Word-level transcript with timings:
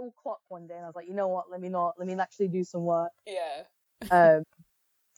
all 0.00 0.12
clock 0.20 0.40
one 0.48 0.66
day, 0.66 0.74
and 0.74 0.84
I 0.84 0.86
was 0.88 0.96
like, 0.96 1.08
you 1.08 1.14
know 1.14 1.28
what? 1.28 1.50
Let 1.50 1.60
me 1.60 1.68
not. 1.68 1.94
Let 1.98 2.08
me 2.08 2.14
actually 2.14 2.48
do 2.48 2.64
some 2.64 2.82
work. 2.84 3.12
Yeah. 3.26 3.62
Um, 4.10 4.42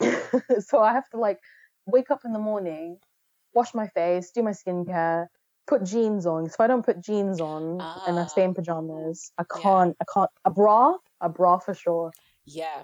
so 0.61 0.81
I 0.83 0.93
have 0.93 1.09
to 1.11 1.17
like 1.19 1.39
wake 1.87 2.11
up 2.11 2.21
in 2.25 2.33
the 2.33 2.39
morning, 2.39 2.99
wash 3.55 3.75
my 3.75 3.87
face, 3.89 4.31
do 4.33 4.43
my 4.43 4.51
skincare, 4.51 5.27
put 5.67 5.85
jeans 5.85 6.27
on. 6.27 6.47
So 6.47 6.55
if 6.55 6.61
I 6.61 6.67
don't 6.67 6.85
put 6.85 7.01
jeans 7.01 7.41
on 7.41 7.81
and 8.07 8.19
I 8.19 8.27
stay 8.27 8.45
in 8.45 8.51
Ah. 8.51 8.55
pajamas, 8.55 9.33
I 9.39 9.45
can't. 9.45 9.97
I 10.01 10.05
can't. 10.13 10.31
A 10.45 10.51
bra, 10.51 10.97
a 11.21 11.29
bra 11.29 11.59
for 11.59 11.75
sure. 11.75 12.11
Yeah. 12.45 12.83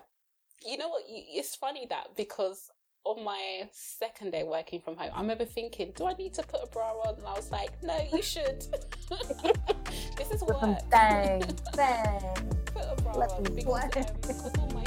You 0.64 0.76
know 0.78 0.88
what? 0.88 1.02
It's 1.08 1.54
funny 1.56 1.86
that 1.90 2.16
because 2.16 2.70
on 3.04 3.24
my 3.24 3.68
second 3.72 4.32
day 4.32 4.44
working 4.44 4.80
from 4.80 4.96
home, 4.96 5.10
I 5.14 5.20
remember 5.20 5.44
thinking, 5.44 5.92
do 5.96 6.06
I 6.06 6.14
need 6.14 6.34
to 6.34 6.42
put 6.42 6.60
a 6.62 6.66
bra 6.66 6.90
on? 7.06 7.14
And 7.16 7.26
I 7.26 7.32
was 7.32 7.50
like, 7.50 7.70
no, 7.82 7.96
you 8.12 8.22
should. 8.22 8.64
this 10.16 10.30
is 10.30 10.42
With 10.42 10.56
some 10.60 10.70
work. 10.74 10.90
bang, 10.90 11.42
bang. 11.76 12.20
put 12.66 12.84
a 12.84 13.02
bra 13.02 13.12
Let 13.14 13.30
on 13.32 13.42
me 13.44 13.50
because, 13.62 13.96
um, 13.96 14.04
because 14.22 14.52
all 14.58 14.70
my. 14.74 14.84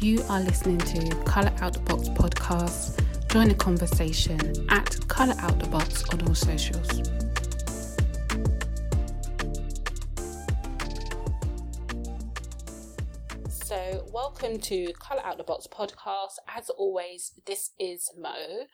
You 0.00 0.20
are 0.28 0.40
listening 0.40 0.78
to 0.78 1.14
Colour 1.24 1.52
Out 1.60 1.74
the 1.74 1.80
Box 1.80 2.08
podcast. 2.08 2.98
Join 3.28 3.48
the 3.48 3.54
conversation 3.54 4.40
at 4.68 5.06
Colour 5.08 5.34
Out 5.38 5.58
the 5.60 5.68
Box 5.68 6.02
on 6.12 6.26
all 6.26 6.34
socials. 6.34 7.21
Welcome 14.32 14.58
to 14.58 14.92
Colour 14.94 15.20
Out 15.24 15.36
the 15.36 15.44
Box 15.44 15.66
podcast. 15.66 16.36
As 16.48 16.70
always, 16.70 17.32
this 17.44 17.72
is 17.78 18.10
Mo. 18.18 18.64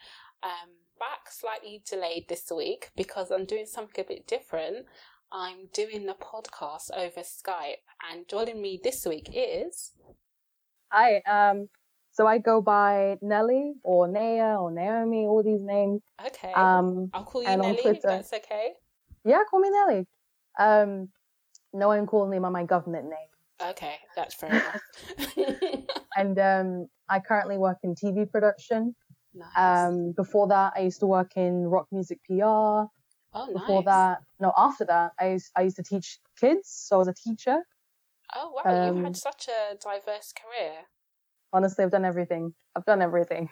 Um, 0.43 0.71
back 1.01 1.31
slightly 1.31 1.83
delayed 1.89 2.27
this 2.29 2.51
week 2.55 2.91
because 2.97 3.33
I'm 3.33 3.45
doing 3.45 3.67
something 3.67 4.05
a 4.05 4.07
bit 4.09 4.27
different. 4.29 4.87
I'm 5.33 5.69
doing 5.73 6.07
the 6.07 6.15
podcast 6.15 6.91
over 6.97 7.21
Skype, 7.23 7.83
and 8.09 8.29
joining 8.29 8.63
me 8.63 8.79
this 8.83 9.05
week 9.05 9.31
is 9.35 9.93
Hi. 10.91 11.23
Um. 11.29 11.69
So 12.13 12.27
I 12.27 12.39
go 12.39 12.61
by 12.61 13.17
Nelly 13.21 13.75
or 13.83 14.07
Naya 14.07 14.59
or 14.61 14.71
Naomi, 14.71 15.27
all 15.27 15.43
these 15.43 15.63
names. 15.63 16.03
okay. 16.25 16.53
Um. 16.53 17.11
I'll 17.13 17.25
call 17.25 17.43
you 17.43 17.49
Nelly 17.57 17.81
if 17.85 18.03
that's 18.03 18.33
okay. 18.33 18.75
Yeah, 19.25 19.41
call 19.51 19.61
me 19.61 19.71
Nelly. 19.71 20.07
Um. 20.59 21.09
No 21.73 21.89
one 21.89 22.07
calls 22.07 22.31
me 22.31 22.39
by 22.39 22.49
my 22.49 22.65
government 22.65 23.07
name. 23.07 23.29
Okay, 23.63 23.97
that's 24.17 24.35
fair 24.35 24.51
enough. 25.37 25.85
And 26.17 26.39
um, 26.39 26.89
I 27.09 27.21
currently 27.21 27.59
work 27.59 27.79
in 27.85 27.95
TV 27.95 28.29
production. 28.29 28.95
nice. 29.35 29.49
Um, 29.57 30.13
before 30.17 30.49
that, 30.49 30.73
I 30.75 30.81
used 30.81 30.99
to 31.01 31.07
work 31.07 31.37
in 31.37 31.65
rock 31.69 31.87
music 31.93 32.19
PR. 32.27 32.43
oh, 32.43 32.89
Before 33.53 33.83
nice. 33.83 33.85
that, 33.85 34.19
no, 34.41 34.53
after 34.57 34.85
that, 34.87 35.13
I 35.21 35.33
used, 35.33 35.51
I 35.57 35.63
used 35.63 35.77
to 35.77 35.85
teach 35.85 36.19
kids. 36.41 36.69
So 36.69 36.97
I 36.97 36.99
was 36.99 37.09
a 37.09 37.15
teacher. 37.15 37.59
Oh 38.35 38.51
wow, 38.53 38.87
you've 38.87 38.97
um, 38.97 39.05
had 39.05 39.17
such 39.17 39.49
a 39.49 39.75
diverse 39.77 40.33
career. 40.33 40.73
Honestly, 41.53 41.85
I've 41.85 41.91
done 41.91 42.05
everything. 42.05 42.53
I've 42.77 42.85
done 42.85 43.01
everything. 43.01 43.49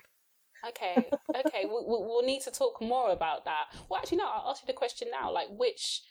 Okay, 0.68 1.08
okay, 1.46 1.64
we'll, 1.64 1.86
we'll 1.86 2.04
we'll 2.04 2.22
need 2.24 2.42
to 2.42 2.50
talk 2.50 2.82
more 2.82 3.10
about 3.10 3.44
that. 3.44 3.66
Well, 3.88 3.98
actually, 4.00 4.18
no, 4.18 4.26
I'll 4.26 4.50
ask 4.50 4.62
you 4.62 4.66
the 4.66 4.72
question 4.72 5.08
now. 5.10 5.32
Like, 5.32 5.46
which, 5.50 6.02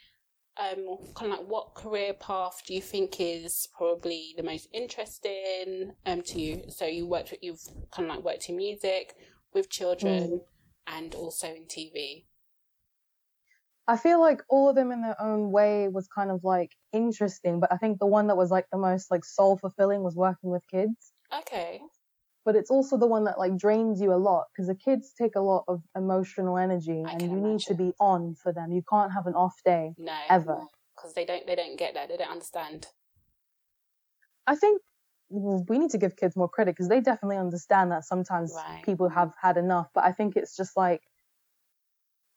um, 0.58 0.98
kind 1.16 1.32
of 1.32 1.40
like, 1.40 1.48
what 1.48 1.76
career 1.76 2.14
path 2.14 2.62
do 2.66 2.74
you 2.74 2.82
think 2.82 3.20
is 3.20 3.68
probably 3.76 4.34
the 4.38 4.44
most 4.44 4.68
interesting, 4.74 5.94
um, 6.06 6.22
to 6.24 6.40
you? 6.40 6.64
So 6.70 6.86
you 6.86 7.08
worked, 7.08 7.32
with, 7.32 7.42
you've 7.44 7.62
kind 7.92 8.10
of 8.10 8.16
like 8.16 8.26
worked 8.26 8.50
in 8.50 8.58
music 8.58 9.16
with 9.54 9.70
children, 9.70 10.42
and 10.88 11.16
also 11.16 11.48
in 11.48 11.66
TV. 11.66 12.26
I 13.88 13.98
feel 13.98 14.20
like 14.20 14.42
all 14.50 14.70
of 14.70 14.76
them 14.76 14.92
in 14.92 15.02
their 15.02 15.20
own 15.22 15.52
way 15.52 15.88
was 15.88 16.08
kind 16.08 16.32
of 16.32 16.44
like 16.44 16.72
interesting, 16.92 17.60
but 17.60 17.72
I 17.72 17.78
think 17.78 18.00
the 18.00 18.08
one 18.08 18.28
that 18.28 18.38
was 18.38 18.50
like 18.50 18.66
the 18.72 18.78
most 18.80 19.12
like 19.12 19.24
soul 19.24 19.58
fulfilling 19.58 20.02
was 20.04 20.16
working 20.16 20.50
with 20.50 20.64
kids. 20.68 21.14
Okay, 21.40 21.82
But 22.46 22.56
it's 22.56 22.70
also 22.70 22.96
the 22.96 23.08
one 23.08 23.24
that 23.24 23.40
like 23.40 23.58
drains 23.58 24.00
you 24.00 24.14
a 24.14 24.16
lot 24.16 24.46
because 24.54 24.68
the 24.68 24.76
kids 24.76 25.14
take 25.18 25.36
a 25.36 25.42
lot 25.42 25.66
of 25.68 25.82
emotional 25.96 26.58
energy 26.58 27.04
I 27.06 27.12
and 27.14 27.22
you 27.24 27.36
need 27.42 27.60
to 27.62 27.74
be 27.74 27.92
on 28.00 28.36
for 28.36 28.54
them. 28.54 28.72
You 28.72 28.84
can't 28.88 29.12
have 29.12 29.26
an 29.26 29.34
off 29.34 29.56
day. 29.66 29.96
no, 29.98 30.16
Ever. 30.30 30.62
because 30.96 31.14
they 31.14 31.26
don't 31.26 31.46
they 31.48 31.56
don't 31.56 31.76
get 31.78 31.96
that. 31.96 32.08
They 32.10 32.18
don't 32.18 32.30
understand. 32.32 32.88
I 34.48 34.56
think 34.56 34.82
we 35.30 35.80
need 35.80 35.90
to 35.90 35.98
give 35.98 36.16
kids 36.16 36.36
more 36.36 36.48
credit 36.48 36.76
because 36.76 36.88
they 36.88 37.02
definitely 37.02 37.38
understand 37.38 37.92
that 37.92 38.06
sometimes 38.06 38.54
Right. 38.56 38.84
people 38.84 39.10
have 39.10 39.34
had 39.42 39.58
enough. 39.58 39.90
But 39.96 40.04
I 40.06 40.12
think 40.12 40.36
it's 40.36 40.56
just 40.56 40.78
like 40.78 41.02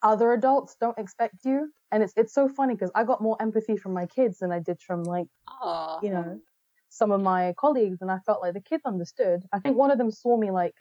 other 0.02 0.32
adults 0.32 0.76
don't 0.80 0.96
expect 0.96 1.44
you, 1.44 1.70
and 1.92 2.02
it's 2.02 2.14
it's 2.16 2.32
so 2.32 2.48
funny 2.48 2.74
because 2.74 2.90
I 2.94 3.04
got 3.04 3.20
more 3.20 3.36
empathy 3.40 3.76
from 3.76 3.92
my 3.92 4.06
kids 4.06 4.38
than 4.38 4.52
I 4.52 4.60
did 4.60 4.80
from 4.80 5.02
like 5.02 5.28
Oh, 5.60 5.98
you 6.02 6.10
know 6.10 6.40
some 6.88 7.12
of 7.12 7.20
my 7.20 7.54
colleagues, 7.58 7.98
and 8.00 8.10
I 8.10 8.18
felt 8.24 8.42
like 8.42 8.54
the 8.54 8.60
kids 8.60 8.82
understood. 8.86 9.42
I 9.52 9.58
think 9.58 9.76
one 9.76 9.90
of 9.90 9.98
them 9.98 10.10
saw 10.10 10.36
me 10.36 10.50
like 10.50 10.74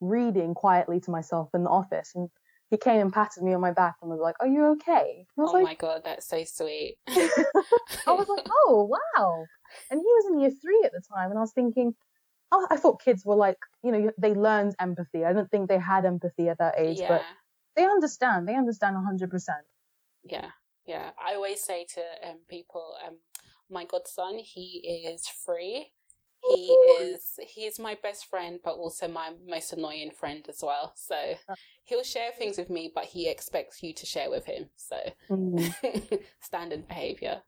reading 0.00 0.54
quietly 0.54 1.00
to 1.00 1.10
myself 1.10 1.50
in 1.54 1.64
the 1.64 1.70
office, 1.70 2.12
and 2.14 2.28
he 2.70 2.76
came 2.76 3.00
and 3.00 3.12
patted 3.12 3.42
me 3.42 3.54
on 3.54 3.60
my 3.60 3.72
back 3.72 3.96
and 4.00 4.10
was 4.10 4.20
like, 4.20 4.36
"Are 4.40 4.46
you 4.46 4.66
okay?" 4.72 5.26
And 5.36 5.38
I 5.38 5.42
was 5.42 5.50
oh 5.50 5.54
like, 5.54 5.64
my 5.64 5.74
god, 5.74 6.02
that's 6.04 6.28
so 6.28 6.42
sweet. 6.44 6.96
I 7.08 8.12
was 8.12 8.28
like, 8.28 8.46
oh 8.50 8.88
wow. 8.90 9.44
And 9.90 10.00
he 10.00 10.04
was 10.04 10.26
in 10.30 10.40
year 10.40 10.50
three 10.50 10.82
at 10.84 10.92
the 10.92 11.02
time, 11.14 11.30
and 11.30 11.38
I 11.38 11.42
was 11.42 11.52
thinking, 11.52 11.94
oh, 12.52 12.66
I 12.70 12.76
thought 12.76 13.02
kids 13.02 13.24
were 13.24 13.36
like, 13.36 13.58
you 13.82 13.92
know, 13.92 14.10
they 14.18 14.34
learned 14.34 14.74
empathy. 14.80 15.24
I 15.24 15.32
didn't 15.32 15.50
think 15.50 15.68
they 15.68 15.78
had 15.78 16.04
empathy 16.04 16.48
at 16.48 16.58
that 16.58 16.74
age, 16.78 17.00
yeah. 17.00 17.08
but 17.08 17.22
they 17.76 17.84
understand. 17.84 18.48
They 18.48 18.54
understand 18.54 18.96
hundred 18.96 19.30
percent. 19.30 19.64
Yeah, 20.24 20.50
yeah. 20.86 21.10
I 21.22 21.34
always 21.34 21.62
say 21.62 21.86
to 21.94 22.28
um, 22.28 22.38
people, 22.48 22.94
um, 23.06 23.16
my 23.70 23.84
godson, 23.84 24.38
he 24.38 25.06
is 25.08 25.26
free. 25.28 25.92
He 26.40 26.72
is 26.72 27.38
he 27.48 27.62
is 27.62 27.78
my 27.78 27.96
best 28.02 28.26
friend, 28.26 28.60
but 28.62 28.74
also 28.74 29.08
my 29.08 29.32
most 29.48 29.72
annoying 29.72 30.10
friend 30.10 30.44
as 30.48 30.60
well. 30.62 30.92
So 30.94 31.16
he'll 31.84 32.02
share 32.02 32.32
things 32.36 32.58
with 32.58 32.68
me, 32.68 32.92
but 32.94 33.04
he 33.06 33.28
expects 33.28 33.82
you 33.82 33.94
to 33.94 34.04
share 34.04 34.30
with 34.30 34.44
him. 34.44 34.68
So 34.76 34.96
Mm, 35.30 36.22
standard 36.40 36.86
behavior. 36.88 37.42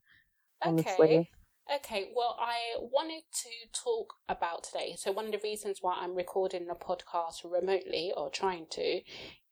Honestly. 0.64 0.92
Okay. 0.92 1.30
Okay, 1.74 2.10
well, 2.14 2.36
I 2.38 2.76
wanted 2.78 3.22
to 3.42 3.48
talk 3.72 4.14
about 4.28 4.62
today. 4.62 4.94
So, 4.96 5.10
one 5.10 5.24
of 5.26 5.32
the 5.32 5.40
reasons 5.42 5.78
why 5.80 5.98
I'm 5.98 6.14
recording 6.14 6.68
the 6.68 6.74
podcast 6.74 7.42
remotely 7.42 8.12
or 8.16 8.30
trying 8.30 8.66
to 8.70 9.00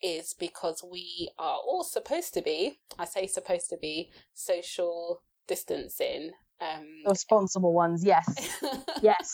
is 0.00 0.32
because 0.38 0.84
we 0.88 1.30
are 1.40 1.56
all 1.56 1.82
supposed 1.82 2.32
to 2.34 2.42
be, 2.42 2.78
I 3.00 3.04
say 3.04 3.26
supposed 3.26 3.68
to 3.70 3.76
be, 3.76 4.12
social 4.32 5.22
distancing. 5.48 6.30
Um, 6.60 6.86
responsible 7.06 7.74
ones, 7.74 8.04
yes, 8.04 8.60
yes. 9.02 9.30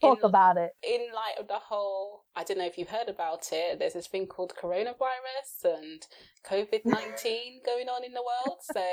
Talk 0.00 0.18
in, 0.18 0.24
about 0.24 0.56
it. 0.56 0.72
in 0.82 1.06
light 1.14 1.40
of 1.40 1.48
the 1.48 1.58
whole, 1.58 2.24
I 2.36 2.44
don't 2.44 2.58
know 2.58 2.66
if 2.66 2.76
you've 2.76 2.88
heard 2.88 3.08
about 3.08 3.48
it, 3.52 3.78
there's 3.78 3.94
this 3.94 4.08
thing 4.08 4.26
called 4.26 4.52
coronavirus 4.60 5.64
and 5.64 6.02
COVID 6.46 6.84
19 6.84 7.60
going 7.66 7.88
on 7.88 8.04
in 8.04 8.12
the 8.12 8.22
world. 8.22 8.58
So, 8.60 8.84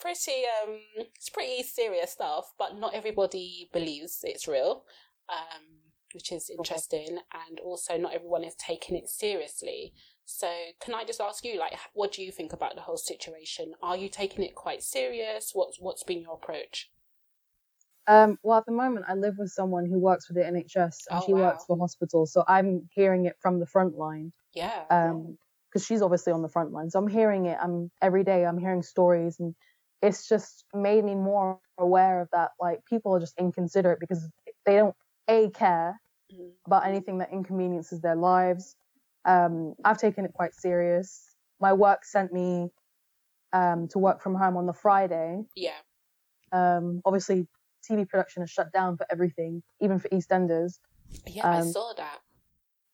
pretty, 0.00 0.42
um, 0.62 0.78
it's 1.14 1.30
pretty 1.30 1.62
serious 1.62 2.10
stuff, 2.10 2.52
but 2.58 2.76
not 2.76 2.94
everybody 2.94 3.70
believes 3.72 4.20
it's 4.22 4.48
real, 4.48 4.84
um, 5.28 5.62
which 6.12 6.32
is 6.32 6.50
interesting. 6.50 7.18
And 7.48 7.60
also, 7.60 7.96
not 7.96 8.14
everyone 8.14 8.44
is 8.44 8.56
taking 8.56 8.96
it 8.96 9.08
seriously. 9.08 9.94
So, 10.26 10.72
can 10.80 10.94
I 10.94 11.04
just 11.04 11.20
ask 11.20 11.44
you, 11.44 11.58
like, 11.58 11.78
what 11.94 12.12
do 12.12 12.22
you 12.22 12.30
think 12.32 12.52
about 12.52 12.74
the 12.74 12.82
whole 12.82 12.96
situation? 12.98 13.74
Are 13.82 13.96
you 13.96 14.08
taking 14.10 14.44
it 14.44 14.54
quite 14.54 14.82
serious? 14.82 15.54
What's 15.54 15.80
what's 15.80 16.02
been 16.02 16.20
your 16.20 16.34
approach? 16.34 16.90
Um, 18.06 18.38
well, 18.42 18.58
at 18.58 18.66
the 18.66 18.72
moment, 18.72 19.06
I 19.08 19.14
live 19.14 19.36
with 19.38 19.50
someone 19.50 19.86
who 19.86 19.98
works 19.98 20.26
for 20.26 20.34
the 20.34 20.44
NHS 20.46 21.06
and 21.10 21.22
Oh, 21.22 21.24
she 21.24 21.32
wow. 21.32 21.38
works 21.40 21.64
for 21.64 21.78
hospitals, 21.78 22.32
so 22.32 22.44
I'm 22.46 22.88
hearing 22.92 23.24
it 23.24 23.36
from 23.40 23.60
the 23.60 23.66
front 23.66 23.96
line. 23.96 24.32
Yeah. 24.54 24.86
um 24.90 25.38
because 25.70 25.86
she's 25.86 26.02
obviously 26.02 26.32
on 26.32 26.42
the 26.42 26.48
front 26.48 26.72
line 26.72 26.90
so 26.90 26.98
i'm 26.98 27.08
hearing 27.08 27.46
it 27.46 27.58
i'm 27.62 27.90
every 28.02 28.24
day 28.24 28.46
i'm 28.46 28.58
hearing 28.58 28.82
stories 28.82 29.40
and 29.40 29.54
it's 30.02 30.28
just 30.28 30.64
made 30.74 31.04
me 31.04 31.14
more 31.14 31.60
aware 31.78 32.20
of 32.22 32.28
that 32.32 32.52
like 32.60 32.84
people 32.86 33.14
are 33.14 33.20
just 33.20 33.38
inconsiderate 33.38 34.00
because 34.00 34.28
they 34.66 34.76
don't 34.76 34.96
a 35.28 35.50
care 35.50 36.00
Mm. 36.32 36.54
about 36.66 36.86
anything 36.86 37.18
that 37.18 37.32
inconveniences 37.32 38.00
their 38.02 38.16
lives 38.16 38.76
um 39.24 39.74
i've 39.84 39.98
taken 39.98 40.24
it 40.24 40.32
quite 40.32 40.54
serious 40.54 41.34
my 41.60 41.72
work 41.72 42.04
sent 42.04 42.32
me 42.32 42.68
um 43.52 43.88
to 43.88 43.98
work 43.98 44.22
from 44.22 44.34
home 44.34 44.56
on 44.56 44.66
the 44.66 44.72
friday 44.72 45.42
yeah. 45.56 45.78
um 46.52 47.00
obviously 47.04 47.46
tv 47.88 48.08
production 48.08 48.42
is 48.42 48.50
shut 48.50 48.72
down 48.72 48.96
for 48.96 49.06
everything 49.10 49.62
even 49.80 49.98
for 49.98 50.08
eastenders 50.08 50.78
Yeah, 51.26 51.46
I 51.46 51.60
Um, 51.60 51.72
saw 51.72 51.92
that. 51.96 52.20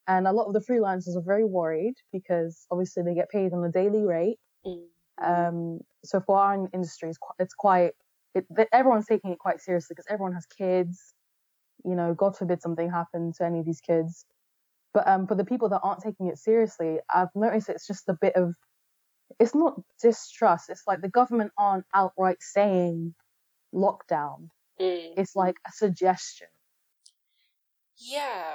and 0.07 0.27
a 0.27 0.33
lot 0.33 0.47
of 0.47 0.53
the 0.53 0.61
freelancers 0.61 1.17
are 1.17 1.23
very 1.25 1.45
worried 1.45 1.95
because 2.13 2.67
obviously 2.71 3.03
they 3.03 3.15
get 3.15 3.29
paid 3.31 3.53
on 3.53 3.65
a 3.65 3.71
daily 3.71 4.05
rate 4.05 4.39
Mm. 4.67 4.85
Um, 5.23 5.81
so 6.05 6.21
for 6.21 6.39
our 6.39 6.69
industry, 6.73 7.09
it's 7.11 7.19
quite, 7.19 7.35
it's 7.39 7.55
quite 7.55 7.93
it, 8.35 8.47
everyone's 8.73 9.07
taking 9.07 9.33
it 9.33 9.39
quite 9.39 9.61
seriously 9.61 9.95
because 9.95 10.07
everyone 10.09 10.33
has 10.33 10.47
kids. 10.47 11.15
You 11.85 11.95
know, 11.95 12.15
God 12.15 12.37
forbid 12.37 12.63
something 12.63 12.91
happened 12.91 13.35
to 13.37 13.45
any 13.45 13.59
of 13.61 13.67
these 13.67 13.81
kids. 13.81 14.25
But 14.93 15.07
um, 15.07 15.27
for 15.27 15.35
the 15.35 15.45
people 15.45 15.69
that 15.69 15.81
aren't 15.83 16.03
taking 16.03 16.27
it 16.27 16.39
seriously, 16.39 16.99
I've 17.13 17.29
noticed 17.35 17.69
it's 17.69 17.87
just 17.87 18.09
a 18.09 18.17
bit 18.21 18.35
of 18.35 18.55
it's 19.39 19.55
not 19.55 19.81
distrust. 20.03 20.69
It's 20.69 20.83
like 20.87 21.01
the 21.01 21.09
government 21.09 21.53
aren't 21.57 21.85
outright 21.95 22.39
saying 22.41 23.15
lockdown. 23.75 24.49
Mm. 24.81 25.13
It's 25.17 25.37
like 25.37 25.57
a 25.67 25.73
suggestion. 25.73 26.49
Yeah, 27.97 28.55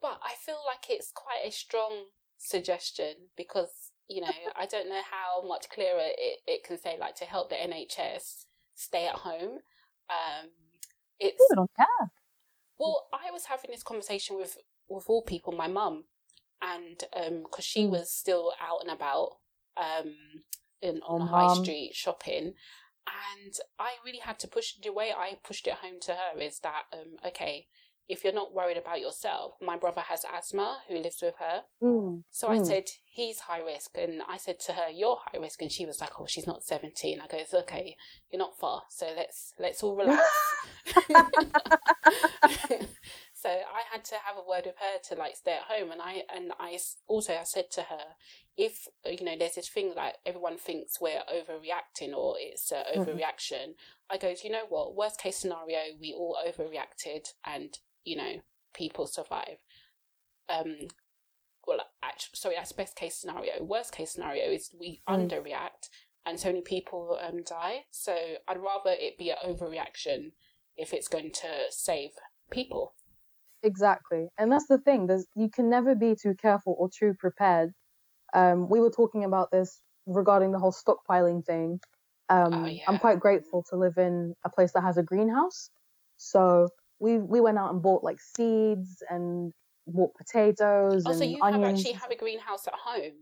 but 0.00 0.18
I 0.24 0.34
feel 0.44 0.58
like 0.66 0.86
it's 0.88 1.12
quite 1.14 1.46
a 1.46 1.52
strong 1.52 2.06
suggestion 2.38 3.14
because, 3.36 3.92
you 4.08 4.22
know, 4.22 4.30
I 4.58 4.66
don't 4.66 4.88
know 4.88 5.02
how 5.10 5.46
much 5.46 5.68
clearer 5.68 6.00
it, 6.00 6.38
it 6.46 6.64
can 6.64 6.78
say, 6.78 6.96
like, 6.98 7.14
to 7.16 7.24
help 7.24 7.50
the 7.50 7.56
NHS 7.56 8.46
stay 8.74 9.06
at 9.06 9.16
home. 9.16 9.58
Um, 10.08 10.48
it's 11.20 11.36
People 11.48 11.66
don't 11.66 11.70
care. 11.76 12.10
well, 12.78 13.06
I 13.12 13.30
was 13.30 13.46
having 13.46 13.70
this 13.70 13.82
conversation 13.82 14.36
with 14.36 14.56
with 14.88 15.04
all 15.08 15.22
people, 15.22 15.52
my 15.52 15.66
mum, 15.68 16.04
and 16.62 17.02
because 17.42 17.64
she 17.64 17.84
Mm. 17.86 17.90
was 17.90 18.10
still 18.12 18.52
out 18.60 18.80
and 18.82 18.90
about 18.90 19.38
um, 19.76 20.14
in 20.80 21.00
on 21.02 21.20
the 21.20 21.26
high 21.26 21.46
street 21.48 21.94
shopping, 21.94 22.54
and 23.06 23.54
I 23.78 23.94
really 24.04 24.18
had 24.20 24.38
to 24.40 24.48
push 24.48 24.74
the 24.82 24.92
way 24.92 25.12
I 25.12 25.38
pushed 25.44 25.66
it 25.66 25.74
home 25.74 26.00
to 26.00 26.12
her 26.12 26.40
is 26.40 26.60
that 26.60 26.84
um, 26.92 27.16
okay, 27.26 27.68
if 28.08 28.24
you're 28.24 28.32
not 28.32 28.54
worried 28.54 28.76
about 28.78 29.00
yourself, 29.00 29.54
my 29.60 29.76
brother 29.76 30.02
has 30.02 30.24
asthma 30.24 30.82
who 30.88 30.96
lives 30.98 31.20
with 31.22 31.34
her, 31.38 31.64
Mm. 31.82 32.24
so 32.30 32.48
I 32.48 32.58
Mm. 32.58 32.66
said 32.66 32.84
he's 33.16 33.40
high 33.40 33.60
risk, 33.62 33.92
and 33.96 34.22
I 34.28 34.36
said 34.36 34.60
to 34.60 34.74
her, 34.74 34.90
"You're 34.90 35.16
high 35.16 35.38
risk," 35.38 35.62
and 35.62 35.72
she 35.72 35.86
was 35.86 36.00
like, 36.02 36.20
"Oh, 36.20 36.26
she's 36.26 36.46
not 36.46 36.62
17." 36.62 37.18
I 37.20 37.26
go, 37.26 37.38
"It's 37.38 37.54
okay, 37.54 37.96
you're 38.30 38.38
not 38.38 38.58
far, 38.58 38.82
so 38.90 39.12
let's 39.16 39.54
let's 39.58 39.82
all 39.82 39.96
relax." 39.96 40.22
so 43.32 43.48
I 43.48 43.82
had 43.90 44.04
to 44.04 44.16
have 44.16 44.36
a 44.36 44.46
word 44.46 44.66
with 44.66 44.76
her 44.78 44.98
to 45.08 45.14
like 45.14 45.34
stay 45.36 45.54
at 45.54 45.62
home, 45.62 45.90
and 45.90 46.02
I 46.02 46.24
and 46.34 46.52
I 46.60 46.78
also 47.06 47.34
I 47.34 47.44
said 47.44 47.70
to 47.72 47.82
her, 47.82 48.04
if 48.56 48.86
you 49.06 49.24
know 49.24 49.36
there's 49.38 49.54
this 49.54 49.68
thing 49.68 49.94
like 49.96 50.16
everyone 50.26 50.58
thinks 50.58 51.00
we're 51.00 51.22
overreacting 51.32 52.14
or 52.14 52.36
it's 52.38 52.70
an 52.70 52.84
Mhm. 52.94 52.98
overreaction, 52.98 53.74
I 54.10 54.18
go, 54.18 54.34
you 54.44 54.50
know 54.50 54.66
what? 54.68 54.94
Worst 54.94 55.18
case 55.20 55.36
scenario, 55.38 55.96
we 55.98 56.12
all 56.12 56.36
overreacted, 56.46 57.28
and 57.46 57.78
you 58.04 58.16
know 58.16 58.42
people 58.74 59.06
survive. 59.06 59.58
Um, 60.50 60.88
well, 61.66 61.80
actually, 62.02 62.36
sorry, 62.36 62.54
that's 62.56 62.72
best 62.72 62.96
case 62.96 63.16
scenario. 63.16 63.62
Worst 63.62 63.92
case 63.92 64.12
scenario 64.12 64.50
is 64.50 64.70
we 64.78 65.02
Mm. 65.08 65.28
underreact 65.28 65.88
and 66.24 66.38
so 66.38 66.48
many 66.48 66.62
people 66.62 67.18
um, 67.20 67.42
die. 67.42 67.84
So 67.90 68.14
I'd 68.48 68.58
rather 68.58 68.90
it 68.90 69.18
be 69.18 69.30
an 69.30 69.36
overreaction 69.44 70.32
if 70.76 70.92
it's 70.92 71.08
going 71.08 71.32
to 71.32 71.48
save 71.70 72.10
people. 72.50 72.94
Exactly. 73.62 74.28
And 74.38 74.50
that's 74.52 74.66
the 74.68 74.78
thing. 74.78 75.06
There's 75.06 75.26
you 75.34 75.48
can 75.50 75.68
never 75.70 75.94
be 75.94 76.14
too 76.14 76.34
careful 76.40 76.76
or 76.78 76.88
too 76.88 77.14
prepared. 77.18 77.70
Um, 78.34 78.68
we 78.68 78.80
were 78.80 78.90
talking 78.90 79.24
about 79.24 79.50
this 79.50 79.80
regarding 80.06 80.52
the 80.52 80.58
whole 80.58 80.72
stockpiling 80.72 81.44
thing. 81.44 81.80
Um, 82.28 82.54
Oh, 82.54 82.66
yeah. 82.66 82.82
I'm 82.88 82.98
quite 82.98 83.20
grateful 83.20 83.64
to 83.70 83.76
live 83.76 83.96
in 83.96 84.34
a 84.44 84.50
place 84.50 84.72
that 84.72 84.82
has 84.82 84.98
a 84.98 85.02
greenhouse. 85.02 85.70
So 86.16 86.68
we 86.98 87.18
we 87.18 87.40
went 87.40 87.58
out 87.58 87.72
and 87.72 87.82
bought 87.82 88.04
like 88.04 88.20
seeds 88.20 89.02
and 89.08 89.52
bought 89.86 90.14
potatoes 90.14 91.04
Oh, 91.06 91.10
and 91.10 91.18
so 91.18 91.24
you 91.24 91.38
onions. 91.42 91.64
have 91.64 91.74
actually 91.74 91.92
have 91.92 92.10
a 92.10 92.16
greenhouse 92.16 92.66
at 92.66 92.74
home? 92.74 93.12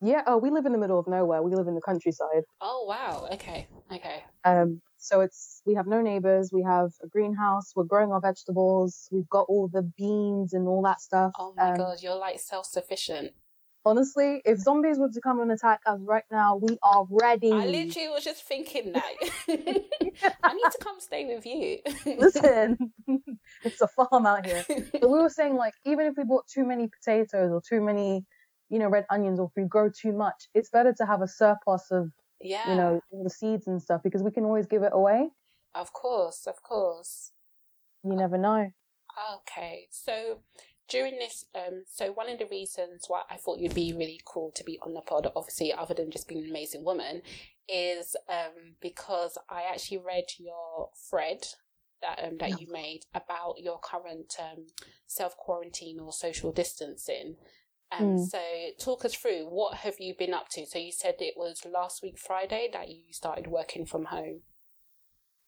Yeah, 0.00 0.22
oh, 0.26 0.36
we 0.36 0.50
live 0.50 0.66
in 0.66 0.72
the 0.72 0.78
middle 0.78 0.98
of 0.98 1.06
nowhere. 1.06 1.42
We 1.42 1.54
live 1.54 1.66
in 1.68 1.74
the 1.74 1.80
countryside. 1.80 2.42
Oh 2.60 2.84
wow. 2.86 3.28
Okay. 3.32 3.66
Okay. 3.92 4.24
Um, 4.44 4.82
so 4.98 5.20
it's 5.20 5.62
we 5.64 5.74
have 5.74 5.86
no 5.86 6.00
neighbors. 6.02 6.50
We 6.52 6.62
have 6.62 6.90
a 7.02 7.08
greenhouse. 7.08 7.72
We're 7.74 7.84
growing 7.84 8.12
our 8.12 8.20
vegetables. 8.20 9.08
We've 9.10 9.28
got 9.28 9.46
all 9.48 9.68
the 9.68 9.82
beans 9.96 10.52
and 10.52 10.66
all 10.68 10.82
that 10.82 11.00
stuff. 11.00 11.32
Oh 11.38 11.54
my 11.56 11.70
Um, 11.70 11.76
god, 11.76 12.02
you're 12.02 12.16
like 12.16 12.40
self 12.40 12.66
sufficient. 12.66 13.32
Honestly, 13.86 14.40
if 14.46 14.58
zombies 14.58 14.98
were 14.98 15.10
to 15.10 15.20
come 15.20 15.40
and 15.40 15.52
attack 15.52 15.80
us 15.84 16.00
right 16.02 16.24
now, 16.30 16.56
we 16.56 16.78
are 16.82 17.06
ready. 17.10 17.52
I 17.52 17.66
literally 17.66 18.08
was 18.08 18.24
just 18.24 18.42
thinking 18.42 18.92
that. 18.92 19.12
I 20.42 20.54
need 20.54 20.70
to 20.70 20.78
come 20.80 21.00
stay 21.00 21.26
with 21.26 21.44
you. 21.44 21.80
Listen, 22.18 22.92
it's 23.62 23.82
a 23.82 23.88
farm 23.88 24.24
out 24.24 24.46
here. 24.46 24.64
But 24.92 25.10
we 25.10 25.18
were 25.18 25.28
saying 25.28 25.56
like, 25.56 25.74
even 25.84 26.06
if 26.06 26.14
we 26.16 26.24
bought 26.24 26.46
too 26.46 26.64
many 26.64 26.88
potatoes 26.88 27.50
or 27.52 27.60
too 27.60 27.82
many, 27.82 28.24
you 28.70 28.78
know, 28.78 28.88
red 28.88 29.04
onions, 29.10 29.38
or 29.38 29.46
if 29.46 29.52
we 29.54 29.68
grow 29.68 29.90
too 29.90 30.12
much, 30.12 30.48
it's 30.54 30.70
better 30.70 30.94
to 30.94 31.04
have 31.04 31.20
a 31.20 31.28
surplus 31.28 31.90
of, 31.90 32.10
yeah. 32.40 32.70
you 32.70 32.76
know, 32.76 33.00
all 33.10 33.22
the 33.22 33.30
seeds 33.30 33.66
and 33.66 33.82
stuff 33.82 34.00
because 34.02 34.22
we 34.22 34.30
can 34.30 34.44
always 34.44 34.66
give 34.66 34.82
it 34.82 34.92
away. 34.94 35.28
Of 35.74 35.92
course. 35.92 36.46
Of 36.46 36.62
course. 36.62 37.32
You 38.02 38.14
never 38.14 38.38
know. 38.38 38.70
Okay, 39.36 39.86
so 39.90 40.40
during 40.94 41.18
this, 41.18 41.44
um, 41.54 41.82
so 41.86 42.12
one 42.12 42.30
of 42.30 42.38
the 42.38 42.46
reasons 42.46 43.04
why 43.08 43.22
I 43.28 43.36
thought 43.36 43.58
you'd 43.58 43.74
be 43.74 43.92
really 43.92 44.20
cool 44.24 44.52
to 44.54 44.62
be 44.64 44.78
on 44.82 44.94
the 44.94 45.00
pod, 45.00 45.26
obviously, 45.34 45.72
other 45.72 45.94
than 45.94 46.10
just 46.10 46.28
being 46.28 46.44
an 46.44 46.50
amazing 46.50 46.84
woman, 46.84 47.22
is 47.68 48.14
um 48.28 48.76
because 48.80 49.38
I 49.48 49.62
actually 49.72 49.98
read 49.98 50.24
your 50.38 50.90
thread 51.10 51.46
that 52.02 52.22
um 52.22 52.36
that 52.38 52.60
you 52.60 52.66
made 52.70 53.00
about 53.14 53.54
your 53.58 53.78
current 53.78 54.34
um 54.38 54.66
self 55.06 55.36
quarantine 55.36 55.98
or 55.98 56.12
social 56.12 56.52
distancing. 56.52 57.36
Um, 57.92 58.16
Mm. 58.16 58.28
so 58.28 58.40
talk 58.78 59.04
us 59.04 59.14
through 59.14 59.46
what 59.48 59.78
have 59.78 59.96
you 60.00 60.14
been 60.18 60.34
up 60.34 60.48
to? 60.50 60.66
So 60.66 60.78
you 60.78 60.92
said 60.92 61.14
it 61.20 61.34
was 61.36 61.64
last 61.64 62.02
week 62.02 62.18
Friday 62.18 62.68
that 62.72 62.88
you 62.88 63.12
started 63.12 63.46
working 63.46 63.86
from 63.86 64.06
home. 64.06 64.40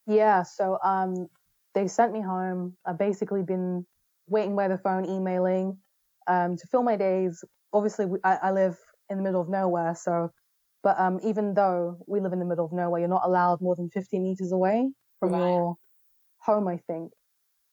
Yeah. 0.07 0.43
So 0.43 0.79
um, 0.85 1.29
they 1.75 1.89
sent 1.89 2.13
me 2.13 2.21
home. 2.21 2.77
I've 2.87 2.99
basically 2.99 3.43
been 3.43 3.85
waiting 4.29 4.57
by 4.57 4.69
the 4.69 4.79
phone, 4.79 5.05
emailing, 5.05 5.79
um, 6.27 6.57
to 6.57 6.67
fill 6.69 6.83
my 6.83 6.97
days. 6.97 7.45
Obviously, 7.73 8.07
we, 8.07 8.19
I, 8.25 8.37
I 8.37 8.51
live 8.53 8.79
in 9.11 9.19
the 9.19 9.23
middle 9.23 9.41
of 9.41 9.49
nowhere, 9.49 9.95
so. 9.95 10.31
But 10.83 11.01
um, 11.01 11.19
even 11.25 11.55
though 11.55 11.99
we 12.07 12.21
live 12.21 12.33
in 12.33 12.39
the 12.39 12.45
middle 12.45 12.65
of 12.65 12.73
nowhere, 12.73 13.01
you're 13.01 13.09
not 13.09 13.25
allowed 13.25 13.61
more 13.61 13.75
than 13.75 13.91
50 13.91 14.21
meters 14.21 14.53
away 14.53 14.89
from 15.19 15.33
Right. 15.33 15.41
your 15.41 15.77
home, 16.39 16.69
I 16.69 16.77
think. 16.77 17.13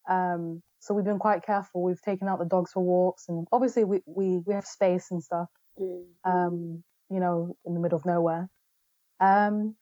Um, 0.09 0.63
so 0.79 0.94
we've 0.94 1.05
been 1.05 1.19
quite 1.19 1.44
careful. 1.45 1.83
We've 1.83 2.01
taken 2.01 2.27
out 2.27 2.39
the 2.39 2.45
dogs 2.45 2.71
for 2.71 2.81
walks, 2.81 3.25
and 3.29 3.47
obviously 3.51 3.83
we 3.83 4.01
we, 4.06 4.39
we 4.45 4.53
have 4.53 4.65
space 4.65 5.11
and 5.11 5.23
stuff. 5.23 5.47
Mm. 5.79 6.06
Um, 6.25 6.83
you 7.09 7.19
know, 7.19 7.56
in 7.65 7.73
the 7.73 7.79
middle 7.79 7.97
of 7.97 8.06
nowhere. 8.06 8.49
Um, 9.19 9.75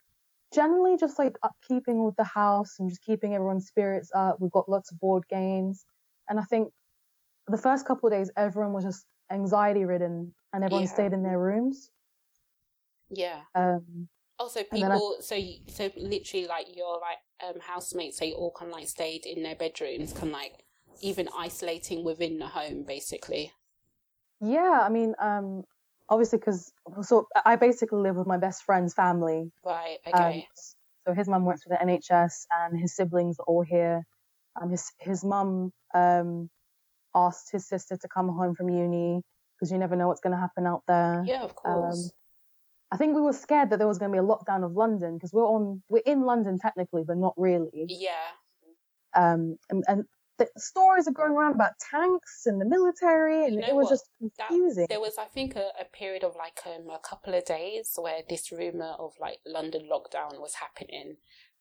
generally 0.53 0.97
just 0.97 1.17
like 1.17 1.37
upkeeping 1.43 2.05
with 2.05 2.15
the 2.17 2.23
house 2.23 2.75
and 2.79 2.89
just 2.89 3.03
keeping 3.03 3.33
everyone's 3.33 3.67
spirits 3.67 4.11
up. 4.13 4.37
We've 4.39 4.51
got 4.51 4.69
lots 4.69 4.91
of 4.91 4.99
board 4.99 5.23
games, 5.29 5.85
and 6.29 6.39
I 6.39 6.43
think 6.43 6.71
the 7.47 7.57
first 7.57 7.85
couple 7.85 8.07
of 8.07 8.13
days 8.13 8.31
everyone 8.37 8.73
was 8.73 8.83
just 8.83 9.05
anxiety 9.31 9.85
ridden, 9.85 10.33
and 10.53 10.63
everyone 10.63 10.83
Yeah. 10.85 10.93
stayed 10.93 11.13
in 11.13 11.23
their 11.23 11.39
rooms. 11.39 11.89
Yeah. 13.09 13.41
Um, 13.55 14.07
Also, 14.39 14.61
then 14.71 14.91
I- 14.91 14.95
people. 14.95 15.17
So, 15.21 15.35
you, 15.35 15.59
so 15.67 15.89
literally, 15.97 16.47
like 16.47 16.75
your 16.75 16.99
like 16.99 17.17
um 17.43 17.59
housemates, 17.59 18.19
they 18.19 18.33
all 18.33 18.51
kind 18.51 18.71
of 18.71 18.77
like 18.77 18.87
stayed 18.87 19.25
in 19.25 19.43
their 19.43 19.55
bedrooms, 19.55 20.13
kind 20.13 20.27
of 20.27 20.33
like 20.33 20.63
even 21.01 21.27
isolating 21.35 22.03
within 22.03 22.39
the 22.39 22.47
home, 22.47 22.83
basically. 22.83 23.51
yeah, 24.39 24.79
I 24.81 24.89
mean, 24.89 25.13
um, 25.19 25.63
obviously 26.09 26.39
because 26.39 26.71
so 27.03 27.27
I 27.45 27.55
basically 27.55 27.99
live 28.01 28.15
with 28.15 28.27
my 28.27 28.37
best 28.37 28.63
friend's 28.63 28.93
family. 28.93 29.51
Right. 29.63 29.99
Um, 30.13 30.13
Okay. 30.13 30.47
so 31.05 31.13
his 31.13 31.27
mum 31.27 31.45
works 31.45 31.63
for 31.63 31.69
the 31.69 31.81
NHS, 31.81 32.45
and 32.51 32.79
his 32.79 32.95
siblings 32.95 33.39
are 33.39 33.45
all 33.45 33.61
here. 33.63 34.03
Um, 34.59 34.69
his 34.71 34.91
his 34.99 35.23
mum 35.23 35.71
um 35.93 36.49
asked 37.15 37.51
his 37.51 37.67
sister 37.67 37.97
to 37.97 38.07
come 38.07 38.29
home 38.29 38.55
from 38.55 38.69
uni 38.69 39.21
because 39.55 39.71
you 39.71 39.77
never 39.77 39.95
know 39.95 40.07
what's 40.07 40.21
going 40.21 40.33
to 40.33 40.39
happen 40.39 40.65
out 40.65 40.81
there. 40.87 41.23
yeah, 41.25 41.43
of 41.43 41.53
course. 41.55 42.05
Um, 42.05 42.11
I 42.93 42.97
think 42.97 43.15
we 43.15 43.21
were 43.21 43.33
scared 43.33 43.69
that 43.69 43.77
there 43.79 43.87
was 43.87 43.97
going 43.99 44.11
to 44.11 44.15
be 44.15 44.19
a 44.19 44.23
lockdown 44.27 44.65
of 44.65 44.73
London 44.73 45.15
because 45.15 45.31
we're 45.33 45.45
on 45.45 45.81
we're 45.89 46.01
in 46.05 46.21
London 46.23 46.57
technically, 46.59 47.03
but 47.05 47.17
not 47.17 47.33
really. 47.37 47.85
yeah. 47.87 48.31
Um, 49.13 49.57
and, 49.69 49.83
and 49.87 50.05
the 50.37 50.47
stories 50.57 51.07
are 51.07 51.11
going 51.11 51.33
around 51.33 51.53
about 51.53 51.71
tanks 51.91 52.43
and 52.45 52.59
the 52.59 52.65
military, 52.65 53.45
and 53.45 53.55
You 53.55 53.61
know 53.61 53.67
it 53.67 53.75
was 53.75 53.85
what? 53.85 53.89
just 53.91 54.05
That, 54.37 54.47
confusing. 54.47 54.87
there 54.89 54.99
was, 55.01 55.17
I 55.17 55.25
think, 55.25 55.55
a, 55.55 55.69
a 55.79 55.85
period 55.93 56.23
of 56.23 56.35
like 56.35 56.59
um, 56.65 56.89
a 56.89 56.97
couple 56.99 57.33
of 57.35 57.45
days 57.45 57.91
where 57.99 58.21
this 58.27 58.51
rumor 58.51 58.95
of 58.97 59.13
like 59.19 59.39
London 59.45 59.87
lockdown 59.91 60.39
was 60.39 60.55
happening, 60.55 61.17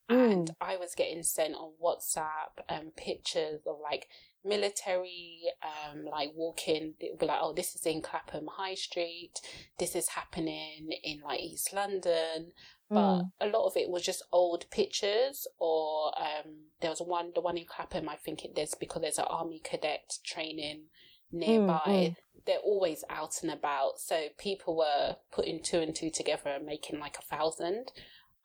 Mm. 0.09 0.31
and 0.31 0.51
I 0.59 0.77
was 0.77 0.95
getting 0.95 1.23
sent 1.23 1.55
on 1.55 1.71
WhatsApp 1.81 2.63
um, 2.69 2.91
pictures 2.97 3.61
of 3.65 3.77
like 3.81 4.07
military, 4.43 5.41
um, 5.63 6.05
like 6.05 6.31
walking. 6.35 6.93
Be 6.99 7.13
like, 7.25 7.39
"Oh, 7.41 7.53
this 7.53 7.75
is 7.75 7.85
in 7.85 8.01
Clapham 8.01 8.47
High 8.51 8.75
Street. 8.75 9.39
This 9.77 9.95
is 9.95 10.09
happening 10.09 10.91
in 11.03 11.21
like 11.21 11.39
East 11.41 11.73
London." 11.73 12.51
But 12.89 13.19
Mm. 13.21 13.31
a 13.39 13.47
lot 13.47 13.67
of 13.67 13.77
it 13.77 13.89
was 13.89 14.03
just 14.03 14.23
old 14.33 14.69
pictures, 14.69 15.47
or 15.59 16.11
um, 16.19 16.65
there 16.81 16.89
was 16.89 17.01
one, 17.01 17.31
the 17.33 17.39
one 17.39 17.57
in 17.57 17.65
Clapham. 17.65 18.09
I 18.09 18.17
think 18.17 18.43
it 18.43 18.57
is 18.57 18.75
because 18.75 19.01
there's 19.01 19.17
an 19.19 19.25
army 19.29 19.61
cadet 19.63 20.17
training 20.25 20.87
nearby. 21.31 21.81
mm. 21.87 22.15
They're 22.45 22.57
always 22.57 23.03
out 23.09 23.43
and 23.43 23.51
about, 23.51 23.99
so 23.99 24.27
people 24.37 24.75
were 24.75 25.15
putting 25.31 25.61
two 25.61 25.79
and 25.79 25.95
two 25.95 26.09
together 26.09 26.49
and 26.49 26.65
making 26.65 26.99
like 26.99 27.17
a 27.17 27.21
thousand. 27.21 27.91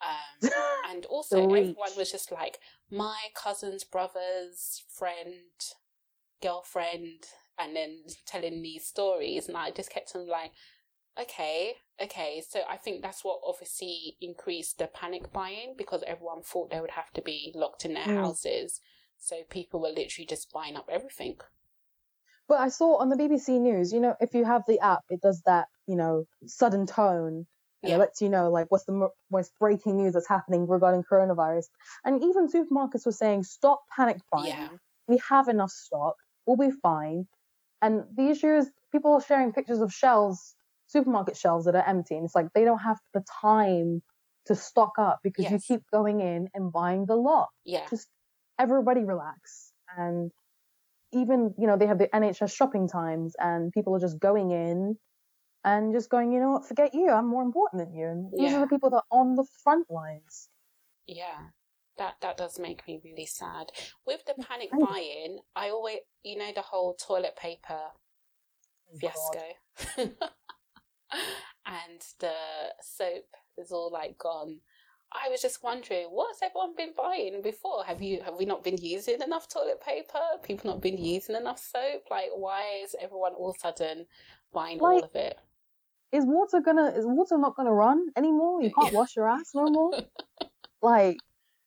Um, 0.03 0.51
and 0.91 1.07
also, 1.07 1.37
everyone 1.39 1.97
was 1.97 2.11
just 2.11 2.31
like 2.33 2.59
my 2.91 3.17
cousin's 3.35 3.85
brother's 3.85 4.85
friend, 4.89 5.51
girlfriend, 6.43 7.25
and 7.59 7.75
then 7.75 8.03
telling 8.27 8.63
these 8.63 8.87
stories. 8.87 9.49
And 9.49 9.57
I 9.57 9.71
just 9.71 9.91
kept 9.91 10.15
on 10.15 10.29
like, 10.29 10.53
Okay, 11.19 11.77
okay. 12.01 12.43
So 12.47 12.61
I 12.69 12.77
think 12.77 13.01
that's 13.03 13.25
what 13.25 13.41
obviously 13.43 14.17
increased 14.21 14.79
the 14.79 14.87
panic 14.87 15.33
buying 15.33 15.75
because 15.77 16.03
everyone 16.07 16.43
thought 16.43 16.71
they 16.71 16.81
would 16.81 16.91
have 16.91 17.11
to 17.15 17.23
be 17.23 17.53
locked 17.55 17.87
in 17.87 17.95
their 17.95 18.05
Mm. 18.05 18.17
houses. 18.17 18.81
So 19.19 19.37
people 19.49 19.81
were 19.81 19.89
literally 19.89 20.27
just 20.27 20.53
buying 20.53 20.77
up 20.77 20.91
everything. 20.91 21.39
But 22.49 22.61
I 22.61 22.69
saw 22.69 22.99
on 22.99 23.09
the 23.09 23.17
BBC 23.17 23.59
News, 23.59 23.93
you 23.93 24.01
know, 24.01 24.15
if 24.21 24.35
you 24.35 24.45
have 24.45 24.65
the 24.67 24.79
app, 24.81 25.05
it 25.09 25.21
does 25.21 25.41
that, 25.47 25.69
you 25.87 25.97
know, 25.97 26.27
sudden 26.45 26.87
tone 26.87 27.47
and 27.87 27.91
Yeah. 27.91 27.97
it 27.97 27.99
lets 27.99 28.21
you 28.21 28.29
know 28.29 28.51
like 28.51 28.67
what's 28.71 28.85
the 28.85 28.93
mo- 28.93 29.15
most 29.31 29.53
breaking 29.59 29.97
news 29.97 30.13
that's 30.15 30.29
happening 30.29 30.67
regarding 30.67 31.03
coronavirus. 31.05 31.67
And 32.05 32.23
even 32.23 32.49
supermarkets 32.49 33.07
were 33.07 33.13
saying, 33.13 33.45
stop 33.45 33.81
panic 33.95 34.19
buying. 34.31 34.49
Yeah. 34.49 34.69
We 35.09 35.21
have 35.29 35.49
enough 35.49 35.71
stock. 35.71 36.17
We'll 36.47 36.57
be 36.57 36.75
fine. 36.83 37.27
And 37.83 38.05
the 38.17 38.29
issue 38.31 38.53
is 38.57 38.71
people 38.93 39.13
are 39.13 39.21
sharing 39.21 39.53
pictures 39.53 39.81
of 39.81 39.93
shelves, 39.93 40.55
supermarket 40.87 41.37
shelves 41.37 41.65
that 41.67 41.75
are 41.75 41.87
empty, 41.87 42.17
and 42.17 42.25
it's 42.25 42.35
like 42.35 42.49
they 42.55 42.65
don't 42.65 42.79
have 42.79 42.99
the 43.15 43.25
time 43.41 44.03
to 44.47 44.55
stock 44.55 44.93
up 44.99 45.21
because 45.23 45.51
you 45.51 45.59
keep 45.59 45.83
going 45.93 46.21
in 46.21 46.49
and 46.55 46.73
buying 46.73 47.07
the 47.07 47.17
lot 47.17 47.49
Yeah. 47.65 47.87
just 47.91 48.09
everybody 48.59 49.03
relax 49.05 49.73
and 49.99 50.31
even 51.13 51.55
you 51.59 51.67
know 51.67 51.77
they 51.77 51.87
have 51.87 51.99
the 51.99 52.09
nhs 52.09 52.55
shopping 52.55 52.89
times 52.89 53.35
and 53.39 53.73
people 53.73 53.95
are 53.95 54.01
just 54.01 54.19
going 54.19 54.51
in 54.51 54.97
and 55.67 55.93
just 55.93 56.11
going 56.11 56.33
you 56.33 56.41
know 56.41 56.53
what 56.53 56.67
forget 56.67 56.95
you 56.95 57.11
i'm 57.11 57.29
more 57.29 57.43
important 57.45 57.85
than 57.85 57.95
you 57.95 58.07
and 58.09 58.33
these 58.39 58.53
Yeah. 58.53 58.55
are 58.55 58.61
the 58.61 58.69
people 58.69 58.91
that 58.91 59.03
are 59.13 59.19
on 59.21 59.37
the 59.37 59.45
front 59.65 59.91
lines 59.91 60.49
Yeah. 61.07 61.51
That 61.99 62.17
that 62.21 62.37
does 62.37 62.59
make 62.59 62.87
me 62.87 63.01
really 63.05 63.27
sad. 63.27 63.73
With 64.07 64.25
the 64.27 64.35
panic 64.35 64.71
Thank 64.71 64.83
you. 64.83 64.87
buying, 64.87 65.41
I 65.57 65.71
always 65.71 66.01
you 66.23 66.37
know 66.39 66.53
the 66.55 66.63
whole 66.63 66.95
toilet 66.95 67.37
paper 67.37 67.81
Oh, 68.93 68.99
fiasco. 69.01 69.41
and 71.67 72.01
the 72.21 72.35
soap 72.83 73.27
is 73.59 73.73
all 73.73 73.91
like 73.93 74.19
gone. 74.19 74.61
I 75.13 75.29
was 75.31 75.41
just 75.41 75.63
wondering, 75.63 76.07
what's 76.11 76.43
everyone 76.43 76.75
been 76.77 76.93
buying 76.97 77.41
before? 77.43 77.85
Have 77.85 78.03
you 78.03 78.21
have 78.23 78.35
we 78.39 78.45
not 78.45 78.65
been 78.65 78.77
using 78.79 79.23
enough 79.23 79.49
toilet 79.49 79.81
paper? 79.81 80.21
People 80.43 80.71
not 80.71 80.83
been 80.83 80.99
using 80.99 81.37
enough 81.37 81.59
soap? 81.61 82.05
Like 82.11 82.31
why 82.35 82.81
is 82.85 82.95
everyone 83.01 83.35
all 83.35 83.51
of 83.51 83.57
a 83.57 83.61
sudden 83.61 84.07
buying 84.53 84.81
all 84.81 85.03
of 85.03 85.15
it? 85.15 85.39
Is 86.13 86.25
water 86.27 86.61
gonna 86.61 86.87
is 86.97 87.05
water 87.07 87.39
not 87.39 87.57
gonna 87.57 87.73
run 87.73 88.07
anymore 88.17 88.63
you 88.63 88.71
can't 88.71 88.93
wash 88.93 89.17
your 89.17 89.29
ass 89.29 89.51
no 89.55 89.65
more 89.71 89.91
like 90.83 91.19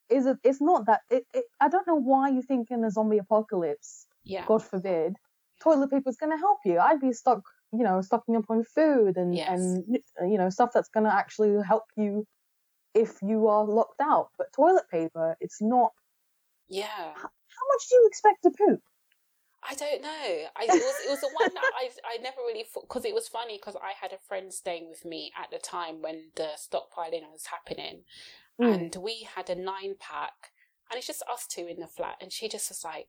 is 0.08 0.26
it 0.26 0.38
it's 0.42 0.60
not 0.60 0.86
that 0.86 1.00
it, 1.10 1.24
it 1.34 1.44
i 1.60 1.68
don't 1.68 1.86
know 1.86 1.94
why 2.00 2.28
you 2.28 2.42
think 2.42 2.70
in 2.70 2.84
a 2.84 2.90
zombie 2.90 3.18
apocalypse 3.18 4.06
Yeah. 4.24 4.44
god 4.46 4.62
forbid 4.62 5.14
toilet 5.62 5.90
paper 5.90 6.08
is 6.08 6.16
going 6.16 6.32
to 6.32 6.38
help 6.38 6.58
you 6.64 6.78
i'd 6.78 7.00
be 7.00 7.12
stuck 7.12 7.42
you 7.72 7.84
know 7.84 8.00
stocking 8.00 8.36
up 8.36 8.44
on 8.48 8.64
food 8.64 9.16
and 9.16 9.34
Yes. 9.34 9.48
and 9.48 9.84
you 10.32 10.38
know 10.38 10.48
stuff 10.50 10.70
that's 10.74 10.88
going 10.88 11.04
to 11.04 11.14
actually 11.14 11.54
help 11.66 11.84
you 11.96 12.26
if 12.94 13.12
you 13.22 13.46
are 13.46 13.64
locked 13.64 14.00
out 14.00 14.28
but 14.38 14.52
toilet 14.52 14.84
paper 14.90 15.36
it's 15.40 15.60
not 15.60 15.92
Yeah. 16.68 17.12
how 17.14 17.64
much 17.72 17.88
do 17.88 17.96
you 17.96 18.06
expect 18.08 18.42
to 18.44 18.50
poop 18.50 18.80
I 19.68 19.74
don't 19.74 20.02
know. 20.02 20.08
I, 20.56 20.64
it 20.64 20.68
was 20.70 20.94
it 21.06 21.10
was 21.10 21.20
the 21.20 21.30
one 21.38 21.52
that 21.54 21.70
I 21.76 21.90
I 22.04 22.22
never 22.22 22.38
really 22.46 22.64
thought 22.64 22.88
because 22.88 23.04
it 23.04 23.14
was 23.14 23.28
funny 23.28 23.58
because 23.58 23.76
I 23.76 23.92
had 24.00 24.12
a 24.12 24.18
friend 24.26 24.52
staying 24.52 24.88
with 24.88 25.04
me 25.04 25.32
at 25.40 25.50
the 25.50 25.58
time 25.58 26.00
when 26.02 26.30
the 26.36 26.48
stockpiling 26.56 27.30
was 27.30 27.46
happening, 27.46 28.04
Mm. 28.60 28.74
and 28.74 28.96
we 28.96 29.26
had 29.36 29.48
a 29.50 29.54
nine 29.54 29.94
pack, 29.98 30.52
and 30.90 30.98
it's 30.98 31.06
just 31.06 31.22
us 31.32 31.46
two 31.46 31.66
in 31.66 31.80
the 31.80 31.86
flat, 31.86 32.16
and 32.20 32.32
she 32.32 32.48
just 32.48 32.68
was 32.70 32.84
like. 32.84 33.08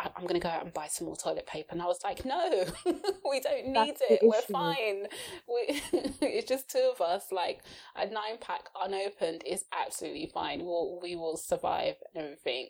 "I- 0.00 0.12
I'm 0.14 0.26
gonna 0.28 0.38
go 0.38 0.48
out 0.48 0.62
and 0.64 0.72
buy 0.72 0.86
some 0.86 1.08
more 1.08 1.16
toilet 1.16 1.46
paper, 1.48 1.70
and 1.72 1.82
I 1.82 1.86
was 1.86 2.04
like, 2.04 2.24
"No, 2.24 2.64
we 3.28 3.40
don't 3.40 3.66
need 3.66 3.74
That's 3.74 4.02
it. 4.08 4.20
We're 4.22 4.42
fine. 4.42 5.08
We, 5.48 5.82
it's 6.22 6.48
just 6.48 6.70
two 6.70 6.90
of 6.94 7.00
us. 7.00 7.32
Like 7.32 7.62
a 7.96 8.06
nine 8.06 8.38
pack 8.40 8.68
unopened 8.80 9.42
is 9.44 9.64
absolutely 9.72 10.30
fine. 10.32 10.64
We'll 10.64 11.00
we 11.02 11.16
will 11.16 11.36
survive 11.36 11.96
and 12.14 12.22
everything. 12.24 12.68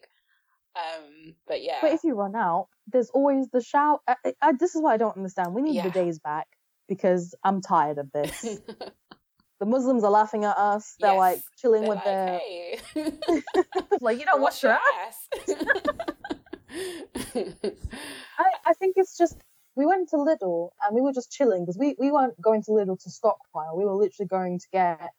Um, 0.78 1.34
but 1.46 1.62
yeah, 1.62 1.78
but 1.82 1.92
if 1.92 2.04
you 2.04 2.14
run 2.14 2.34
out 2.36 2.68
there's 2.90 3.10
always 3.10 3.48
the 3.50 3.60
shower 3.62 3.98
I, 4.08 4.16
I, 4.40 4.52
this 4.58 4.74
is 4.74 4.80
what 4.82 4.92
i 4.92 4.96
don't 4.96 5.16
understand 5.16 5.54
we 5.54 5.62
need 5.62 5.74
Yeah. 5.76 5.82
the 5.84 5.90
days 5.90 6.18
back 6.18 6.46
because 6.88 7.34
i'm 7.44 7.60
tired 7.60 7.98
of 7.98 8.10
this 8.12 8.40
the 9.60 9.66
muslims 9.66 10.04
are 10.04 10.10
laughing 10.10 10.44
at 10.44 10.56
us 10.56 10.94
they're 11.00 11.10
Yes. 11.10 11.18
like 11.18 11.40
chilling 11.58 11.82
They're 11.82 11.88
with 11.90 11.96
like, 11.96 12.04
their 12.06 12.38
hey, 12.38 12.80
like 14.00 14.18
you 14.20 14.24
don't 14.24 14.40
wash 14.40 14.62
your 14.62 14.72
ass 14.72 15.28
ass. 15.48 15.48
I, 18.38 18.44
I 18.66 18.72
think 18.74 18.94
it's 18.96 19.16
just 19.16 19.36
we 19.76 19.86
went 19.86 20.08
to 20.10 20.16
Lidl 20.16 20.70
and 20.84 20.94
we 20.94 21.00
were 21.00 21.12
just 21.12 21.30
chilling 21.30 21.62
because 21.64 21.78
we, 21.78 21.94
we 21.98 22.10
weren't 22.10 22.40
going 22.40 22.62
to 22.64 22.72
Lidl 22.72 23.00
to 23.02 23.10
stockpile. 23.10 23.76
We 23.76 23.84
were 23.84 23.94
literally 23.94 24.26
going 24.26 24.58
to 24.58 24.66
get 24.72 25.10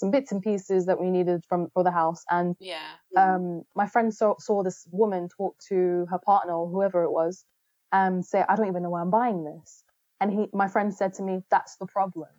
some 0.00 0.10
bits 0.12 0.32
and 0.32 0.42
pieces 0.42 0.86
that 0.86 1.00
we 1.00 1.10
needed 1.10 1.44
from 1.48 1.70
for 1.74 1.84
the 1.84 1.92
house. 1.92 2.24
And 2.30 2.56
yeah, 2.58 2.96
um, 3.16 3.64
my 3.76 3.86
friend 3.86 4.14
saw, 4.14 4.36
saw 4.38 4.62
this 4.64 4.88
woman 4.92 5.28
talk 5.28 5.56
to 5.68 6.06
her 6.10 6.20
partner 6.24 6.54
or 6.54 6.68
whoever 6.70 7.04
it 7.04 7.12
was, 7.12 7.44
and 7.92 8.24
say, 8.24 8.44
"I 8.48 8.56
don't 8.56 8.68
even 8.68 8.82
know 8.84 8.90
why 8.90 9.02
I'm 9.02 9.10
buying 9.10 9.44
this." 9.44 9.84
And 10.20 10.32
he, 10.32 10.48
my 10.54 10.68
friend, 10.68 10.94
said 10.94 11.14
to 11.14 11.22
me, 11.22 11.44
"That's 11.50 11.76
the 11.76 11.86
problem. 11.86 12.30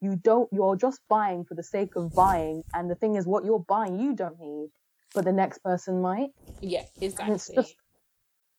You 0.00 0.16
don't. 0.16 0.48
You're 0.52 0.76
just 0.76 1.00
buying 1.08 1.44
for 1.44 1.54
the 1.56 1.64
sake 1.64 1.96
of 1.96 2.14
buying. 2.14 2.64
And 2.74 2.90
the 2.90 2.96
thing 2.96 3.16
is, 3.16 3.26
what 3.26 3.44
you're 3.44 3.60
buying, 3.76 3.98
you 4.00 4.14
don't 4.14 4.40
need, 4.40 4.70
but 5.14 5.24
the 5.24 5.32
next 5.32 5.58
person 5.64 6.02
might." 6.02 6.30
yeah, 6.62 6.84
And 7.20 7.34
it's 7.34 7.46
exactly. 7.46 7.56
just 7.56 7.76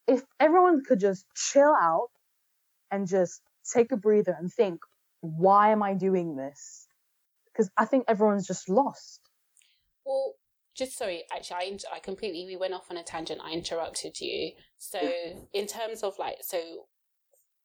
if 0.08 0.24
everyone 0.40 0.84
could 0.86 1.00
just 1.00 1.26
chill 1.36 1.76
out 1.80 2.10
and 2.92 3.08
just 3.08 3.42
take 3.74 3.92
a 3.92 3.98
breather 3.98 4.36
and 4.38 4.52
think, 4.52 4.82
why 5.22 5.72
am 5.72 5.84
I 5.84 5.94
doing 5.94 6.36
this? 6.36 6.87
Because 7.58 7.72
I 7.76 7.86
think 7.86 8.06
everyone's 8.08 8.46
just 8.46 8.70
lost. 8.70 9.20
Well, 10.06 10.36
just 10.76 10.96
sorry, 10.96 11.24
actually, 11.36 11.58
I, 11.92 11.96
I 11.96 12.00
completely 12.00 12.46
we 12.46 12.56
went 12.56 12.76
off 12.76 12.92
on 12.92 12.98
a 12.98 13.04
tangent. 13.04 13.42
I 13.44 13.52
interrupted 13.52 14.22
you. 14.22 14.52
So, 14.78 15.00
in 15.54 15.66
terms 15.66 16.04
of 16.04 16.14
like, 16.20 16.38
so 16.42 16.86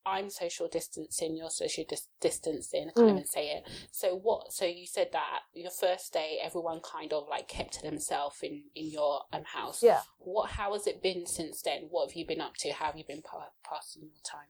I'm 0.06 0.30
social 0.30 0.66
distancing, 0.66 1.36
you're 1.36 1.50
social 1.50 1.84
dis- 1.86 2.08
distancing. 2.20 2.88
I 2.88 2.92
can't 2.98 3.06
Mm. 3.08 3.10
even 3.12 3.26
say 3.26 3.50
it. 3.50 3.68
So 3.92 4.16
what? 4.16 4.52
So 4.52 4.64
you 4.64 4.86
said 4.86 5.10
that 5.12 5.40
your 5.52 5.70
first 5.70 6.12
day, 6.14 6.38
everyone 6.42 6.80
kind 6.80 7.12
of 7.12 7.28
like 7.28 7.48
kept 7.48 7.74
to 7.74 7.82
themselves 7.82 8.38
in 8.42 8.64
in 8.74 8.90
your 8.90 9.20
um 9.32 9.44
house. 9.44 9.82
Yeah. 9.82 10.00
What? 10.18 10.52
How 10.52 10.72
has 10.72 10.86
it 10.86 11.02
been 11.02 11.26
since 11.26 11.60
then? 11.62 11.88
What 11.90 12.08
have 12.08 12.16
you 12.16 12.26
been 12.26 12.40
up 12.40 12.54
to? 12.60 12.72
How 12.72 12.86
have 12.86 12.96
you 12.96 13.04
been 13.06 13.22
pa- 13.22 13.50
passing 13.62 14.02
your 14.04 14.22
time? 14.24 14.48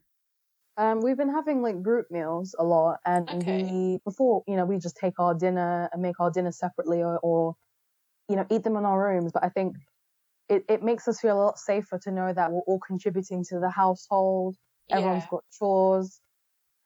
Um, 0.77 1.01
we've 1.03 1.17
been 1.19 1.29
having 1.29 1.61
like 1.63 1.83
group 1.83 2.11
meals 2.11 2.55
a 2.59 2.65
lot, 2.65 3.01
and 3.05 3.29
Okay. 3.33 3.63
we 3.69 3.99
before 4.05 4.43
you 4.47 4.57
know 4.57 4.65
we 4.65 4.79
just 4.79 4.97
take 4.97 5.19
our 5.21 5.35
dinner 5.35 5.89
and 5.93 6.01
make 6.03 6.19
our 6.21 6.31
dinner 6.31 6.53
separately, 6.53 7.03
or, 7.03 7.19
or 7.21 7.57
you 8.29 8.37
know 8.37 8.47
eat 8.51 8.65
them 8.65 8.77
in 8.77 8.85
our 8.85 9.01
rooms. 9.03 9.33
But 9.33 9.45
I 9.45 9.51
think 9.51 9.77
it 10.49 10.65
it 10.69 10.83
makes 10.83 11.09
us 11.09 11.21
feel 11.21 11.39
a 11.39 11.45
lot 11.45 11.59
safer 11.59 11.99
to 12.01 12.11
know 12.13 12.33
that 12.33 12.53
we're 12.53 12.63
all 12.63 12.81
contributing 12.81 13.45
to 13.51 13.61
the 13.61 13.71
household. 13.71 14.57
Everyone's 14.93 15.27
yeah. 15.27 15.31
got 15.31 15.45
chores. 15.59 16.21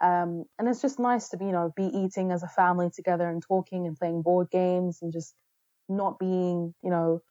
Um, 0.00 0.45
and 0.59 0.69
it's 0.69 0.83
just 0.83 0.99
nice 0.99 1.31
to 1.31 1.38
be, 1.38 1.47
you 1.47 1.52
know, 1.52 1.73
be 1.76 1.85
eating 1.87 2.33
as 2.33 2.43
a 2.43 2.49
family 2.49 2.90
together 2.90 3.28
and 3.28 3.43
talking 3.43 3.87
and 3.87 3.97
playing 3.97 4.23
board 4.23 4.50
games 4.50 5.00
and 5.02 5.12
just 5.12 5.35
not 5.88 6.19
being, 6.19 6.75
you 6.83 6.90
know, 6.90 7.23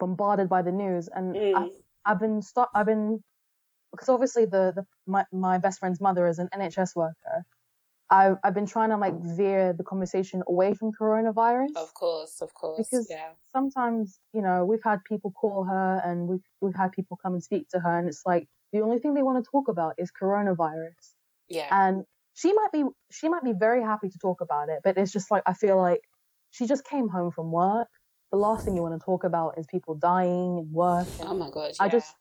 bombarded 0.00 0.48
by 0.48 0.62
the 0.62 0.72
news. 0.72 1.08
And 1.08 1.38
Mm. 1.38 1.54
I've, 1.54 1.70
I've 2.06 2.20
been 2.20 2.42
stuck, 2.42 2.70
I've 2.74 2.86
been, 2.86 3.24
because 3.92 4.08
obviously 4.08 4.44
the, 4.46 4.72
the 4.76 4.86
my, 5.06 5.24
my 5.32 5.58
best 5.58 5.78
friend's 5.80 6.00
mother 6.00 6.26
is 6.28 6.38
an 6.38 6.48
NHS 6.54 6.94
worker. 6.96 7.44
I've, 8.10 8.36
I've 8.44 8.54
been 8.54 8.66
trying 8.66 8.90
to 8.90 8.96
like 8.98 9.14
veer 9.20 9.72
the 9.72 9.82
conversation 9.82 10.42
away 10.46 10.74
from 10.74 10.92
coronavirus 10.92 11.74
Of 11.76 11.94
course, 11.94 12.42
of 12.42 12.52
course. 12.52 12.76
because 12.76 13.08
yeah. 13.10 13.30
sometimes 13.50 14.20
you 14.34 14.42
know 14.42 14.64
we've 14.66 14.82
had 14.84 14.98
people 15.04 15.30
call 15.30 15.64
her 15.64 16.02
and 16.04 16.28
we've 16.28 16.42
we've 16.60 16.74
had 16.74 16.92
people 16.92 17.16
come 17.20 17.32
and 17.32 17.42
speak 17.42 17.68
to 17.70 17.80
her 17.80 17.98
and 17.98 18.06
it's 18.06 18.22
like 18.26 18.46
the 18.74 18.80
only 18.82 18.98
thing 18.98 19.14
they 19.14 19.22
want 19.22 19.42
to 19.42 19.50
talk 19.50 19.68
about 19.68 19.94
is 19.96 20.12
coronavirus 20.12 21.14
Yeah. 21.48 21.66
and 21.70 22.04
she 22.34 22.52
might 22.52 22.72
be 22.72 22.84
she 23.10 23.28
might 23.30 23.42
be 23.42 23.54
very 23.58 23.82
happy 23.82 24.10
to 24.10 24.18
talk 24.18 24.42
about 24.42 24.68
it 24.68 24.80
but 24.84 24.98
it's 24.98 25.10
just 25.10 25.30
like 25.30 25.42
I 25.46 25.54
feel 25.54 25.78
like 25.78 26.02
she 26.50 26.66
just 26.66 26.84
came 26.84 27.08
home 27.08 27.30
from 27.30 27.50
work 27.52 27.88
the 28.30 28.38
last 28.38 28.66
thing 28.66 28.76
you 28.76 28.82
want 28.82 29.00
to 29.00 29.04
talk 29.04 29.24
about 29.24 29.56
is 29.58 29.66
people 29.66 29.94
dying 29.94 30.58
and 30.58 30.70
work 30.72 31.06
and 31.20 31.28
oh 31.30 31.34
my 31.34 31.48
god. 31.50 31.72
I 31.80 31.88
just 31.88 32.14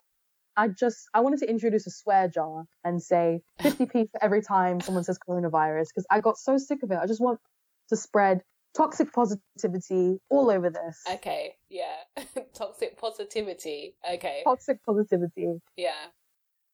I 0.55 0.67
just 0.67 1.07
I 1.13 1.21
wanted 1.21 1.39
to 1.39 1.49
introduce 1.49 1.87
a 1.87 1.91
swear 1.91 2.27
jar 2.27 2.65
and 2.83 3.01
say 3.01 3.41
50p 3.61 3.91
for 4.11 4.23
every 4.23 4.41
time 4.41 4.81
someone 4.81 5.03
says 5.03 5.17
coronavirus 5.27 5.87
because 5.89 6.05
I 6.09 6.21
got 6.21 6.37
so 6.37 6.57
sick 6.57 6.83
of 6.83 6.91
it. 6.91 6.99
I 7.01 7.07
just 7.07 7.21
want 7.21 7.39
to 7.89 7.97
spread 7.97 8.41
toxic 8.75 9.13
positivity 9.13 10.19
all 10.29 10.49
over 10.49 10.69
this. 10.69 11.03
Okay. 11.13 11.55
Yeah. 11.69 11.95
Toxic 12.53 12.97
positivity. 12.97 13.95
Okay. 14.09 14.41
Toxic 14.43 14.83
positivity 14.85 15.59
Yeah. 15.77 15.91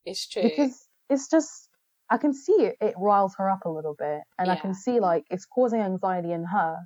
It's 0.06 0.28
true. 0.28 0.44
because 0.44 0.88
it's 1.10 1.30
just 1.30 1.70
I 2.10 2.18
can 2.18 2.34
see 2.34 2.54
it 2.54 2.78
it 2.82 2.96
riles 2.98 3.36
her 3.38 3.50
up 3.50 3.66
a 3.66 3.70
little 3.70 3.96
bit 3.98 4.22
and 4.38 4.50
I 4.50 4.56
can 4.56 4.74
see 4.74 5.00
like 5.00 5.26
it's 5.30 5.46
causing 5.46 5.82
anxiety 5.82 6.32
in 6.32 6.46
her 6.46 6.78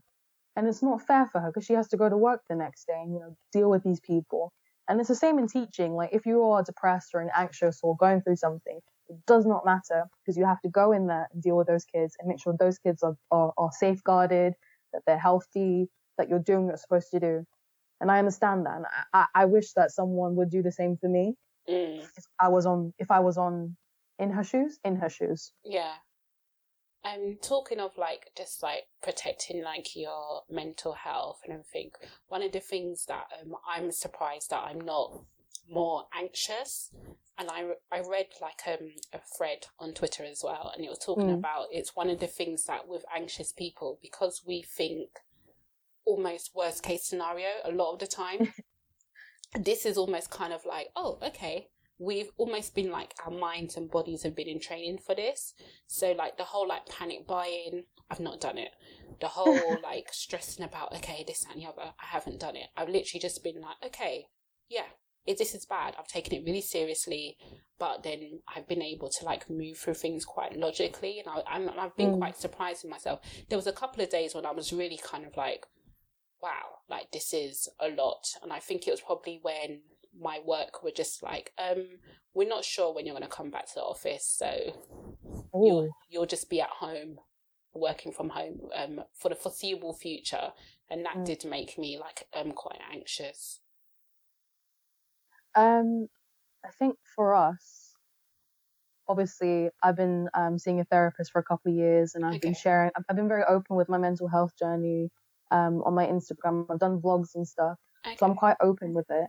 and 0.56 0.68
it's 0.68 0.84
not 0.84 1.02
fair 1.02 1.28
for 1.32 1.40
her 1.40 1.50
because 1.50 1.66
she 1.66 1.74
has 1.74 1.88
to 1.90 1.98
go 1.98 2.10
to 2.10 2.18
work 2.18 2.42
the 2.50 2.56
next 2.56 2.86
day 2.86 3.00
and 3.02 3.14
you 3.14 3.20
know 3.20 3.36
deal 3.52 3.70
with 3.70 3.84
these 3.84 4.00
people. 4.00 4.52
And 4.88 5.00
it's 5.00 5.10
the 5.10 5.16
same 5.16 5.40
in 5.40 5.48
teaching. 5.48 5.94
Like 5.94 6.10
if 6.14 6.26
you 6.26 6.44
are 6.44 6.64
depressed 6.64 7.12
or 7.14 7.30
anxious 7.36 7.80
or 7.84 7.96
going 7.98 8.22
through 8.22 8.36
something, 8.38 8.80
It 9.10 9.26
does 9.26 9.46
not 9.46 9.66
matter 9.66 10.06
because 10.22 10.38
you 10.38 10.46
have 10.46 10.62
to 10.62 10.70
go 10.70 10.92
in 10.92 11.08
there 11.08 11.28
and 11.32 11.42
deal 11.42 11.58
with 11.58 11.68
those 11.68 11.86
kids 11.86 12.16
and 12.20 12.28
make 12.28 12.42
sure 12.42 12.54
those 12.58 12.80
kids 12.80 13.04
are, 13.04 13.16
are, 13.32 13.54
are 13.58 13.72
safeguarded, 13.72 14.54
that 14.94 15.02
they're 15.06 15.20
healthy, 15.20 15.90
that 16.18 16.30
you're 16.30 16.40
doing 16.40 16.66
what 16.66 16.72
you're 16.72 16.78
supposed 16.78 17.12
to 17.12 17.20
do. 17.20 17.46
And 18.02 18.12
I 18.12 18.20
understand 18.20 18.66
that. 18.66 18.76
And 18.78 18.86
I, 19.14 19.26
I 19.34 19.46
wish 19.46 19.74
that 19.74 19.92
someone 19.92 20.36
would 20.36 20.50
do 20.50 20.62
the 20.62 20.72
same 20.72 20.98
for 20.98 21.10
me. 21.10 21.36
Mm. 21.70 22.02
If 22.18 22.26
I 22.40 22.50
was 22.50 22.66
on, 22.66 22.94
if 23.00 23.10
I 23.12 23.20
was 23.20 23.38
on 23.38 23.76
in 24.20 24.32
her 24.32 24.44
shoes, 24.44 24.80
in 24.84 24.96
her 24.98 25.10
shoes. 25.10 25.52
Yeah. 25.64 25.94
And 27.06 27.42
talking 27.42 27.80
of 27.80 27.98
like 27.98 28.32
just 28.38 28.64
like 28.64 28.84
protecting 29.02 29.62
like 29.62 29.96
your 29.96 30.44
mental 30.50 30.94
health 30.94 31.42
and 31.44 31.54
everything, 31.54 31.92
one 32.30 32.42
of 32.42 32.52
the 32.54 32.62
things 32.62 33.06
that 33.08 33.26
um, 33.42 33.56
I'm 33.68 33.92
surprised 33.92 34.50
that 34.52 34.64
I'm 34.64 34.80
not 34.82 35.22
more 35.70 36.06
anxious, 36.18 36.92
and 37.38 37.50
I 37.50 37.72
I 37.92 38.00
read 38.00 38.28
like 38.42 38.62
um, 38.68 38.92
a 39.14 39.20
thread 39.38 39.68
on 39.80 39.94
Twitter 39.94 40.24
as 40.24 40.42
well, 40.44 40.72
and 40.74 40.84
it 40.86 40.90
was 40.90 41.00
talking 41.00 41.30
Mm. 41.30 41.40
about 41.40 41.68
it's 41.72 41.96
one 41.96 42.10
of 42.10 42.20
the 42.20 42.28
things 42.28 42.66
that 42.66 42.88
with 42.88 43.04
anxious 43.16 43.52
people 43.52 44.00
because 44.02 44.44
we 44.46 44.62
think 44.62 45.10
almost 46.06 46.52
worst 46.56 46.84
case 46.84 47.06
scenario 47.06 47.50
a 47.66 47.72
lot 47.72 47.94
of 47.94 48.00
the 48.00 48.08
time. 48.08 48.54
this 49.60 49.86
is 49.86 49.98
almost 49.98 50.30
kind 50.32 50.52
of 50.54 50.66
like 50.66 50.88
oh 50.96 51.20
okay 51.22 51.68
we've 52.00 52.30
almost 52.38 52.76
been 52.76 52.92
like 52.92 53.14
our 53.26 53.32
minds 53.32 53.78
and 53.78 53.90
bodies 53.92 54.24
have 54.24 54.36
been 54.36 54.48
in 54.48 54.60
training 54.60 54.98
for 54.98 55.16
this. 55.16 55.54
So 55.88 56.12
like 56.12 56.38
the 56.38 56.44
whole 56.44 56.68
like 56.68 56.86
panic 56.88 57.28
buying 57.28 57.84
i've 58.12 58.20
not 58.20 58.42
done 58.42 58.58
it. 58.58 58.72
The 59.22 59.28
whole 59.28 59.80
like 59.84 60.08
stressing 60.12 60.66
about 60.66 60.94
okay 60.96 61.24
this 61.26 61.46
and 61.50 61.62
the 61.62 61.68
other 61.68 61.94
i 62.02 62.06
haven't 62.06 62.40
done 62.40 62.56
it. 62.56 62.68
I've 62.76 62.90
literally 62.90 63.22
just 63.22 63.44
been 63.44 63.62
like 63.62 63.78
okay 63.86 64.26
yeah 64.70 64.86
it, 65.26 65.38
this 65.38 65.56
is 65.56 65.66
bad. 65.66 65.96
I've 65.98 66.08
taken 66.08 66.34
it 66.34 66.44
really 66.46 66.62
seriously 66.62 67.38
but 67.80 68.04
then 68.04 68.40
i've 68.56 68.68
been 68.68 68.82
able 68.82 69.10
to 69.10 69.26
like 69.26 69.50
move 69.50 69.78
through 69.78 69.94
things 69.96 70.26
quite 70.26 70.58
logically 70.58 71.20
and 71.20 71.28
I, 71.28 71.42
I'm, 71.56 71.70
i've 71.80 71.96
been 71.96 72.12
Mm. 72.12 72.18
quite 72.20 72.38
surprised 72.38 72.84
in 72.84 72.90
myself. 72.90 73.20
There 73.50 73.58
was 73.58 73.68
a 73.68 73.72
couple 73.74 74.04
of 74.04 74.10
days 74.10 74.36
when 74.36 74.46
i 74.46 74.52
was 74.52 74.74
really 74.74 75.00
kind 75.02 75.26
of 75.26 75.38
like 75.38 75.66
wow 76.42 76.80
like 76.90 77.12
this 77.12 77.34
is 77.34 77.70
a 77.80 77.88
lot. 77.90 78.24
And 78.42 78.52
i 78.52 78.60
think 78.60 78.88
it 78.88 78.92
was 78.92 79.02
probably 79.02 79.40
when 79.42 79.82
my 80.20 80.40
work 80.46 80.84
were 80.84 80.92
just 80.92 81.24
like 81.24 81.52
um 81.58 81.98
we're 82.34 82.48
not 82.48 82.64
sure 82.66 82.94
when 82.94 83.06
you're 83.06 83.16
going 83.18 83.30
to 83.30 83.36
come 83.36 83.50
back 83.52 83.66
to 83.68 83.74
the 83.76 83.82
office 83.82 84.26
so 84.26 84.52
you'll, 85.54 85.90
you'll 86.10 86.26
just 86.26 86.50
be 86.50 86.62
at 86.62 86.70
home 86.70 87.20
working 87.74 88.12
from 88.12 88.30
home 88.30 88.60
um 88.76 89.04
for 89.14 89.30
the 89.30 89.36
foreseeable 89.36 89.94
future 89.94 90.52
and 90.90 91.06
that 91.06 91.16
Mm. 91.18 91.26
did 91.26 91.46
make 91.46 91.78
me 91.78 91.98
like 92.00 92.28
um 92.34 92.52
quite 92.52 92.80
anxious 92.92 93.60
Um, 95.56 96.08
I 96.66 96.70
think 96.80 96.98
for 97.16 97.36
us, 97.36 97.94
obviously, 99.08 99.70
I've 99.84 99.96
been 99.96 100.30
um, 100.34 100.58
seeing 100.58 100.80
a 100.80 100.86
therapist 100.86 101.32
for 101.32 101.40
a 101.40 101.44
couple 101.44 101.72
of 101.72 101.78
years, 101.78 102.16
and 102.16 102.26
I've 102.26 102.42
been 102.42 102.54
sharing. 102.56 102.92
I've, 102.96 103.04
I've 103.10 103.16
been 103.16 103.28
very 103.28 103.44
open 103.44 103.76
with 103.76 103.90
my 103.90 103.98
mental 103.98 104.28
health 104.28 104.58
journey 104.58 105.10
um, 105.52 105.84
on 105.84 105.94
my 105.94 106.06
Instagram. 106.08 106.66
I've 106.72 106.80
done 106.80 107.00
vlogs 107.02 107.36
and 107.36 107.48
stuff, 107.48 107.78
okay. 108.06 108.16
so 108.18 108.26
I'm 108.26 108.36
quite 108.36 108.58
open 108.62 108.94
with 108.94 109.06
it. 109.10 109.28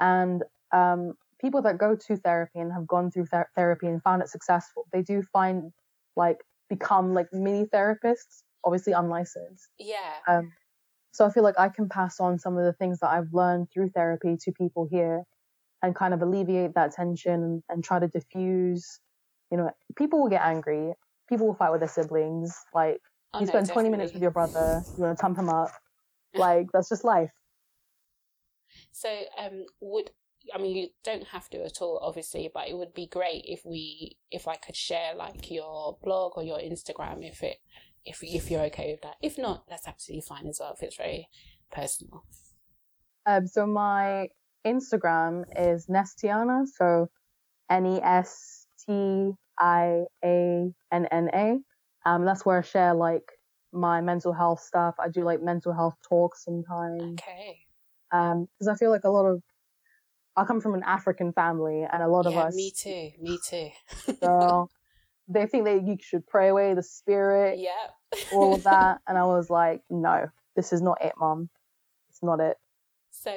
And 0.00 0.42
um, 0.72 1.14
people 1.40 1.62
that 1.62 1.78
go 1.78 1.96
to 1.96 2.16
therapy 2.16 2.58
and 2.58 2.72
have 2.72 2.86
gone 2.86 3.10
through 3.10 3.26
ther- 3.26 3.50
therapy 3.54 3.86
and 3.86 4.02
found 4.02 4.22
it 4.22 4.28
successful, 4.28 4.86
they 4.92 5.02
do 5.02 5.22
find 5.22 5.72
like 6.16 6.38
become 6.68 7.14
like 7.14 7.28
mini 7.32 7.66
therapists, 7.66 8.42
obviously 8.64 8.92
unlicensed. 8.92 9.68
yeah 9.78 10.14
Um, 10.28 10.52
so 11.12 11.26
I 11.26 11.30
feel 11.30 11.42
like 11.42 11.58
I 11.58 11.68
can 11.68 11.88
pass 11.88 12.20
on 12.20 12.38
some 12.38 12.58
of 12.58 12.64
the 12.64 12.72
things 12.74 13.00
that 13.00 13.10
I've 13.10 13.32
learned 13.32 13.68
through 13.72 13.90
therapy 13.90 14.36
to 14.42 14.52
people 14.52 14.86
here 14.90 15.22
and 15.82 15.94
kind 15.94 16.14
of 16.14 16.22
alleviate 16.22 16.74
that 16.74 16.92
tension 16.92 17.42
and, 17.42 17.62
and 17.68 17.84
try 17.84 17.98
to 17.98 18.08
diffuse. 18.08 19.00
You 19.50 19.58
know, 19.58 19.70
people 19.96 20.20
will 20.20 20.28
get 20.28 20.42
angry. 20.42 20.92
People 21.28 21.46
will 21.46 21.54
fight 21.54 21.70
with 21.70 21.80
their 21.80 21.88
siblings. 21.88 22.56
Like, 22.74 23.00
Oh, 23.34 23.40
you 23.40 23.46
no, 23.46 23.52
spend 23.52 23.68
20 23.70 23.88
minutes 23.90 24.12
with 24.12 24.22
your 24.22 24.30
brother, 24.30 24.84
you 24.96 25.04
want 25.04 25.18
to 25.18 25.22
thump 25.22 25.38
him 25.38 25.48
up. 25.48 25.70
Like, 26.34 26.66
that's 26.72 26.88
just 26.88 27.04
life. 27.04 27.32
So, 28.96 29.10
um, 29.38 29.66
would 29.82 30.10
I 30.54 30.58
mean 30.58 30.74
you 30.74 30.88
don't 31.04 31.26
have 31.28 31.50
to 31.50 31.62
at 31.62 31.82
all, 31.82 32.00
obviously, 32.02 32.50
but 32.52 32.66
it 32.66 32.78
would 32.78 32.94
be 32.94 33.06
great 33.06 33.44
if 33.46 33.60
we 33.66 34.16
if 34.30 34.48
I 34.48 34.56
could 34.56 34.74
share 34.74 35.14
like 35.14 35.50
your 35.50 35.98
blog 36.02 36.32
or 36.36 36.42
your 36.42 36.58
Instagram 36.58 37.18
if 37.20 37.42
it 37.42 37.58
if 38.06 38.20
if 38.22 38.50
you're 38.50 38.62
okay 38.62 38.92
with 38.92 39.02
that. 39.02 39.16
If 39.20 39.36
not, 39.36 39.64
that's 39.68 39.86
absolutely 39.86 40.24
fine 40.26 40.46
as 40.46 40.58
well. 40.58 40.72
If 40.72 40.82
it's 40.82 40.96
very 40.96 41.28
personal. 41.70 42.24
Um, 43.26 43.46
so 43.46 43.66
my 43.66 44.28
Instagram 44.66 45.44
is 45.54 45.88
Nestianna. 45.88 46.64
So 46.66 47.08
N 47.70 47.84
E 47.84 48.00
S 48.02 48.66
T 48.86 49.32
I 49.58 50.04
A 50.24 50.72
N 50.90 51.06
N 51.12 51.28
A. 51.34 51.58
Um, 52.08 52.24
that's 52.24 52.46
where 52.46 52.60
I 52.60 52.62
share 52.62 52.94
like 52.94 53.28
my 53.74 54.00
mental 54.00 54.32
health 54.32 54.60
stuff. 54.60 54.94
I 54.98 55.10
do 55.10 55.22
like 55.22 55.42
mental 55.42 55.74
health 55.74 55.96
talks 56.08 56.44
sometimes. 56.46 57.20
Okay. 57.20 57.65
Um, 58.12 58.48
because 58.58 58.68
I 58.68 58.76
feel 58.76 58.90
like 58.90 59.04
a 59.04 59.10
lot 59.10 59.26
of 59.26 59.42
I 60.36 60.44
come 60.44 60.60
from 60.60 60.74
an 60.74 60.82
African 60.84 61.32
family, 61.32 61.86
and 61.90 62.02
a 62.02 62.08
lot 62.08 62.26
of 62.26 62.36
us, 62.36 62.54
me 62.54 62.70
too. 62.70 63.10
Me 63.20 63.38
too. 63.48 63.70
so 64.20 64.68
they 65.28 65.46
think 65.46 65.64
that 65.64 65.82
you 65.86 65.96
should 66.00 66.26
pray 66.26 66.48
away 66.48 66.74
the 66.74 66.82
spirit, 66.82 67.58
yeah. 67.58 67.70
all 68.32 68.54
of 68.54 68.64
that, 68.64 69.00
and 69.06 69.16
I 69.16 69.24
was 69.24 69.48
like, 69.48 69.80
no, 69.88 70.26
this 70.54 70.72
is 70.72 70.82
not 70.82 70.98
it, 71.02 71.14
mom. 71.18 71.48
It's 72.10 72.22
not 72.22 72.40
it. 72.40 72.58
So, 73.10 73.34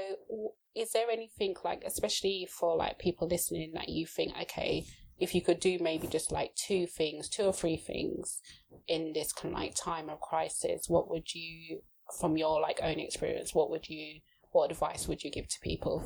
is 0.75 0.91
there 0.91 1.09
anything 1.09 1.55
like, 1.63 1.83
especially 1.85 2.47
for 2.49 2.75
like 2.75 2.99
people 2.99 3.27
listening, 3.27 3.71
that 3.75 3.87
you 3.87 4.05
think, 4.05 4.33
okay, 4.41 4.85
if 5.19 5.33
you 5.33 5.41
could 5.41 5.59
do 5.59 5.77
maybe 5.81 6.07
just 6.07 6.31
like 6.31 6.53
two 6.55 6.85
things, 6.85 7.29
two 7.29 7.43
or 7.43 7.53
three 7.53 7.77
things 7.77 8.41
in 8.87 9.13
this 9.13 9.31
kind 9.31 9.53
of 9.53 9.59
like 9.59 9.75
time 9.75 10.09
of 10.09 10.19
crisis, 10.19 10.89
what 10.89 11.09
would 11.09 11.33
you, 11.33 11.81
from 12.19 12.37
your 12.37 12.61
like 12.61 12.79
own 12.83 12.99
experience, 12.99 13.55
what 13.55 13.69
would 13.69 13.87
you, 13.87 14.19
what 14.51 14.71
advice 14.71 15.07
would 15.07 15.23
you 15.23 15.31
give 15.31 15.47
to 15.47 15.59
people? 15.61 16.03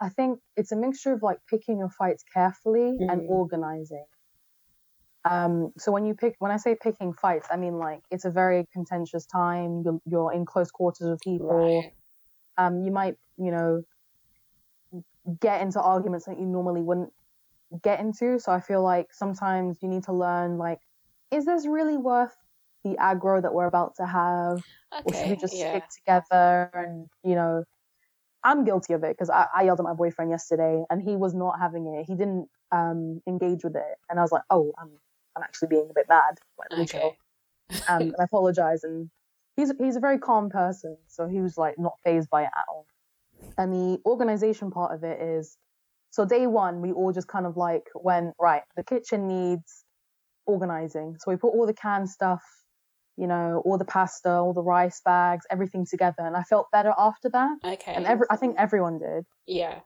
I 0.00 0.08
think 0.08 0.40
it's 0.56 0.72
a 0.72 0.76
mixture 0.76 1.12
of 1.12 1.22
like 1.22 1.38
picking 1.48 1.78
your 1.78 1.90
fights 1.90 2.24
carefully 2.32 2.96
and 3.00 3.22
Mm. 3.22 3.28
organizing. 3.28 4.06
Um, 5.24 5.72
so 5.78 5.90
when 5.90 6.04
you 6.04 6.14
pick, 6.14 6.34
when 6.38 6.50
I 6.50 6.58
say 6.58 6.76
picking 6.80 7.14
fights, 7.14 7.48
I 7.50 7.56
mean 7.56 7.78
like 7.78 8.02
it's 8.10 8.26
a 8.26 8.30
very 8.30 8.66
contentious 8.72 9.24
time. 9.24 9.82
You're, 9.84 10.00
you're 10.04 10.32
in 10.32 10.44
close 10.44 10.70
quarters 10.70 11.08
with 11.08 11.20
people. 11.20 11.48
Right. 11.48 11.92
Um, 12.58 12.82
you 12.82 12.92
might, 12.92 13.16
you 13.38 13.50
know, 13.50 13.82
get 15.40 15.62
into 15.62 15.80
arguments 15.80 16.26
that 16.26 16.38
you 16.38 16.44
normally 16.44 16.82
wouldn't 16.82 17.12
get 17.82 18.00
into. 18.00 18.38
So 18.38 18.52
I 18.52 18.60
feel 18.60 18.82
like 18.82 19.12
sometimes 19.12 19.78
you 19.82 19.88
need 19.88 20.04
to 20.04 20.12
learn 20.12 20.58
like, 20.58 20.80
is 21.30 21.46
this 21.46 21.66
really 21.66 21.96
worth 21.96 22.36
the 22.84 22.96
aggro 22.96 23.42
that 23.42 23.54
we're 23.54 23.66
about 23.66 23.96
to 23.96 24.06
have? 24.06 24.62
or 25.04 25.12
should 25.12 25.28
we 25.30 25.36
just 25.36 25.54
Yeah. 25.54 25.70
stick 25.70 25.84
together 25.98 26.70
and 26.74 27.08
you 27.22 27.34
know 27.34 27.64
i'm 28.42 28.64
guilty 28.64 28.92
of 28.92 29.02
it 29.04 29.10
because 29.16 29.30
I, 29.30 29.46
I 29.54 29.62
yelled 29.64 29.80
at 29.80 29.84
my 29.84 29.94
boyfriend 29.94 30.30
yesterday 30.30 30.84
and 30.90 31.02
he 31.02 31.16
was 31.16 31.34
not 31.34 31.58
having 31.60 31.86
it 31.86 32.06
he 32.06 32.14
didn't 32.14 32.48
um 32.72 33.20
engage 33.28 33.64
with 33.64 33.76
it 33.76 33.96
and 34.08 34.18
i 34.18 34.22
was 34.22 34.32
like 34.32 34.42
oh 34.50 34.72
i'm 34.78 34.90
i'm 35.36 35.42
actually 35.42 35.68
being 35.68 35.88
a 35.90 35.94
bit 35.94 36.06
mad 36.08 36.38
like 36.58 36.76
me 36.78 36.86
chill. 36.86 37.16
Um, 37.88 38.02
and 38.02 38.16
i 38.20 38.24
apologize 38.24 38.84
and 38.84 39.10
he's 39.56 39.72
he's 39.78 39.96
a 39.96 40.00
very 40.00 40.18
calm 40.18 40.50
person 40.50 40.96
so 41.06 41.28
he 41.28 41.40
was 41.40 41.56
like 41.58 41.78
not 41.78 41.94
phased 42.04 42.30
by 42.30 42.42
it 42.42 42.50
at 42.56 42.64
all 42.68 42.86
and 43.58 43.72
the 43.72 44.00
organization 44.06 44.70
part 44.70 44.94
of 44.94 45.04
it 45.04 45.20
is 45.20 45.56
so 46.10 46.24
day 46.24 46.46
one 46.46 46.80
we 46.80 46.92
all 46.92 47.12
just 47.12 47.28
kind 47.28 47.46
of 47.46 47.56
like 47.56 47.84
went 47.94 48.34
right 48.40 48.62
the 48.76 48.82
kitchen 48.84 49.28
needs 49.28 49.84
organizing 50.46 51.16
so 51.18 51.30
we 51.30 51.36
put 51.36 51.48
all 51.48 51.66
the 51.66 51.74
canned 51.74 52.08
stuff 52.08 52.42
you 53.16 53.26
know 53.26 53.62
all 53.64 53.78
the 53.78 53.84
pasta 53.84 54.30
all 54.30 54.52
the 54.52 54.62
rice 54.62 55.00
bags 55.04 55.46
everything 55.50 55.86
together 55.86 56.22
and 56.26 56.36
i 56.36 56.42
felt 56.42 56.66
better 56.72 56.92
after 56.98 57.28
that 57.30 57.56
Okay. 57.64 57.94
and 57.94 58.06
every 58.06 58.26
i 58.30 58.36
think 58.36 58.56
everyone 58.58 58.98
did 58.98 59.24
Yeah. 59.46 59.80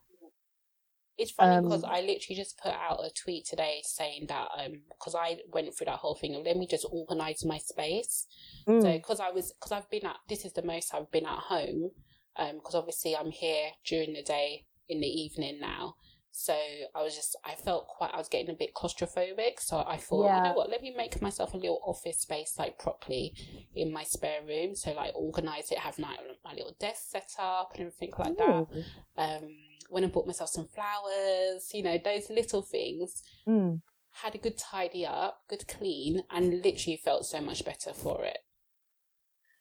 It's 1.16 1.32
funny 1.32 1.60
because 1.60 1.82
Um, 1.82 1.90
I 1.90 2.00
literally 2.00 2.36
just 2.36 2.58
put 2.58 2.72
out 2.72 3.00
a 3.04 3.10
tweet 3.10 3.44
today 3.44 3.80
saying 3.84 4.26
that 4.28 4.48
um 4.56 4.82
because 4.88 5.16
I 5.16 5.38
went 5.52 5.74
through 5.74 5.86
that 5.86 5.98
whole 5.98 6.14
thing 6.14 6.36
of 6.36 6.44
let 6.44 6.56
me 6.56 6.66
just 6.66 6.86
organize 6.92 7.44
my 7.44 7.58
space. 7.58 8.26
Mm, 8.68 8.82
So 8.82 8.92
because 8.92 9.18
I 9.18 9.30
was 9.30 9.52
because 9.52 9.72
I've 9.72 9.90
been 9.90 10.06
at 10.06 10.16
this 10.28 10.44
is 10.44 10.52
the 10.52 10.62
most 10.62 10.94
I've 10.94 11.10
been 11.10 11.26
at 11.26 11.40
home 11.54 11.90
um 12.36 12.54
because 12.58 12.76
obviously 12.76 13.16
I'm 13.16 13.32
here 13.32 13.70
during 13.84 14.12
the 14.12 14.22
day 14.22 14.66
in 14.88 15.00
the 15.00 15.08
evening 15.08 15.58
now. 15.60 15.96
So 16.40 16.54
I 16.94 17.02
was 17.02 17.16
just 17.16 17.36
I 17.44 17.56
felt 17.56 17.88
quite 17.88 18.12
I 18.14 18.16
was 18.16 18.28
getting 18.28 18.50
a 18.50 18.56
bit 18.56 18.72
claustrophobic. 18.72 19.58
So 19.58 19.84
I 19.84 19.96
thought 19.96 20.26
yeah. 20.26 20.36
you 20.36 20.42
know 20.44 20.52
what 20.52 20.70
let 20.70 20.82
me 20.82 20.94
make 20.96 21.20
myself 21.20 21.52
a 21.52 21.56
little 21.56 21.80
office 21.84 22.18
space 22.18 22.54
like 22.56 22.78
properly 22.78 23.34
in 23.74 23.92
my 23.92 24.04
spare 24.04 24.42
room. 24.46 24.76
So 24.76 24.92
like 24.92 25.10
organize 25.16 25.72
it, 25.72 25.78
have 25.78 25.98
my 25.98 26.16
my 26.44 26.52
little 26.52 26.76
desk 26.78 27.02
set 27.08 27.32
up 27.40 27.72
and 27.74 27.80
everything 27.88 28.12
like 28.16 28.38
that 28.38 28.44
ooh, 28.44 28.68
um, 29.16 29.48
went 29.90 30.04
and 30.04 30.12
bought 30.12 30.28
myself 30.28 30.50
some 30.50 30.68
flowers, 30.68 31.70
you 31.74 31.82
know, 31.82 31.98
those 31.98 32.30
little 32.30 32.62
things. 32.62 33.20
mm. 33.46 33.80
Had 34.12 34.36
a 34.36 34.38
good 34.38 34.58
tidy 34.58 35.04
up, 35.04 35.42
good 35.48 35.66
clean, 35.66 36.22
and 36.30 36.62
literally 36.62 37.00
felt 37.04 37.26
so 37.26 37.40
much 37.40 37.64
better 37.64 37.92
for 37.92 38.24
it. 38.24 38.38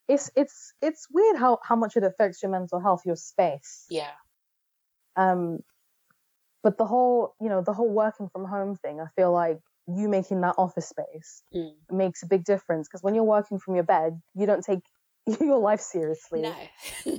it's 0.08 0.30
it's 0.36 0.74
it's 0.82 1.08
weird 1.12 1.38
how 1.38 1.58
how 1.64 1.76
much 1.76 1.98
it 1.98 2.04
affects 2.04 2.44
your 2.44 2.52
mental 2.52 2.80
health 2.80 3.02
your 3.04 3.16
space 3.16 3.86
Yeah, 3.90 4.14
um 5.16 5.60
but 6.64 6.78
the 6.78 6.86
whole 6.86 7.34
you 7.42 7.50
know 7.50 7.62
the 7.62 7.74
whole 7.74 7.90
working 7.90 8.28
from 8.30 8.46
home 8.46 8.76
thing 8.76 9.00
i 9.00 9.06
feel 9.16 9.32
like 9.32 9.60
you 9.88 10.10
making 10.10 10.42
that 10.42 10.56
office 10.58 10.90
space 10.90 11.44
Mm. 11.56 11.72
makes 11.92 12.24
a 12.24 12.28
big 12.28 12.44
difference 12.44 12.88
because 12.88 13.02
when 13.04 13.16
you're 13.16 13.24
working 13.24 13.58
from 13.60 13.76
your 13.76 13.84
bed 13.86 14.20
you 14.36 14.46
don't 14.46 14.64
take 14.64 14.80
your 15.42 15.60
life 15.60 15.82
seriously 15.82 16.42
No. 16.42 16.54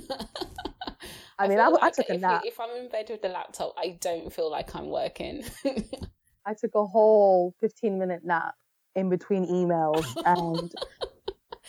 I 1.41 1.47
mean, 1.47 1.59
I 1.61 1.65
w- 1.67 1.79
I 1.81 1.87
like 1.87 1.95
took 1.95 2.09
a 2.11 2.15
if, 2.15 2.21
nap. 2.21 2.43
If 2.45 2.59
I'm 2.59 2.71
in 2.77 2.89
bed 2.89 3.07
with 3.11 3.23
the 3.23 3.29
laptop, 3.29 3.73
I 3.79 3.97
don't 4.01 4.33
feel 4.33 4.51
like 4.51 4.75
I'm 4.75 4.89
working. 4.89 5.45
i 6.47 6.55
took 6.55 6.75
a 6.75 6.85
whole 6.85 7.55
15 7.61 7.99
minute 7.99 8.23
nap 8.25 8.55
in 8.97 9.09
between 9.11 9.47
emails 9.47 10.07
and 10.25 10.73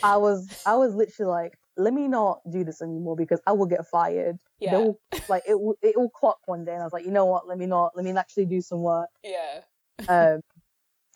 i 0.01 0.15
was 0.17 0.47
i 0.65 0.75
was 0.75 0.95
literally 0.95 1.29
like 1.29 1.58
let 1.79 1.93
me 1.93 2.07
not 2.07 2.39
do 2.51 2.63
this 2.63 2.81
anymore 2.81 3.15
because 3.15 3.39
i 3.47 3.51
will 3.51 3.65
get 3.65 3.85
fired 3.87 4.37
yeah, 4.59 4.71
They'll, 4.71 4.99
like 5.27 5.43
it 5.47 5.59
will 5.59 5.75
it 5.81 5.95
will 5.97 6.09
clock 6.09 6.39
one 6.45 6.65
day 6.65 6.73
and 6.73 6.81
i 6.81 6.85
was 6.85 6.93
like 6.93 7.05
you 7.05 7.11
know 7.11 7.25
what 7.25 7.47
let 7.47 7.57
me 7.57 7.65
not 7.65 7.91
let 7.95 8.03
me 8.05 8.11
actually 8.11 8.45
do 8.45 8.61
some 8.61 8.81
work 8.81 9.09
yeah, 9.23 9.61
um, 10.07 10.41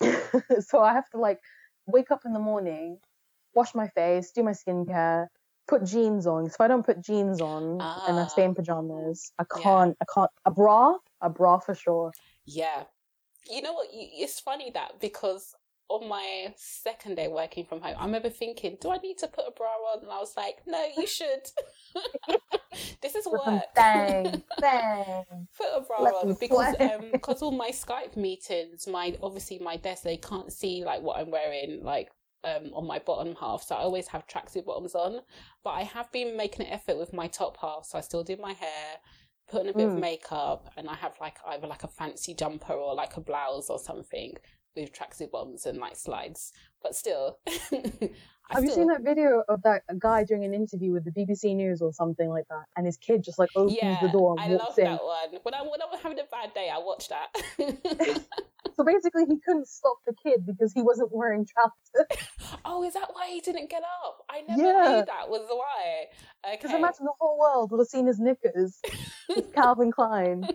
so 0.60 0.80
I 0.80 0.92
have 0.92 1.08
to 1.10 1.18
like 1.18 1.40
wake 1.86 2.10
up 2.10 2.22
in 2.24 2.32
the 2.32 2.38
morning, 2.38 2.98
wash 3.54 3.74
my 3.74 3.88
face, 3.88 4.32
do 4.32 4.42
my 4.42 4.52
skincare, 4.52 5.26
put 5.68 5.84
jeans 5.84 6.26
on. 6.26 6.44
'cause 6.44 6.54
if 6.54 6.60
I 6.60 6.68
don't 6.68 6.84
put 6.84 7.00
jeans 7.00 7.40
on 7.40 7.80
and 8.08 8.20
I 8.20 8.26
stay 8.26 8.44
in 8.44 8.50
Ah. 8.50 8.54
pajamas, 8.54 9.32
I 9.38 9.44
can't. 9.44 9.96
I 10.00 10.04
can't. 10.14 10.30
A 10.44 10.50
bra, 10.50 10.96
a 11.20 11.30
bra 11.30 11.58
for 11.58 11.74
sure. 11.74 12.12
yeah. 12.46 12.84
You 13.50 13.60
know 13.62 13.74
what? 13.74 13.88
It's 13.92 14.40
funny 14.40 14.70
that 14.72 15.00
because 15.00 15.54
on 16.02 16.08
my 16.08 16.52
second 16.56 17.16
day 17.16 17.28
working 17.28 17.64
from 17.66 17.80
home, 17.80 17.94
I 17.98 18.04
remember 18.04 18.30
thinking, 18.30 18.76
"Do 18.80 18.90
I 18.90 18.98
need 18.98 19.18
to 19.18 19.28
put 19.28 19.44
a 19.48 19.50
bra 19.52 19.68
on?" 19.92 20.02
And 20.02 20.10
I 20.10 20.18
was 20.18 20.34
like, 20.36 20.62
"No, 20.66 20.84
you 20.96 21.06
should. 21.06 21.44
this 23.02 23.14
is 23.14 23.26
work." 23.26 23.74
Bang, 23.74 24.42
bang. 24.60 25.24
put 25.56 25.66
a 25.74 25.80
bra 25.80 26.02
Let 26.02 26.14
on 26.14 26.36
because 26.40 26.74
um 26.80 27.12
because 27.12 27.42
all 27.42 27.52
my 27.52 27.70
Skype 27.70 28.16
meetings, 28.16 28.86
my 28.86 29.16
obviously 29.22 29.58
my 29.58 29.76
desk 29.76 30.02
they 30.02 30.16
can't 30.16 30.52
see 30.52 30.84
like 30.84 31.02
what 31.02 31.18
I'm 31.18 31.30
wearing 31.30 31.82
like 31.84 32.10
um 32.44 32.70
on 32.74 32.86
my 32.86 32.98
bottom 32.98 33.34
half, 33.36 33.62
so 33.62 33.74
I 33.74 33.80
always 33.80 34.08
have 34.08 34.26
tracksuit 34.26 34.64
bottoms 34.66 34.94
on. 34.94 35.20
But 35.62 35.70
I 35.70 35.82
have 35.82 36.10
been 36.12 36.36
making 36.36 36.66
an 36.66 36.72
effort 36.72 36.98
with 36.98 37.12
my 37.12 37.28
top 37.28 37.56
half, 37.60 37.86
so 37.86 37.98
I 37.98 38.00
still 38.02 38.24
do 38.24 38.36
my 38.36 38.52
hair, 38.52 38.98
putting 39.48 39.68
a 39.68 39.74
bit 39.74 39.88
of 39.88 39.94
Mm. 39.94 40.00
makeup, 40.00 40.70
and 40.76 40.88
I 40.88 40.94
have 40.94 41.14
like 41.20 41.36
either 41.46 41.66
like 41.66 41.84
a 41.84 41.88
fancy 41.88 42.34
jumper 42.34 42.74
or 42.74 42.94
like 42.94 43.16
a 43.16 43.20
blouse 43.20 43.70
or 43.70 43.78
something 43.78 44.34
with 44.76 44.92
tracksuit 44.92 45.30
bottoms 45.30 45.66
and 45.66 45.78
like 45.78 45.96
slides. 45.96 46.52
But 46.82 46.94
still, 46.94 47.38
I 47.46 48.10
Have 48.50 48.64
you 48.64 48.70
seen 48.70 48.88
that 48.88 49.02
video 49.02 49.42
of 49.48 49.62
that 49.62 49.82
guy 49.98 50.24
doing 50.24 50.44
an 50.44 50.52
interview 50.52 50.92
with 50.92 51.04
the 51.04 51.10
BBC 51.10 51.56
News 51.56 51.80
or 51.80 51.92
something 51.92 52.28
like 52.28 52.44
that, 52.50 52.64
and 52.76 52.84
his 52.84 52.96
kid 52.98 53.24
just 53.24 53.38
like 53.38 53.48
opens 53.56 53.76
Yeah, 53.80 53.98
the 54.02 54.08
door 54.08 54.36
I 54.38 54.44
and 54.44 54.52
love 54.54 54.60
walks 54.68 54.78
in? 54.78 54.86
I 54.86 54.90
love 54.90 55.00
that 55.00 55.32
one. 55.32 55.40
When 55.42 55.54
I 55.54 55.62
when 55.62 55.80
I'm 55.82 55.98
having 55.98 56.18
a 56.18 56.24
bad 56.30 56.52
day, 56.54 56.70
I 56.72 56.78
watch 56.78 57.08
that. 57.08 57.28
So 58.76 58.82
basically, 58.82 59.24
he 59.28 59.38
couldn't 59.46 59.68
stop 59.68 59.98
the 60.04 60.12
kid 60.20 60.44
because 60.44 60.72
he 60.72 60.82
wasn't 60.82 61.10
wearing 61.14 61.46
trousers. 61.46 62.18
Oh, 62.64 62.82
is 62.82 62.94
that 62.94 63.08
why 63.12 63.28
he 63.28 63.40
didn't 63.40 63.70
get 63.70 63.82
up? 64.04 64.24
I 64.28 64.40
never 64.40 64.60
Yeah. 64.60 64.96
knew 64.96 65.04
that 65.06 65.28
was 65.28 65.46
why. 65.48 66.06
Because 66.50 66.70
Okay. 66.70 66.78
imagine 66.78 67.04
the 67.04 67.12
whole 67.20 67.38
world 67.38 67.70
would 67.70 67.78
have 67.78 67.86
seen 67.86 68.06
his 68.06 68.18
knickers. 68.18 68.80
Calvin 69.54 69.92
Klein. 69.92 70.48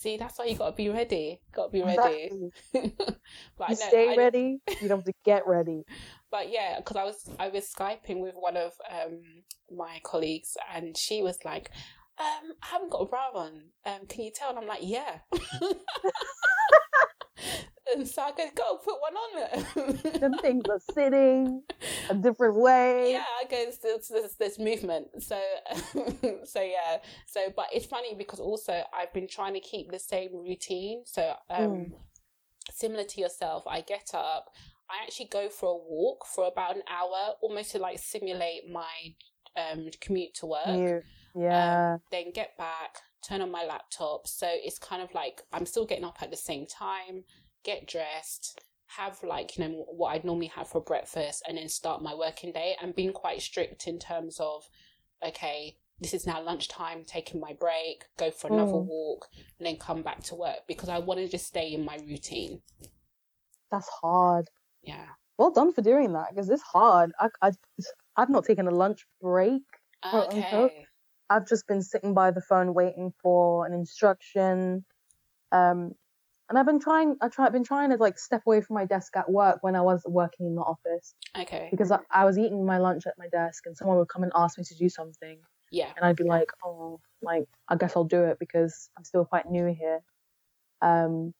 See, 0.00 0.16
that's 0.16 0.38
why 0.38 0.44
you 0.44 0.54
gotta 0.56 0.76
be 0.76 0.88
ready. 0.90 1.40
Gotta 1.52 1.70
be 1.72 1.82
ready. 1.82 2.30
Exactly. 2.30 2.94
but 3.58 3.68
You 3.70 3.74
I 3.74 3.78
know, 3.80 3.88
stay 3.88 4.08
I- 4.12 4.16
ready. 4.16 4.58
You 4.80 4.86
don't 4.88 4.98
have 4.98 5.04
to 5.06 5.12
get 5.24 5.44
ready. 5.44 5.82
But 6.30 6.50
yeah, 6.52 6.76
because 6.78 6.94
I 6.96 7.02
was 7.04 7.28
I 7.38 7.48
was 7.48 7.64
skyping 7.76 8.20
with 8.20 8.34
one 8.38 8.56
of 8.56 8.72
um 8.88 9.22
my 9.76 9.98
colleagues, 10.04 10.56
and 10.72 10.96
she 10.96 11.20
was 11.22 11.38
like, 11.44 11.70
um, 12.20 12.52
"I 12.62 12.66
haven't 12.66 12.90
got 12.92 12.98
a 13.02 13.06
bra 13.06 13.30
on. 13.34 13.70
Um, 13.84 14.06
can 14.08 14.22
you 14.24 14.30
tell?" 14.32 14.50
And 14.50 14.58
I'm 14.60 14.68
like, 14.68 14.82
"Yeah." 14.82 15.18
and 17.94 18.06
so 18.14 18.22
I 18.22 18.32
go, 18.32 18.44
"Go 18.54 18.76
put 18.78 18.96
one 19.00 19.14
on." 19.16 19.96
Them 20.20 20.38
things 20.38 20.64
are 20.68 20.80
sitting 20.92 21.62
a 22.10 22.14
different 22.14 22.56
way. 22.56 23.12
yeah, 23.12 23.24
I 23.40 23.44
guess 23.48 23.78
there's, 23.78 24.08
there's, 24.08 24.34
there's 24.34 24.58
movement. 24.58 25.08
So, 25.22 25.40
so 26.44 26.60
yeah. 26.62 26.98
So, 27.26 27.40
but 27.56 27.66
it's 27.72 27.86
funny 27.86 28.14
because 28.14 28.40
also 28.40 28.82
I've 28.92 29.12
been 29.12 29.28
trying 29.28 29.54
to 29.54 29.60
keep 29.60 29.90
the 29.90 29.98
same 29.98 30.30
routine. 30.34 31.02
So, 31.06 31.34
um, 31.50 31.68
Mm. 31.68 31.92
similar 32.70 33.04
to 33.04 33.20
yourself, 33.20 33.64
I 33.66 33.80
get 33.80 34.10
up. 34.14 34.46
I 34.90 35.02
actually 35.04 35.26
go 35.26 35.48
for 35.50 35.68
a 35.70 35.76
walk 35.76 36.24
for 36.26 36.46
about 36.46 36.76
an 36.76 36.82
hour, 36.90 37.34
almost 37.42 37.72
to 37.72 37.78
like 37.78 37.98
simulate 37.98 38.62
my 38.70 38.86
um, 39.56 39.88
commute 40.00 40.34
to 40.34 40.46
work. 40.46 40.66
You- 40.68 41.02
yeah. 41.34 41.94
Um, 41.94 42.00
then 42.10 42.32
get 42.32 42.56
back, 42.56 42.96
turn 43.26 43.40
on 43.40 43.50
my 43.50 43.64
laptop. 43.64 44.26
So 44.26 44.46
it's 44.50 44.78
kind 44.78 45.02
of 45.02 45.12
like 45.14 45.42
I'm 45.52 45.66
still 45.66 45.86
getting 45.86 46.04
up 46.04 46.18
at 46.22 46.30
the 46.30 46.36
same 46.36 46.66
time, 46.66 47.24
get 47.64 47.86
dressed, 47.86 48.60
have 48.86 49.22
like, 49.22 49.56
you 49.58 49.64
know, 49.64 49.84
what 49.90 50.14
I'd 50.14 50.24
normally 50.24 50.46
have 50.48 50.68
for 50.68 50.80
breakfast, 50.80 51.42
and 51.46 51.58
then 51.58 51.68
start 51.68 52.02
my 52.02 52.14
working 52.14 52.52
day 52.52 52.76
and 52.80 52.94
being 52.94 53.12
quite 53.12 53.42
strict 53.42 53.86
in 53.86 53.98
terms 53.98 54.38
of, 54.40 54.68
okay, 55.26 55.76
this 56.00 56.14
is 56.14 56.26
now 56.26 56.40
lunchtime, 56.42 57.04
taking 57.04 57.40
my 57.40 57.52
break, 57.58 58.04
go 58.16 58.30
for 58.30 58.46
another 58.46 58.72
Mm. 58.72 58.86
walk, 58.86 59.28
and 59.58 59.66
then 59.66 59.76
come 59.76 60.02
back 60.02 60.22
to 60.24 60.36
work 60.36 60.60
because 60.68 60.88
I 60.88 60.98
want 60.98 61.18
to 61.20 61.28
just 61.28 61.46
stay 61.46 61.72
in 61.72 61.84
my 61.84 61.96
routine. 62.06 62.62
That's 63.70 63.88
hard. 63.88 64.48
Yeah. 64.82 65.06
Well 65.36 65.50
done 65.50 65.72
for 65.72 65.82
doing 65.82 66.12
that 66.14 66.30
because 66.30 66.48
it's 66.50 66.62
hard. 66.62 67.12
I, 67.20 67.28
I, 67.42 67.52
I've 68.16 68.30
not 68.30 68.44
taken 68.44 68.66
a 68.66 68.70
lunch 68.72 69.06
break. 69.20 69.62
Okay. 70.04 70.87
I've 71.30 71.46
just 71.46 71.66
been 71.66 71.82
sitting 71.82 72.14
by 72.14 72.30
the 72.30 72.40
phone 72.40 72.74
waiting 72.74 73.12
for 73.22 73.66
an 73.66 73.72
instruction. 73.74 74.84
Um, 75.52 75.92
and 76.48 76.58
I've 76.58 76.64
been 76.66 76.80
trying. 76.80 77.16
I 77.20 77.28
try. 77.28 77.46
I've 77.46 77.52
been 77.52 77.64
trying 77.64 77.90
to 77.90 77.96
like 77.96 78.18
step 78.18 78.42
away 78.46 78.62
from 78.62 78.74
my 78.74 78.86
desk 78.86 79.14
at 79.16 79.30
work 79.30 79.58
when 79.60 79.76
I 79.76 79.82
was 79.82 80.02
working 80.06 80.46
in 80.46 80.54
the 80.54 80.62
office 80.62 81.14
Okay. 81.38 81.68
because 81.70 81.90
I, 81.90 81.98
I 82.10 82.24
was 82.24 82.38
eating 82.38 82.64
my 82.64 82.78
lunch 82.78 83.06
at 83.06 83.14
my 83.18 83.28
desk 83.28 83.66
and 83.66 83.76
someone 83.76 83.98
would 83.98 84.08
come 84.08 84.22
and 84.22 84.32
ask 84.34 84.56
me 84.56 84.64
to 84.64 84.74
do 84.74 84.88
something 84.88 85.38
Yeah. 85.70 85.92
and 85.96 86.06
I'd 86.06 86.16
be 86.16 86.24
like, 86.24 86.50
oh, 86.64 87.00
like 87.20 87.44
I 87.68 87.76
guess 87.76 87.94
I'll 87.96 88.04
do 88.04 88.24
it 88.24 88.38
because 88.38 88.88
I'm 88.96 89.04
still 89.04 89.26
quite 89.26 89.50
new 89.50 89.66
here. 89.66 90.00
Um, 90.80 91.34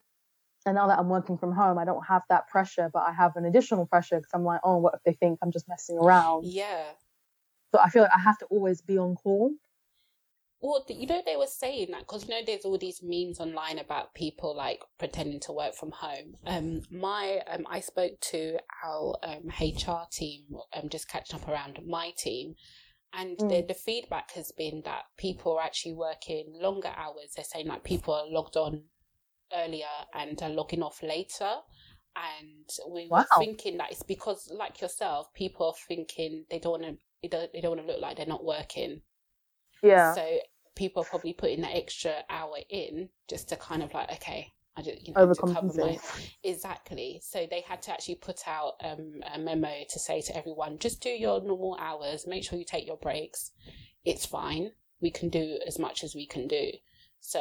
and 0.66 0.74
now 0.74 0.88
that 0.88 0.98
I'm 0.98 1.08
working 1.08 1.38
from 1.38 1.52
home, 1.52 1.78
I 1.78 1.86
don't 1.86 2.04
have 2.06 2.22
that 2.28 2.48
pressure, 2.48 2.90
but 2.92 3.04
I 3.08 3.12
have 3.12 3.36
an 3.36 3.46
additional 3.46 3.86
pressure 3.86 4.16
because 4.16 4.32
I'm 4.34 4.44
like, 4.44 4.60
oh, 4.62 4.76
what 4.76 4.92
if 4.94 5.00
they 5.04 5.14
think 5.14 5.38
I'm 5.40 5.52
just 5.52 5.66
messing 5.68 5.96
around? 5.96 6.44
Yeah. 6.44 6.84
So 7.72 7.80
I 7.80 7.88
feel 7.88 8.02
like 8.02 8.12
I 8.14 8.18
have 8.20 8.36
to 8.38 8.46
always 8.46 8.82
be 8.82 8.98
on 8.98 9.14
call. 9.14 9.52
Well, 10.60 10.84
you 10.88 11.06
know, 11.06 11.22
they 11.24 11.36
were 11.36 11.46
saying 11.46 11.88
that 11.92 12.00
because 12.00 12.24
you 12.28 12.30
know, 12.34 12.42
there's 12.44 12.64
all 12.64 12.78
these 12.78 13.00
memes 13.02 13.38
online 13.40 13.78
about 13.78 14.14
people 14.14 14.56
like 14.56 14.80
pretending 14.98 15.40
to 15.40 15.52
work 15.52 15.74
from 15.74 15.92
home. 15.92 16.36
Um, 16.46 16.82
my 16.90 17.42
um, 17.46 17.66
I 17.70 17.80
spoke 17.80 18.18
to 18.32 18.58
our 18.84 19.16
um 19.22 19.50
HR 19.60 20.06
team, 20.10 20.46
um, 20.74 20.88
just 20.88 21.08
catching 21.08 21.40
up 21.40 21.48
around 21.48 21.78
my 21.86 22.12
team, 22.16 22.56
and 23.12 23.38
the 23.48 23.62
Mm. 23.62 23.68
the 23.68 23.74
feedback 23.74 24.32
has 24.32 24.52
been 24.52 24.82
that 24.84 25.04
people 25.16 25.56
are 25.56 25.64
actually 25.64 25.94
working 25.94 26.52
longer 26.60 26.92
hours. 26.96 27.32
They're 27.36 27.44
saying 27.44 27.68
like 27.68 27.84
people 27.84 28.14
are 28.14 28.26
logged 28.28 28.56
on 28.56 28.84
earlier 29.54 29.86
and 30.14 30.40
are 30.42 30.50
logging 30.50 30.82
off 30.82 31.02
later. 31.02 31.56
And 32.16 32.68
we 32.90 33.08
were 33.08 33.24
thinking 33.38 33.76
that 33.78 33.92
it's 33.92 34.02
because, 34.02 34.50
like 34.52 34.80
yourself, 34.80 35.32
people 35.34 35.66
are 35.68 35.74
thinking 35.88 36.44
they 36.50 36.58
don't 36.58 36.80
want 36.80 36.84
to, 36.84 36.98
they 37.22 37.28
don't, 37.28 37.52
they 37.52 37.60
don't 37.60 37.76
want 37.76 37.86
to 37.86 37.92
look 37.92 38.02
like 38.02 38.16
they're 38.16 38.26
not 38.26 38.44
working. 38.44 39.02
Yeah. 39.82 40.14
So 40.14 40.38
people 40.74 41.02
are 41.02 41.06
probably 41.06 41.32
putting 41.32 41.60
that 41.62 41.74
extra 41.74 42.14
hour 42.30 42.56
in 42.70 43.08
just 43.28 43.48
to 43.50 43.56
kind 43.56 43.82
of 43.82 43.92
like, 43.92 44.10
okay, 44.12 44.52
I 44.76 44.82
just 44.82 45.06
you 45.06 45.12
know 45.12 45.34
cover 45.34 45.72
my 45.74 45.98
exactly. 46.44 47.20
So 47.22 47.46
they 47.50 47.62
had 47.62 47.82
to 47.82 47.92
actually 47.92 48.14
put 48.14 48.46
out 48.46 48.74
um, 48.82 49.20
a 49.34 49.38
memo 49.38 49.72
to 49.88 49.98
say 49.98 50.20
to 50.22 50.36
everyone, 50.36 50.78
just 50.78 51.02
do 51.02 51.10
your 51.10 51.42
normal 51.42 51.76
hours. 51.80 52.26
Make 52.26 52.44
sure 52.44 52.58
you 52.58 52.64
take 52.64 52.86
your 52.86 52.96
breaks. 52.96 53.50
It's 54.04 54.24
fine. 54.24 54.70
We 55.00 55.10
can 55.10 55.30
do 55.30 55.58
as 55.66 55.78
much 55.78 56.04
as 56.04 56.14
we 56.14 56.26
can 56.26 56.46
do. 56.46 56.70
So 57.20 57.40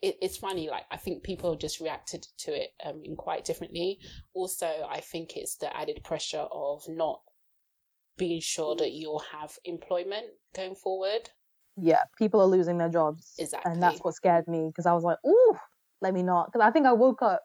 it, 0.00 0.18
it's 0.22 0.36
funny. 0.36 0.70
Like 0.70 0.84
I 0.90 0.96
think 0.96 1.24
people 1.24 1.56
just 1.56 1.80
reacted 1.80 2.26
to 2.38 2.52
it 2.52 2.70
um, 2.84 3.02
in 3.04 3.16
quite 3.16 3.44
differently. 3.44 3.98
Also, 4.32 4.70
I 4.88 5.00
think 5.00 5.36
it's 5.36 5.56
the 5.56 5.76
added 5.76 6.02
pressure 6.04 6.46
of 6.52 6.84
not 6.88 7.22
being 8.16 8.40
sure 8.40 8.76
that 8.76 8.92
you'll 8.92 9.24
have 9.32 9.58
employment 9.64 10.26
going 10.54 10.74
forward. 10.74 11.30
Yeah. 11.80 12.02
People 12.16 12.40
are 12.40 12.46
losing 12.46 12.78
their 12.78 12.88
jobs. 12.88 13.34
Exactly. 13.38 13.72
And 13.72 13.82
that's 13.82 14.00
what 14.00 14.14
scared 14.14 14.48
me 14.48 14.66
because 14.68 14.86
I 14.86 14.92
was 14.92 15.04
like, 15.04 15.18
ooh, 15.26 15.56
let 16.00 16.14
me 16.14 16.22
not. 16.22 16.46
Because 16.46 16.66
I 16.66 16.70
think 16.70 16.86
I 16.86 16.92
woke 16.92 17.22
up 17.22 17.42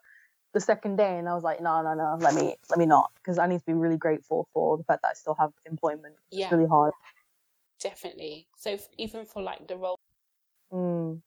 the 0.54 0.60
second 0.60 0.96
day 0.96 1.18
and 1.18 1.28
I 1.28 1.34
was 1.34 1.42
like, 1.42 1.60
no, 1.60 1.82
no, 1.82 1.94
no, 1.94 2.16
let 2.20 2.34
me, 2.34 2.56
let 2.70 2.78
me 2.78 2.86
not. 2.86 3.10
Because 3.16 3.38
I 3.38 3.46
need 3.46 3.60
to 3.60 3.66
be 3.66 3.72
really 3.72 3.96
grateful 3.96 4.48
for 4.52 4.76
the 4.76 4.84
fact 4.84 5.02
that 5.02 5.08
I 5.08 5.14
still 5.14 5.36
have 5.38 5.52
employment. 5.66 6.14
Yeah. 6.30 6.46
It's 6.46 6.52
really 6.52 6.68
hard. 6.68 6.92
Definitely. 7.80 8.46
So 8.56 8.78
even 8.98 9.24
for 9.26 9.42
like 9.42 9.66
the 9.66 9.76
role, 9.76 9.98
Mm. 10.72 11.20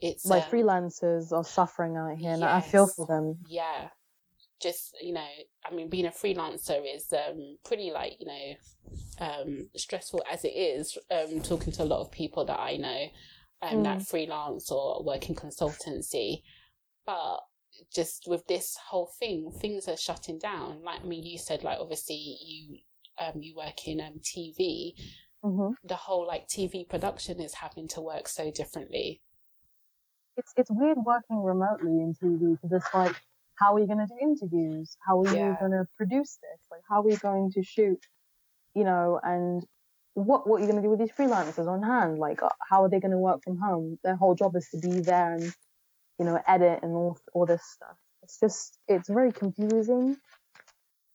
it's 0.00 0.26
Like 0.26 0.44
um, 0.44 0.50
freelancers 0.50 1.30
are 1.30 1.44
suffering 1.44 1.96
out 1.96 2.16
here, 2.16 2.32
and 2.32 2.44
I 2.44 2.60
feel 2.60 2.88
for 2.88 3.06
them. 3.06 3.38
Yeah. 3.46 3.90
Just 4.60 4.96
you 5.02 5.12
know, 5.12 5.26
I 5.64 5.74
mean, 5.74 5.90
being 5.90 6.06
a 6.06 6.10
freelancer 6.10 6.80
is 6.94 7.12
um 7.12 7.58
pretty 7.64 7.90
like 7.90 8.16
you 8.20 8.26
know, 8.26 9.26
um 9.26 9.68
stressful 9.76 10.22
as 10.30 10.44
it 10.44 10.48
is. 10.56 10.96
Um, 11.10 11.40
talking 11.42 11.72
to 11.74 11.82
a 11.82 11.84
lot 11.84 12.00
of 12.00 12.10
people 12.12 12.44
that 12.46 12.58
I 12.58 12.76
know, 12.76 13.06
um, 13.62 13.78
mm. 13.78 13.84
that 13.84 14.02
freelance 14.02 14.70
or 14.70 15.02
working 15.04 15.34
consultancy. 15.34 16.42
But 17.06 17.40
just 17.92 18.24
with 18.26 18.46
this 18.46 18.76
whole 18.88 19.10
thing, 19.18 19.50
things 19.60 19.88
are 19.88 19.96
shutting 19.96 20.38
down. 20.38 20.82
Like 20.84 21.00
I 21.02 21.04
mean, 21.04 21.24
you 21.24 21.38
said 21.38 21.64
like 21.64 21.78
obviously 21.80 22.38
you 22.44 22.78
um 23.18 23.42
you 23.42 23.54
work 23.56 23.86
in 23.86 24.00
um 24.00 24.20
TV. 24.22 24.92
Mm-hmm. 25.44 25.74
The 25.86 25.96
whole 25.96 26.26
like 26.26 26.48
TV 26.48 26.88
production 26.88 27.40
is 27.40 27.54
having 27.54 27.86
to 27.88 28.00
work 28.00 28.28
so 28.28 28.50
differently. 28.50 29.20
It's 30.36 30.52
it's 30.56 30.70
weird 30.70 30.98
working 31.04 31.42
remotely 31.42 32.00
in 32.00 32.14
TV 32.14 32.58
because 32.60 32.72
it's 32.82 32.94
like, 32.94 33.14
how 33.56 33.74
are 33.74 33.80
you 33.80 33.86
going 33.86 33.98
to 33.98 34.06
do 34.06 34.16
interviews? 34.20 34.96
How 35.06 35.20
are 35.20 35.34
yeah. 35.34 35.50
you 35.50 35.56
going 35.58 35.72
to 35.72 35.86
produce 35.96 36.38
this? 36.42 36.60
Like, 36.70 36.82
how 36.88 37.00
are 37.00 37.02
we 37.02 37.16
going 37.16 37.52
to 37.52 37.62
shoot? 37.62 38.00
You 38.74 38.84
know, 38.84 39.20
and 39.22 39.64
what 40.14 40.48
what 40.48 40.58
are 40.58 40.60
you 40.64 40.70
going 40.70 40.82
to 40.82 40.86
do 40.86 40.90
with 40.90 40.98
these 40.98 41.12
freelancers 41.12 41.68
on 41.68 41.82
hand? 41.82 42.18
Like, 42.18 42.42
uh, 42.42 42.48
how 42.68 42.82
are 42.84 42.88
they 42.88 43.00
going 43.00 43.12
to 43.12 43.18
work 43.18 43.42
from 43.44 43.58
home? 43.58 43.98
Their 44.02 44.16
whole 44.16 44.34
job 44.34 44.56
is 44.56 44.68
to 44.70 44.78
be 44.78 45.00
there 45.00 45.34
and 45.34 45.52
you 46.18 46.24
know 46.24 46.40
edit 46.46 46.80
and 46.82 46.92
all 46.92 47.18
all 47.32 47.46
this 47.46 47.62
stuff. 47.64 47.96
It's 48.22 48.40
just 48.40 48.78
it's 48.88 49.08
very 49.08 49.32
confusing. 49.32 50.16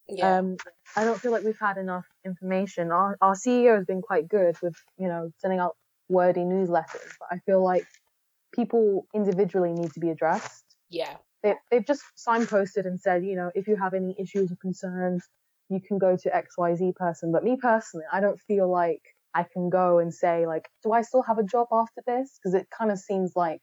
Yeah. 0.08 0.38
Um, 0.38 0.56
I 0.96 1.04
don't 1.04 1.20
feel 1.20 1.30
like 1.30 1.44
we've 1.44 1.58
had 1.58 1.76
enough 1.76 2.06
information. 2.24 2.90
Our 2.90 3.16
our 3.20 3.34
CEO 3.34 3.76
has 3.76 3.84
been 3.84 4.02
quite 4.02 4.28
good 4.28 4.56
with 4.62 4.76
you 4.98 5.08
know 5.08 5.30
sending 5.38 5.60
out 5.60 5.76
wordy 6.08 6.40
newsletters, 6.40 7.12
but 7.18 7.28
I 7.30 7.38
feel 7.46 7.62
like 7.62 7.86
people 8.52 9.06
individually 9.14 9.72
need 9.72 9.92
to 9.92 10.00
be 10.00 10.10
addressed. 10.10 10.64
Yeah. 10.88 11.16
They, 11.42 11.54
they've 11.70 11.86
just 11.86 12.02
signposted 12.16 12.86
and 12.86 13.00
said, 13.00 13.24
you 13.24 13.36
know, 13.36 13.50
if 13.54 13.66
you 13.66 13.76
have 13.76 13.94
any 13.94 14.14
issues 14.18 14.52
or 14.52 14.56
concerns, 14.56 15.24
you 15.68 15.80
can 15.80 15.98
go 15.98 16.16
to 16.16 16.30
XYZ 16.30 16.94
person. 16.96 17.32
But 17.32 17.44
me 17.44 17.56
personally, 17.56 18.06
I 18.12 18.20
don't 18.20 18.38
feel 18.40 18.70
like 18.70 19.02
I 19.34 19.44
can 19.44 19.70
go 19.70 19.98
and 19.98 20.12
say, 20.12 20.46
like, 20.46 20.68
do 20.82 20.92
I 20.92 21.02
still 21.02 21.22
have 21.22 21.38
a 21.38 21.44
job 21.44 21.68
after 21.72 22.02
this? 22.06 22.38
Because 22.38 22.54
it 22.54 22.68
kind 22.76 22.90
of 22.90 22.98
seems 22.98 23.32
like, 23.36 23.62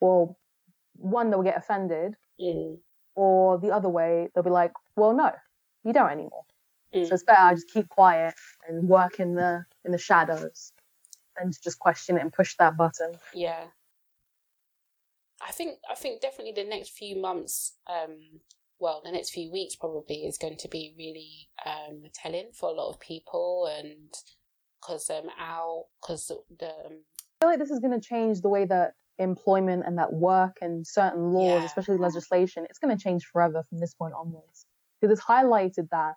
well, 0.00 0.36
one, 0.94 1.30
they'll 1.30 1.42
get 1.42 1.56
offended, 1.56 2.14
mm. 2.40 2.78
or 3.14 3.58
the 3.58 3.70
other 3.70 3.88
way, 3.88 4.28
they'll 4.34 4.44
be 4.44 4.50
like, 4.50 4.72
well, 4.96 5.14
no, 5.14 5.32
you 5.84 5.92
don't 5.92 6.10
anymore. 6.10 6.44
Mm. 6.94 7.08
So 7.08 7.14
it's 7.14 7.24
better 7.24 7.40
I 7.40 7.54
just 7.54 7.70
keep 7.70 7.88
quiet 7.88 8.34
and 8.68 8.88
work 8.88 9.18
in 9.18 9.34
the 9.34 9.64
in 9.84 9.92
the 9.92 9.98
shadows 9.98 10.72
than 11.38 11.50
to 11.50 11.58
just 11.62 11.78
question 11.78 12.16
it 12.16 12.20
and 12.20 12.32
push 12.32 12.56
that 12.58 12.76
button. 12.76 13.14
Yeah. 13.34 13.64
I 15.46 15.52
think 15.52 15.78
I 15.90 15.94
think 15.94 16.20
definitely 16.20 16.52
the 16.52 16.68
next 16.68 16.90
few 16.90 17.20
months 17.20 17.74
um, 17.88 18.40
well, 18.82 19.00
the 19.04 19.12
next 19.12 19.30
few 19.30 19.50
weeks 19.52 19.76
probably 19.76 20.26
is 20.26 20.36
going 20.36 20.56
to 20.56 20.68
be 20.68 20.92
really 20.98 21.48
um, 21.64 22.02
telling 22.12 22.50
for 22.52 22.68
a 22.68 22.72
lot 22.72 22.90
of 22.90 22.98
people, 22.98 23.70
and 23.78 24.12
because 24.80 25.08
um, 25.08 25.28
our 25.38 25.84
because 26.00 26.32
the 26.58 26.66
um, 26.66 27.04
I 27.40 27.44
feel 27.44 27.50
like 27.50 27.58
this 27.60 27.70
is 27.70 27.78
going 27.78 27.98
to 27.98 28.06
change 28.06 28.40
the 28.40 28.48
way 28.48 28.64
that 28.64 28.94
employment 29.18 29.84
and 29.86 29.98
that 29.98 30.12
work 30.12 30.58
and 30.60 30.84
certain 30.84 31.32
laws, 31.32 31.60
yeah. 31.60 31.66
especially 31.66 31.96
legislation, 31.96 32.66
it's 32.68 32.80
going 32.80 32.96
to 32.96 33.02
change 33.02 33.24
forever 33.24 33.62
from 33.68 33.78
this 33.78 33.94
point 33.94 34.14
onwards. 34.18 34.66
Because 35.00 35.16
it's 35.16 35.26
highlighted 35.26 35.88
that 35.90 36.14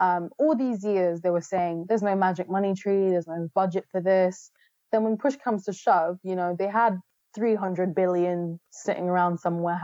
um, 0.00 0.30
all 0.38 0.56
these 0.56 0.84
years 0.84 1.20
they 1.20 1.30
were 1.30 1.40
saying 1.40 1.86
there's 1.88 2.02
no 2.02 2.16
magic 2.16 2.50
money 2.50 2.74
tree, 2.74 3.10
there's 3.10 3.28
no 3.28 3.48
budget 3.54 3.84
for 3.92 4.00
this. 4.00 4.50
Then 4.90 5.04
when 5.04 5.16
push 5.16 5.36
comes 5.36 5.64
to 5.64 5.72
shove, 5.72 6.18
you 6.24 6.34
know, 6.34 6.56
they 6.58 6.66
had 6.66 6.98
300 7.34 7.94
billion 7.94 8.60
sitting 8.70 9.04
around 9.04 9.38
somewhere 9.38 9.80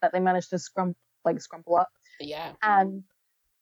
that 0.00 0.12
they 0.12 0.20
managed 0.20 0.50
to 0.50 0.58
scrum 0.58 0.94
like 1.24 1.36
scrumple 1.36 1.80
up. 1.80 1.88
Yeah. 2.20 2.52
And 2.62 3.04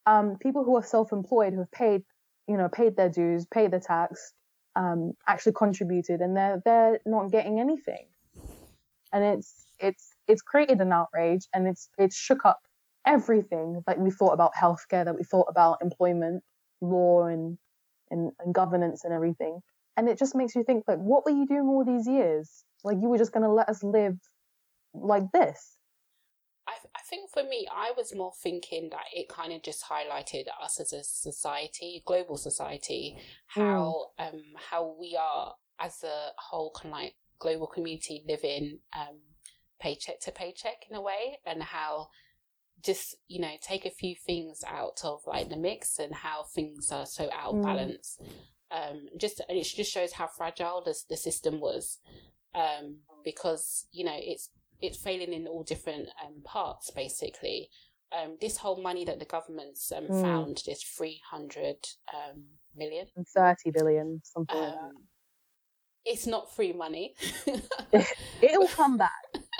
um, 0.05 0.37
people 0.39 0.63
who 0.63 0.75
are 0.77 0.83
self-employed 0.83 1.53
who 1.53 1.59
have 1.59 1.71
paid, 1.71 2.03
you 2.47 2.57
know, 2.57 2.69
paid 2.69 2.95
their 2.95 3.09
dues, 3.09 3.45
paid 3.45 3.71
the 3.71 3.79
tax, 3.79 4.33
um, 4.75 5.13
actually 5.27 5.53
contributed, 5.53 6.21
and 6.21 6.35
they're 6.35 6.61
they're 6.65 6.99
not 7.05 7.31
getting 7.31 7.59
anything. 7.59 8.07
And 9.13 9.23
it's 9.23 9.65
it's 9.79 10.15
it's 10.27 10.41
created 10.41 10.79
an 10.81 10.91
outrage, 10.91 11.47
and 11.53 11.67
it's 11.67 11.89
it's 11.97 12.15
shook 12.15 12.45
up 12.45 12.59
everything 13.05 13.81
that 13.87 13.99
we 13.99 14.11
thought 14.11 14.33
about 14.33 14.51
healthcare, 14.59 15.05
that 15.05 15.15
we 15.15 15.23
thought 15.23 15.47
about 15.49 15.81
employment 15.81 16.43
law 16.81 17.25
and 17.25 17.57
and, 18.09 18.31
and 18.39 18.53
governance 18.53 19.03
and 19.03 19.13
everything. 19.13 19.61
And 19.97 20.07
it 20.07 20.17
just 20.17 20.35
makes 20.35 20.55
you 20.55 20.63
think 20.63 20.85
like, 20.87 20.99
what 20.99 21.25
were 21.25 21.31
you 21.31 21.45
doing 21.45 21.67
all 21.67 21.83
these 21.85 22.07
years? 22.07 22.63
Like 22.83 22.97
you 23.01 23.09
were 23.09 23.17
just 23.17 23.33
going 23.33 23.43
to 23.43 23.51
let 23.51 23.69
us 23.69 23.83
live 23.83 24.17
like 24.93 25.31
this 25.33 25.77
I, 26.67 26.73
I 26.95 27.01
think 27.09 27.29
for 27.29 27.43
me, 27.43 27.67
I 27.73 27.91
was 27.95 28.15
more 28.15 28.33
thinking 28.41 28.89
that 28.91 29.05
it 29.13 29.27
kind 29.29 29.51
of 29.53 29.63
just 29.63 29.83
highlighted 29.85 30.45
us 30.63 30.79
as 30.79 30.93
a 30.93 31.03
society, 31.03 32.03
global 32.05 32.37
society, 32.37 33.17
how 33.47 34.11
mm. 34.19 34.27
um 34.27 34.41
how 34.69 34.95
we 34.99 35.17
are 35.19 35.53
as 35.79 36.03
a 36.03 36.29
whole 36.37 36.71
kind 36.71 36.93
of 36.93 36.99
like 36.99 37.15
global 37.39 37.67
community 37.67 38.23
living 38.27 38.79
um 38.97 39.17
paycheck 39.79 40.19
to 40.21 40.31
paycheck 40.31 40.85
in 40.89 40.95
a 40.95 41.01
way, 41.01 41.39
and 41.45 41.61
how 41.63 42.09
just 42.83 43.15
you 43.27 43.39
know 43.39 43.53
take 43.61 43.85
a 43.85 43.91
few 43.91 44.15
things 44.15 44.63
out 44.67 45.01
of 45.03 45.21
like 45.25 45.49
the 45.49 45.57
mix 45.57 45.99
and 45.99 46.13
how 46.13 46.43
things 46.43 46.91
are 46.91 47.05
so 47.05 47.29
out 47.33 47.53
of 47.53 47.55
mm. 47.55 47.63
balance. 47.63 48.17
Um, 48.71 49.07
just 49.17 49.41
it 49.49 49.63
just 49.63 49.91
shows 49.91 50.13
how 50.13 50.27
fragile 50.27 50.81
the 50.83 50.95
the 51.09 51.17
system 51.17 51.59
was, 51.59 51.99
um, 52.55 52.97
because 53.23 53.87
you 53.91 54.05
know 54.05 54.15
it's 54.15 54.49
it's 54.81 54.97
failing 54.97 55.33
in 55.33 55.47
all 55.47 55.63
different 55.63 56.09
um, 56.23 56.41
parts, 56.43 56.91
basically. 56.91 57.69
Um, 58.13 58.37
this 58.41 58.57
whole 58.57 58.81
money 58.81 59.05
that 59.05 59.19
the 59.19 59.25
government's 59.25 59.91
um, 59.91 60.05
mm. 60.05 60.21
found, 60.21 60.63
this 60.65 60.83
300 60.83 61.77
um, 62.13 62.43
million. 62.75 63.07
30 63.33 63.71
billion, 63.71 64.21
something 64.23 64.57
like 64.57 64.73
that. 64.73 64.91
It's 66.03 66.27
not 66.27 66.53
free 66.53 66.73
money. 66.73 67.13
It'll 68.41 68.67
come 68.67 68.97
back. 68.97 69.11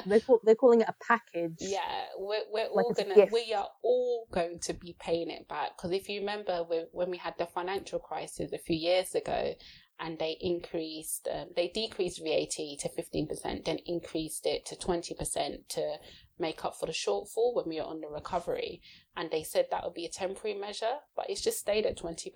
They're, 0.05 0.19
call, 0.19 0.39
they're 0.43 0.55
calling 0.55 0.81
it 0.81 0.87
a 0.89 0.95
package. 1.05 1.57
Yeah, 1.59 2.05
we're, 2.17 2.43
we're 2.51 2.69
like 2.73 2.85
all 2.85 2.93
gonna, 2.93 3.27
we 3.31 3.53
are 3.53 3.67
all 3.83 4.27
going 4.31 4.59
to 4.63 4.73
be 4.73 4.95
paying 4.99 5.29
it 5.29 5.47
back. 5.47 5.77
Because 5.77 5.91
if 5.91 6.09
you 6.09 6.19
remember 6.19 6.63
when 6.91 7.09
we 7.09 7.17
had 7.17 7.35
the 7.37 7.45
financial 7.45 7.99
crisis 7.99 8.51
a 8.53 8.57
few 8.57 8.75
years 8.75 9.15
ago, 9.15 9.53
and 10.01 10.17
they 10.17 10.35
increased, 10.41 11.27
um, 11.31 11.49
they 11.55 11.67
decreased 11.67 12.23
VAT 12.23 12.79
to 12.79 12.89
15%, 12.89 13.65
then 13.65 13.77
increased 13.85 14.47
it 14.47 14.65
to 14.65 14.75
20% 14.75 15.67
to 15.69 15.95
make 16.39 16.65
up 16.65 16.75
for 16.75 16.87
the 16.87 16.91
shortfall 16.91 17.53
when 17.53 17.67
we 17.67 17.79
are 17.79 17.87
on 17.87 18.01
the 18.01 18.07
recovery. 18.07 18.81
And 19.15 19.29
they 19.29 19.43
said 19.43 19.67
that 19.69 19.83
would 19.83 19.93
be 19.93 20.05
a 20.05 20.09
temporary 20.09 20.57
measure, 20.57 20.97
but 21.15 21.29
it's 21.29 21.41
just 21.41 21.59
stayed 21.59 21.85
at 21.85 21.99
20%. 21.99 22.31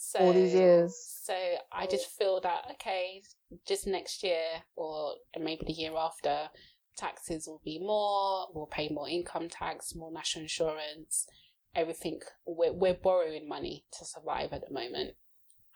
So, 0.00 0.20
all 0.20 0.32
these 0.32 0.54
years. 0.54 0.96
So 1.24 1.34
I 1.72 1.86
just 1.86 2.06
feel 2.16 2.40
that, 2.42 2.66
okay, 2.72 3.20
just 3.66 3.86
next 3.88 4.22
year 4.22 4.44
or 4.76 5.14
maybe 5.38 5.64
the 5.66 5.72
year 5.72 5.92
after, 5.98 6.48
taxes 6.96 7.48
will 7.48 7.60
be 7.64 7.80
more, 7.80 8.46
we'll 8.54 8.66
pay 8.70 8.88
more 8.88 9.08
income 9.08 9.48
tax, 9.48 9.96
more 9.96 10.12
national 10.12 10.44
insurance, 10.44 11.26
everything. 11.74 12.20
We're, 12.46 12.72
we're 12.72 12.94
borrowing 12.94 13.48
money 13.48 13.84
to 13.98 14.04
survive 14.04 14.52
at 14.52 14.66
the 14.66 14.72
moment 14.72 15.14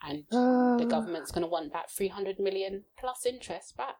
and 0.01 0.23
uh, 0.31 0.77
the 0.77 0.85
government's 0.85 1.31
going 1.31 1.43
to 1.43 1.47
want 1.47 1.73
that 1.73 1.91
300 1.91 2.39
million 2.39 2.83
plus 2.97 3.25
interest 3.25 3.75
back. 3.75 3.97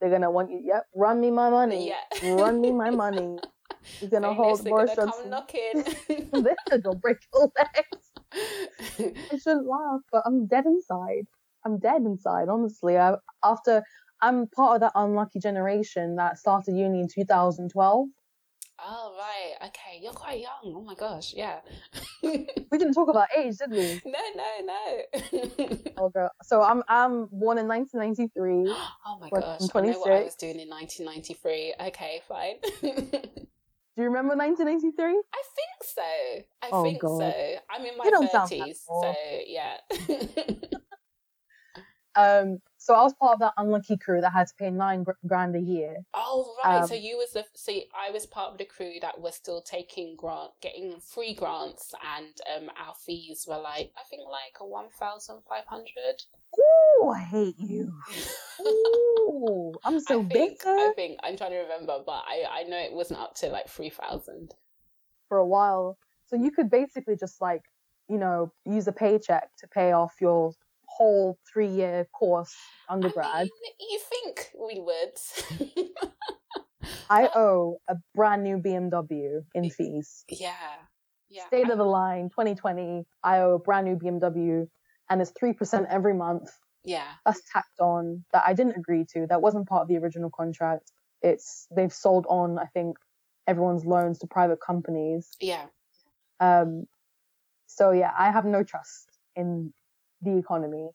They're 0.00 0.10
going 0.10 0.22
to 0.22 0.30
want 0.30 0.50
you, 0.50 0.60
yep, 0.64 0.86
run 0.94 1.20
me 1.20 1.30
my 1.30 1.50
money. 1.50 1.88
Yeah. 1.88 2.34
run 2.34 2.60
me 2.60 2.72
my 2.72 2.90
money. 3.04 3.38
You're 4.00 4.10
going 4.10 4.22
to 4.24 4.34
hold 4.34 4.64
more. 4.66 4.86
They're 4.86 4.96
Come 4.96 5.30
knocking. 5.30 5.84
they're 6.32 6.80
to 6.80 6.94
break 7.00 7.18
your 7.32 7.52
legs. 7.58 8.05
I 8.98 9.38
shouldn't 9.38 9.66
laugh, 9.66 10.00
but 10.12 10.22
I'm 10.26 10.46
dead 10.46 10.66
inside. 10.66 11.26
I'm 11.64 11.78
dead 11.78 12.02
inside, 12.02 12.48
honestly. 12.48 12.96
I, 12.96 13.14
after 13.44 13.82
I'm 14.22 14.46
part 14.48 14.76
of 14.76 14.80
that 14.80 14.92
unlucky 14.94 15.40
generation 15.40 16.16
that 16.16 16.38
started 16.38 16.74
uni 16.76 17.00
in 17.00 17.08
2012. 17.08 18.08
Oh 18.78 19.16
right, 19.18 19.68
okay. 19.68 20.00
You're 20.02 20.12
quite 20.12 20.40
young. 20.40 20.74
Oh 20.74 20.82
my 20.82 20.94
gosh, 20.94 21.32
yeah. 21.34 21.60
we 22.22 22.46
didn't 22.72 22.92
talk 22.92 23.08
about 23.08 23.28
age, 23.36 23.56
did 23.56 23.70
we? 23.70 24.00
No, 24.10 24.18
no, 24.36 24.66
no. 24.66 25.78
oh 25.96 26.08
girl. 26.10 26.30
So 26.42 26.62
I'm 26.62 26.82
I'm 26.88 27.26
born 27.32 27.58
in 27.58 27.66
1993. 27.68 28.74
Oh 29.08 29.18
my 29.18 29.30
gosh, 29.30 29.60
I 29.74 29.80
know 29.80 29.98
what 30.00 30.12
I 30.12 30.24
was 30.24 30.34
doing 30.34 30.60
in 30.60 30.68
1993. 30.68 31.74
Okay, 31.88 32.20
fine. 32.28 32.56
Do 33.96 34.02
you 34.02 34.08
remember 34.08 34.36
1993? 34.36 35.06
I 35.06 35.42
think 35.56 35.82
so. 35.82 36.02
I 36.62 36.68
oh, 36.70 36.82
think 36.82 37.00
God. 37.00 37.18
so. 37.18 37.54
I'm 37.70 37.86
in 37.86 37.96
my 37.96 38.04
30s, 38.04 38.76
so 38.86 39.14
yeah. 39.46 39.78
um, 42.14 42.58
so 42.76 42.94
I 42.94 43.02
was 43.02 43.14
part 43.14 43.32
of 43.32 43.38
that 43.40 43.54
unlucky 43.56 43.96
crew 43.96 44.20
that 44.20 44.34
had 44.34 44.48
to 44.48 44.54
pay 44.58 44.70
nine 44.70 45.06
grand 45.26 45.56
a 45.56 45.60
year. 45.60 45.96
Oh 46.12 46.54
right, 46.62 46.82
um, 46.82 46.86
so 46.86 46.94
you 46.94 47.16
was 47.16 47.32
the 47.32 47.44
so 47.54 47.72
I 47.72 48.10
was 48.10 48.26
part 48.26 48.52
of 48.52 48.58
the 48.58 48.66
crew 48.66 48.96
that 49.00 49.18
was 49.18 49.34
still 49.34 49.62
taking 49.62 50.14
grant, 50.14 50.50
getting 50.60 51.00
free 51.00 51.34
grants, 51.34 51.94
and 52.16 52.34
um, 52.54 52.70
our 52.78 52.94
fees 52.94 53.46
were 53.48 53.58
like 53.58 53.92
I 53.96 54.02
think 54.10 54.22
like 54.30 54.60
a 54.60 54.66
one 54.66 54.90
thousand 55.00 55.38
five 55.48 55.64
hundred. 55.66 56.22
Oh, 56.58 57.14
I 57.16 57.20
hate 57.22 57.58
you. 57.58 57.94
Ooh, 58.66 59.74
I'm 59.84 60.00
so 60.00 60.20
I 60.20 60.24
think, 60.24 60.58
bitter. 60.58 60.70
I 60.70 60.92
think 60.94 61.18
I'm 61.22 61.36
trying 61.36 61.52
to 61.52 61.58
remember, 61.58 61.98
but 62.04 62.24
I 62.26 62.44
I 62.50 62.62
know 62.64 62.78
it 62.78 62.92
wasn't 62.92 63.20
up 63.20 63.34
to 63.36 63.48
like 63.48 63.68
three 63.68 63.90
thousand 63.90 64.54
for 65.28 65.38
a 65.38 65.46
while. 65.46 65.98
So 66.26 66.36
you 66.36 66.50
could 66.50 66.70
basically 66.70 67.16
just 67.16 67.40
like 67.40 67.62
you 68.08 68.18
know 68.18 68.52
use 68.64 68.88
a 68.88 68.92
paycheck 68.92 69.48
to 69.60 69.68
pay 69.68 69.92
off 69.92 70.14
your 70.20 70.52
whole 70.86 71.38
three 71.52 71.68
year 71.68 72.06
course 72.12 72.54
undergrad. 72.88 73.26
I 73.26 73.42
mean, 73.42 73.50
you 73.78 74.00
think 74.08 74.50
we 74.58 74.80
would? 74.80 75.90
I 77.10 77.28
owe 77.34 77.78
a 77.88 77.96
brand 78.14 78.44
new 78.44 78.58
BMW 78.58 79.42
in 79.54 79.70
fees. 79.70 80.24
Yeah. 80.28 80.52
Yeah. 81.28 81.46
State 81.46 81.70
of 81.70 81.78
the 81.78 81.84
line, 81.84 82.30
2020. 82.30 83.04
I 83.22 83.38
owe 83.38 83.54
a 83.54 83.58
brand 83.58 83.86
new 83.86 83.96
BMW, 83.96 84.68
and 85.10 85.20
it's 85.20 85.32
three 85.38 85.52
percent 85.52 85.86
every 85.90 86.14
month. 86.14 86.50
Yeah. 86.86 87.08
That's 87.26 87.42
tacked 87.52 87.80
on 87.80 88.24
that 88.32 88.44
I 88.46 88.54
didn't 88.54 88.76
agree 88.76 89.04
to. 89.12 89.26
That 89.26 89.42
wasn't 89.42 89.68
part 89.68 89.82
of 89.82 89.88
the 89.88 89.98
original 89.98 90.30
contract. 90.30 90.92
It's 91.20 91.66
they've 91.74 91.92
sold 91.92 92.26
on, 92.28 92.58
I 92.58 92.66
think, 92.66 92.96
everyone's 93.46 93.84
loans 93.84 94.20
to 94.20 94.26
private 94.26 94.60
companies. 94.60 95.28
Yeah. 95.40 95.66
Um. 96.40 96.86
So 97.66 97.90
yeah, 97.90 98.12
I 98.16 98.30
have 98.30 98.44
no 98.44 98.62
trust 98.62 99.10
in 99.34 99.72
the 100.22 100.38
economy. 100.38 100.88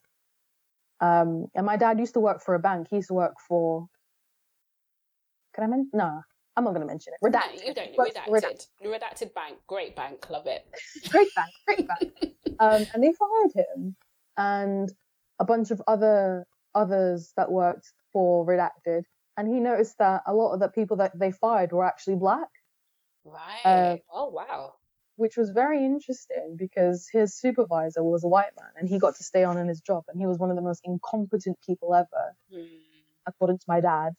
Um, 1.01 1.47
and 1.55 1.65
my 1.65 1.77
dad 1.77 1.99
used 1.99 2.13
to 2.13 2.19
work 2.19 2.41
for 2.41 2.55
a 2.55 2.59
bank. 2.59 2.87
He 2.89 2.97
used 2.97 3.09
to 3.09 3.13
work 3.13 3.35
for. 3.47 3.87
Can 5.53 5.65
I 5.65 5.67
mention? 5.67 5.89
No, 5.93 6.21
I'm 6.55 6.63
not 6.63 6.71
going 6.71 6.81
to 6.81 6.87
mention 6.87 7.13
it. 7.13 7.25
Redacted. 7.25 7.59
No, 7.59 7.67
you 7.67 7.73
don't. 7.73 7.97
Redacted. 7.97 8.29
redacted. 8.29 8.67
Redacted 8.85 9.33
bank. 9.33 9.57
Great 9.67 9.95
bank. 9.97 10.29
Love 10.29 10.47
it. 10.47 10.65
great 11.09 11.27
bank. 11.35 11.49
Great 11.67 11.87
bank. 11.87 12.13
um, 12.59 12.85
and 12.93 13.03
they 13.03 13.11
fired 13.11 13.67
him 13.75 13.95
and 14.37 14.91
a 15.41 15.45
bunch 15.45 15.71
of 15.71 15.81
other 15.87 16.45
others 16.73 17.33
that 17.35 17.51
worked 17.51 17.91
for 18.13 18.45
Redacted. 18.45 19.03
And 19.37 19.47
he 19.47 19.59
noticed 19.59 19.97
that 19.97 20.23
a 20.25 20.33
lot 20.33 20.53
of 20.53 20.59
the 20.59 20.69
people 20.69 20.97
that 20.97 21.17
they 21.17 21.31
fired 21.31 21.71
were 21.71 21.85
actually 21.85 22.15
black. 22.15 22.49
Right. 23.25 23.65
Uh, 23.65 23.97
oh 24.11 24.29
wow 24.29 24.73
which 25.21 25.37
was 25.37 25.51
very 25.51 25.85
interesting 25.85 26.55
because 26.57 27.07
his 27.13 27.35
supervisor 27.35 28.03
was 28.03 28.23
a 28.23 28.27
white 28.27 28.55
man 28.59 28.71
and 28.75 28.89
he 28.89 28.97
got 28.97 29.15
to 29.15 29.23
stay 29.23 29.43
on 29.43 29.55
in 29.55 29.67
his 29.67 29.79
job 29.79 30.03
and 30.07 30.19
he 30.19 30.25
was 30.25 30.39
one 30.39 30.49
of 30.49 30.55
the 30.55 30.63
most 30.63 30.81
incompetent 30.83 31.59
people 31.63 31.93
ever, 31.93 32.35
mm. 32.51 32.67
according 33.27 33.59
to 33.59 33.65
my 33.67 33.81
dad. 33.81 34.13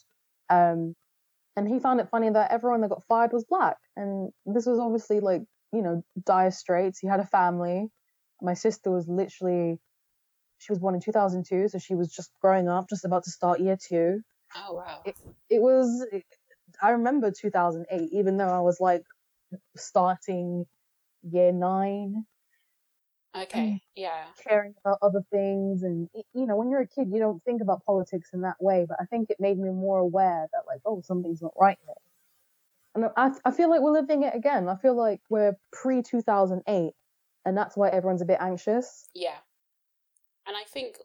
Um, 0.48 0.94
and 1.56 1.68
he 1.68 1.80
found 1.80 1.98
it 1.98 2.08
funny 2.08 2.30
that 2.30 2.52
everyone 2.52 2.82
that 2.82 2.90
got 2.90 3.02
fired 3.08 3.32
was 3.32 3.44
black. 3.44 3.78
And 3.96 4.30
this 4.46 4.64
was 4.64 4.78
obviously 4.78 5.18
like, 5.18 5.42
you 5.72 5.82
know, 5.82 6.04
dire 6.24 6.52
straits. 6.52 7.00
He 7.00 7.08
had 7.08 7.18
a 7.18 7.26
family. 7.26 7.90
My 8.40 8.54
sister 8.54 8.88
was 8.88 9.08
literally, 9.08 9.80
she 10.62 10.70
was 10.70 10.78
born 10.78 10.94
in 10.94 11.00
2002, 11.00 11.68
so 11.68 11.78
she 11.78 11.94
was 11.94 12.12
just 12.12 12.30
growing 12.40 12.68
up, 12.68 12.88
just 12.88 13.04
about 13.04 13.24
to 13.24 13.30
start 13.30 13.60
year 13.60 13.76
two. 13.76 14.20
Oh, 14.54 14.74
wow. 14.74 15.00
It, 15.04 15.16
it 15.50 15.60
was, 15.60 16.06
it, 16.12 16.24
I 16.80 16.90
remember 16.90 17.32
2008, 17.32 18.10
even 18.12 18.36
though 18.36 18.48
I 18.48 18.60
was 18.60 18.80
like 18.80 19.02
starting 19.76 20.66
year 21.22 21.52
nine. 21.52 22.26
Okay, 23.36 23.80
yeah. 23.96 24.24
Caring 24.46 24.74
about 24.84 24.98
other 25.02 25.24
things. 25.32 25.82
And, 25.82 26.08
you 26.34 26.46
know, 26.46 26.56
when 26.56 26.70
you're 26.70 26.82
a 26.82 26.86
kid, 26.86 27.08
you 27.10 27.18
don't 27.18 27.42
think 27.44 27.62
about 27.62 27.84
politics 27.84 28.30
in 28.32 28.42
that 28.42 28.56
way. 28.60 28.84
But 28.86 28.98
I 29.00 29.06
think 29.06 29.30
it 29.30 29.40
made 29.40 29.58
me 29.58 29.70
more 29.70 29.98
aware 29.98 30.46
that, 30.52 30.62
like, 30.66 30.80
oh, 30.84 31.00
something's 31.04 31.42
not 31.42 31.54
right 31.58 31.78
here. 31.84 31.94
And 32.94 33.06
I, 33.16 33.30
I 33.44 33.50
feel 33.50 33.70
like 33.70 33.80
we're 33.80 33.92
living 33.92 34.22
it 34.22 34.34
again. 34.34 34.68
I 34.68 34.76
feel 34.76 34.94
like 34.94 35.22
we're 35.30 35.56
pre 35.72 36.02
2008. 36.02 36.92
And 37.44 37.56
that's 37.56 37.76
why 37.76 37.88
everyone's 37.88 38.22
a 38.22 38.26
bit 38.26 38.38
anxious. 38.38 39.08
Yeah. 39.14 39.38
And 40.46 40.56
I 40.56 40.64
think 40.68 40.96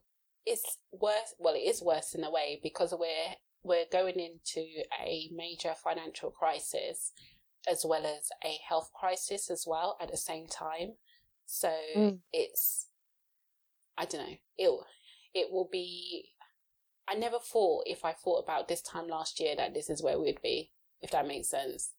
it's 0.45 0.78
worse. 0.91 1.36
Well, 1.38 1.56
it 1.56 1.60
is 1.60 1.82
worse 1.82 2.13
in 2.15 2.23
a 2.23 2.32
way 2.32 2.60
because 2.62 2.93
we're 2.97 3.36
we're 3.63 3.86
going 3.91 4.19
into 4.19 4.65
a 5.04 5.30
major 5.36 5.73
financial 5.76 6.32
crisis 6.32 7.12
as 7.69 7.84
well 7.86 8.06
as 8.06 8.30
a 8.43 8.58
health 8.67 8.91
crisis 8.97 9.50
as 9.50 9.65
well 9.67 9.97
at 10.02 10.10
the 10.10 10.17
same 10.17 10.47
time. 10.47 10.93
So 11.45 11.73
mm. 11.95 12.19
it's, 12.32 12.88
I 13.97 14.06
don't 14.06 14.21
know, 14.21 14.38
it 14.58 14.80
it 15.34 15.52
will 15.52 15.69
be. 15.71 16.30
I 17.10 17.15
never 17.15 17.38
thought 17.39 17.84
if 17.86 18.04
I 18.04 18.12
thought 18.12 18.43
about 18.43 18.67
this 18.67 18.82
time 18.82 19.08
last 19.08 19.39
year 19.39 19.56
that 19.56 19.73
this 19.73 19.89
is 19.89 20.04
where 20.04 20.19
we'd 20.19 20.41
be, 20.41 20.71
if 21.02 21.12
that 21.12 21.28
makes 21.28 21.50
sense. 21.50 21.91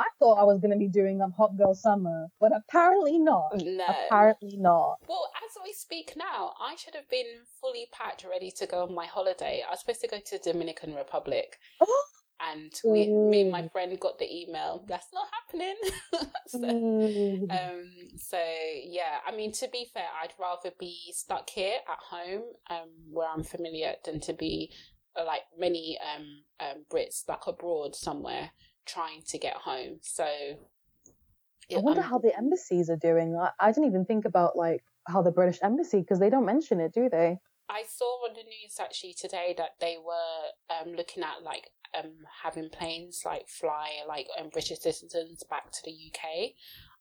I 0.00 0.06
thought 0.18 0.40
I 0.40 0.44
was 0.44 0.60
going 0.60 0.70
to 0.70 0.78
be 0.78 0.88
doing 0.88 1.20
a 1.20 1.28
hot 1.28 1.58
girl 1.58 1.74
summer, 1.74 2.28
but 2.40 2.52
apparently 2.56 3.18
not. 3.18 3.50
No. 3.54 3.84
Apparently 4.06 4.56
not. 4.56 4.96
Well, 5.06 5.30
as 5.36 5.58
we 5.62 5.74
speak 5.74 6.14
now, 6.16 6.54
I 6.58 6.74
should 6.76 6.94
have 6.94 7.08
been 7.10 7.26
fully 7.60 7.86
packed, 7.92 8.24
ready 8.24 8.50
to 8.52 8.66
go 8.66 8.84
on 8.84 8.94
my 8.94 9.04
holiday. 9.04 9.62
I 9.66 9.70
was 9.72 9.80
supposed 9.80 10.00
to 10.00 10.08
go 10.08 10.18
to 10.18 10.38
Dominican 10.38 10.94
Republic. 10.94 11.58
and 12.40 12.72
we, 12.82 13.08
me 13.08 13.42
and 13.42 13.50
my 13.50 13.68
friend 13.68 14.00
got 14.00 14.18
the 14.18 14.24
email. 14.24 14.82
That's 14.88 15.08
not 15.12 15.26
happening. 15.32 15.76
so, 16.46 16.58
mm. 16.60 17.50
um, 17.50 17.90
so 18.16 18.42
yeah, 18.82 19.18
I 19.26 19.36
mean, 19.36 19.52
to 19.52 19.68
be 19.70 19.86
fair, 19.92 20.08
I'd 20.22 20.32
rather 20.40 20.74
be 20.80 21.12
stuck 21.12 21.50
here 21.50 21.76
at 21.86 21.98
home, 21.98 22.44
um, 22.70 22.88
where 23.10 23.28
I'm 23.28 23.44
familiar, 23.44 23.96
than 24.06 24.20
to 24.20 24.32
be 24.32 24.72
uh, 25.14 25.26
like 25.26 25.42
many 25.58 25.98
um, 26.16 26.24
um 26.66 26.84
Brits 26.90 27.14
stuck 27.14 27.46
abroad 27.46 27.94
somewhere 27.94 28.52
trying 28.92 29.22
to 29.28 29.38
get 29.38 29.56
home. 29.56 29.98
So 30.02 30.24
I 30.24 31.78
wonder 31.78 32.02
how 32.02 32.18
the 32.18 32.36
embassies 32.36 32.90
are 32.90 32.96
doing. 32.96 33.36
I, 33.36 33.50
I 33.60 33.72
didn't 33.72 33.86
even 33.86 34.04
think 34.04 34.24
about 34.24 34.56
like 34.56 34.82
how 35.06 35.22
the 35.22 35.30
British 35.30 35.58
embassy 35.62 36.00
because 36.00 36.18
they 36.18 36.30
don't 36.30 36.44
mention 36.44 36.80
it, 36.80 36.92
do 36.92 37.08
they? 37.08 37.38
I 37.68 37.84
saw 37.88 38.26
on 38.26 38.34
the 38.34 38.42
news 38.42 38.78
actually 38.80 39.14
today 39.14 39.54
that 39.56 39.76
they 39.80 39.96
were 40.04 40.74
um, 40.80 40.94
looking 40.94 41.22
at 41.22 41.42
like 41.44 41.70
um, 41.96 42.12
having 42.42 42.68
planes 42.68 43.22
like 43.24 43.48
fly 43.48 43.90
like 44.08 44.26
um, 44.38 44.48
British 44.52 44.80
citizens 44.80 45.44
back 45.48 45.70
to 45.70 45.80
the 45.84 45.92
UK. 45.92 46.52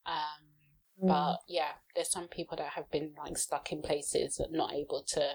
Um, 0.05 1.03
mm. 1.03 1.07
But 1.07 1.39
yeah, 1.47 1.71
there's 1.95 2.11
some 2.11 2.27
people 2.27 2.57
that 2.57 2.73
have 2.73 2.89
been 2.91 3.13
like 3.17 3.37
stuck 3.37 3.71
in 3.71 3.81
places 3.81 4.39
not 4.51 4.73
able 4.73 5.03
to 5.07 5.31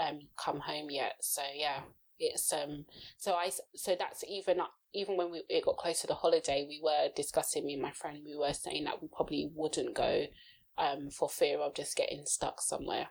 um, 0.00 0.20
come 0.36 0.60
home 0.60 0.88
yet. 0.90 1.16
So 1.20 1.42
yeah, 1.54 1.80
it's 2.22 2.52
um. 2.52 2.86
So 3.16 3.34
I 3.34 3.50
so 3.74 3.96
that's 3.98 4.24
even 4.28 4.58
even 4.94 5.16
when 5.16 5.30
we 5.30 5.42
it 5.48 5.64
got 5.64 5.76
close 5.76 6.00
to 6.02 6.06
the 6.06 6.14
holiday, 6.14 6.66
we 6.68 6.80
were 6.82 7.08
discussing 7.14 7.66
me 7.66 7.74
and 7.74 7.82
my 7.82 7.92
friend. 7.92 8.20
We 8.24 8.36
were 8.36 8.52
saying 8.52 8.84
that 8.84 9.02
we 9.02 9.08
probably 9.08 9.50
wouldn't 9.54 9.94
go 9.94 10.26
um 10.78 11.10
for 11.10 11.28
fear 11.28 11.58
of 11.58 11.74
just 11.74 11.96
getting 11.96 12.24
stuck 12.24 12.60
somewhere. 12.60 13.08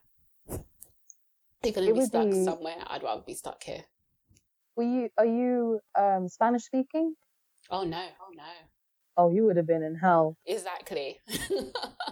If 0.50 1.76
you're 1.76 1.86
gonna 1.86 1.94
be 1.94 2.06
stuck 2.06 2.30
be... 2.30 2.44
somewhere, 2.44 2.78
I'd 2.88 3.04
rather 3.04 3.24
be 3.26 3.36
stuck 3.36 3.62
here. 3.64 3.84
Were 4.76 4.84
you? 4.84 5.10
Are 5.18 5.26
you 5.26 5.80
um, 6.00 6.28
Spanish 6.30 6.64
speaking? 6.64 7.16
Oh 7.70 7.84
no! 7.84 8.04
Oh 8.22 8.34
no! 8.36 8.44
Oh, 9.18 9.30
you 9.30 9.46
would 9.46 9.58
have 9.58 9.68
been 9.68 9.84
in 9.84 9.96
hell. 9.96 10.38
Exactly. 10.46 11.20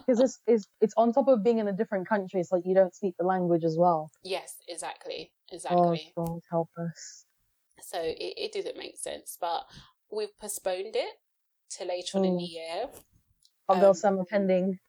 Because 0.06 0.22
it's, 0.22 0.40
it's 0.48 0.68
it's 0.82 0.94
on 0.98 1.14
top 1.14 1.28
of 1.28 1.44
being 1.44 1.60
in 1.60 1.68
a 1.68 1.72
different 1.72 2.08
country. 2.10 2.40
It's 2.40 2.52
like 2.52 2.64
you 2.66 2.74
don't 2.74 2.96
speak 2.96 3.14
the 3.20 3.26
language 3.26 3.64
as 3.64 3.78
well. 3.78 4.10
Yes, 4.24 4.56
exactly, 4.68 5.32
exactly. 5.52 6.14
Oh 6.18 6.26
God, 6.26 6.40
help 6.50 6.70
us. 6.78 7.26
So 7.82 8.00
it, 8.02 8.34
it 8.38 8.52
didn't 8.52 8.78
make 8.78 8.98
sense, 8.98 9.38
but 9.40 9.64
we've 10.12 10.38
postponed 10.40 10.96
it 10.96 11.20
to 11.78 11.86
later 11.86 12.18
on 12.18 12.26
in 12.26 12.38
the 12.38 12.44
year. 12.44 12.86
Although 13.68 13.90
um, 13.90 13.96
summer 13.96 14.26
pending. 14.26 14.80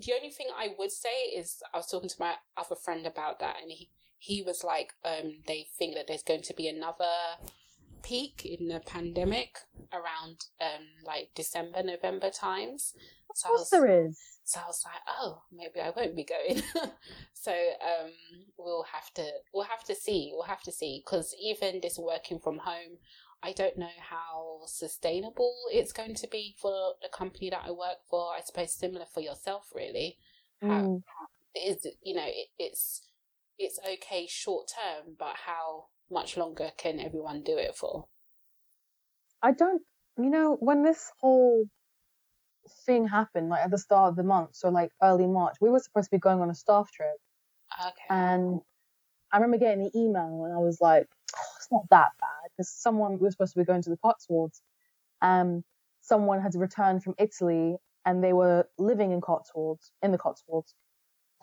The 0.00 0.12
only 0.12 0.30
thing 0.30 0.48
I 0.56 0.74
would 0.78 0.92
say 0.92 1.30
is 1.34 1.62
I 1.72 1.78
was 1.78 1.86
talking 1.86 2.08
to 2.08 2.16
my 2.20 2.34
other 2.56 2.74
friend 2.74 3.06
about 3.06 3.40
that, 3.40 3.56
and 3.62 3.70
he 3.70 3.90
he 4.18 4.42
was 4.42 4.64
like, 4.64 4.92
um, 5.04 5.42
they 5.46 5.68
think 5.78 5.94
that 5.94 6.06
there's 6.08 6.22
going 6.22 6.42
to 6.42 6.54
be 6.54 6.68
another 6.68 7.04
peak 8.06 8.44
in 8.44 8.68
the 8.68 8.80
pandemic 8.80 9.58
around 9.92 10.46
um 10.60 10.86
like 11.04 11.30
December, 11.34 11.82
November 11.82 12.30
times. 12.30 12.94
So 13.34 13.48
of 13.48 13.56
course 13.56 13.60
was, 13.60 13.70
there 13.70 14.06
is. 14.06 14.18
So 14.44 14.60
I 14.60 14.66
was 14.66 14.82
like, 14.84 15.02
oh, 15.08 15.42
maybe 15.52 15.80
I 15.80 15.90
won't 15.90 16.14
be 16.14 16.24
going. 16.24 16.62
so 17.32 17.50
um, 17.52 18.12
we'll 18.56 18.86
have 18.92 19.12
to 19.14 19.28
we'll 19.52 19.64
have 19.64 19.84
to 19.84 19.94
see. 19.94 20.30
We'll 20.32 20.44
have 20.44 20.62
to 20.62 20.72
see 20.72 21.02
because 21.04 21.34
even 21.42 21.80
this 21.82 21.98
working 21.98 22.38
from 22.38 22.58
home, 22.58 22.98
I 23.42 23.52
don't 23.52 23.76
know 23.76 23.96
how 23.98 24.60
sustainable 24.66 25.54
it's 25.72 25.92
going 25.92 26.14
to 26.14 26.28
be 26.28 26.54
for 26.60 26.94
the 27.02 27.08
company 27.08 27.50
that 27.50 27.64
I 27.66 27.72
work 27.72 27.98
for. 28.08 28.32
I 28.36 28.40
suppose 28.40 28.72
similar 28.72 29.06
for 29.12 29.20
yourself, 29.20 29.66
really. 29.74 30.18
Mm. 30.62 30.70
How, 30.70 31.02
is 31.56 31.86
you 32.02 32.14
know 32.14 32.26
it, 32.26 32.48
it's 32.58 33.02
it's 33.58 33.80
okay 33.94 34.26
short 34.28 34.68
term, 34.68 35.16
but 35.18 35.34
how 35.46 35.86
much 36.10 36.36
longer 36.36 36.70
can 36.76 37.00
everyone 37.00 37.42
do 37.42 37.56
it 37.56 37.76
for? 37.76 38.06
I 39.42 39.52
don't, 39.52 39.82
you 40.18 40.30
know, 40.30 40.56
when 40.60 40.82
this 40.82 41.10
whole 41.20 41.64
thing 42.84 43.06
happened, 43.06 43.48
like 43.48 43.62
at 43.62 43.70
the 43.70 43.78
start 43.78 44.10
of 44.10 44.16
the 44.16 44.22
month, 44.22 44.50
so 44.54 44.68
like 44.68 44.90
early 45.02 45.26
March, 45.26 45.56
we 45.60 45.70
were 45.70 45.78
supposed 45.78 46.10
to 46.10 46.16
be 46.16 46.20
going 46.20 46.40
on 46.40 46.50
a 46.50 46.54
staff 46.54 46.90
trip. 46.90 47.16
Okay. 47.80 47.92
And 48.10 48.60
I 49.32 49.36
remember 49.36 49.58
getting 49.58 49.84
the 49.84 49.98
email 49.98 50.44
and 50.44 50.54
I 50.54 50.58
was 50.58 50.78
like, 50.80 51.06
oh, 51.36 51.54
it's 51.56 51.68
not 51.70 51.82
that 51.90 52.10
bad 52.20 52.50
because 52.50 52.70
someone 52.70 53.12
we 53.12 53.18
were 53.18 53.30
supposed 53.30 53.52
to 53.54 53.58
be 53.58 53.64
going 53.64 53.82
to 53.82 53.90
the 53.90 53.98
Cotswolds. 53.98 54.62
Um, 55.22 55.64
someone 56.00 56.40
had 56.40 56.54
returned 56.54 57.02
from 57.02 57.14
Italy 57.18 57.76
and 58.04 58.22
they 58.22 58.32
were 58.32 58.68
living 58.78 59.12
in 59.12 59.20
Cotswolds, 59.20 59.90
in 60.02 60.12
the 60.12 60.18
Cotswolds. 60.18 60.74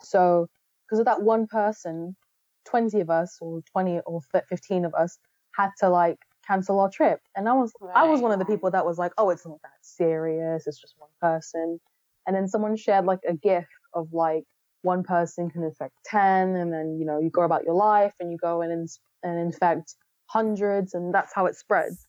So 0.00 0.48
because 0.86 0.98
of 0.98 1.06
that 1.06 1.22
one 1.22 1.46
person, 1.46 2.16
20 2.64 3.00
of 3.00 3.10
us 3.10 3.38
or 3.40 3.62
20 3.72 4.00
or 4.06 4.20
15 4.48 4.84
of 4.84 4.94
us 4.94 5.18
had 5.56 5.70
to 5.80 5.88
like 5.88 6.18
cancel 6.46 6.80
our 6.80 6.90
trip. 6.90 7.20
And 7.36 7.48
I 7.48 7.52
was 7.52 7.72
right. 7.80 7.96
I 7.96 8.04
was 8.04 8.20
one 8.20 8.32
of 8.32 8.38
the 8.38 8.44
people 8.44 8.70
that 8.70 8.84
was 8.84 8.98
like, 8.98 9.12
oh, 9.18 9.30
it's 9.30 9.46
not 9.46 9.60
that 9.62 9.72
serious. 9.82 10.66
It's 10.66 10.80
just 10.80 10.94
one 10.98 11.10
person. 11.20 11.80
And 12.26 12.34
then 12.34 12.48
someone 12.48 12.76
shared 12.76 13.04
like 13.04 13.20
a 13.28 13.34
gif 13.34 13.66
of 13.94 14.12
like 14.12 14.44
one 14.84 15.02
person 15.02 15.50
can 15.50 15.64
infect 15.64 15.94
10 16.04 16.56
and 16.56 16.72
then 16.72 16.98
you 16.98 17.06
know 17.06 17.18
you 17.18 17.30
go 17.30 17.42
about 17.42 17.64
your 17.64 17.74
life 17.74 18.12
and 18.20 18.30
you 18.30 18.36
go 18.36 18.60
in 18.60 18.70
and, 18.70 18.88
and 19.22 19.40
infect 19.40 19.94
hundreds 20.26 20.94
and 20.94 21.12
that's 21.12 21.32
how 21.34 21.46
it 21.46 21.56
spreads 21.56 22.06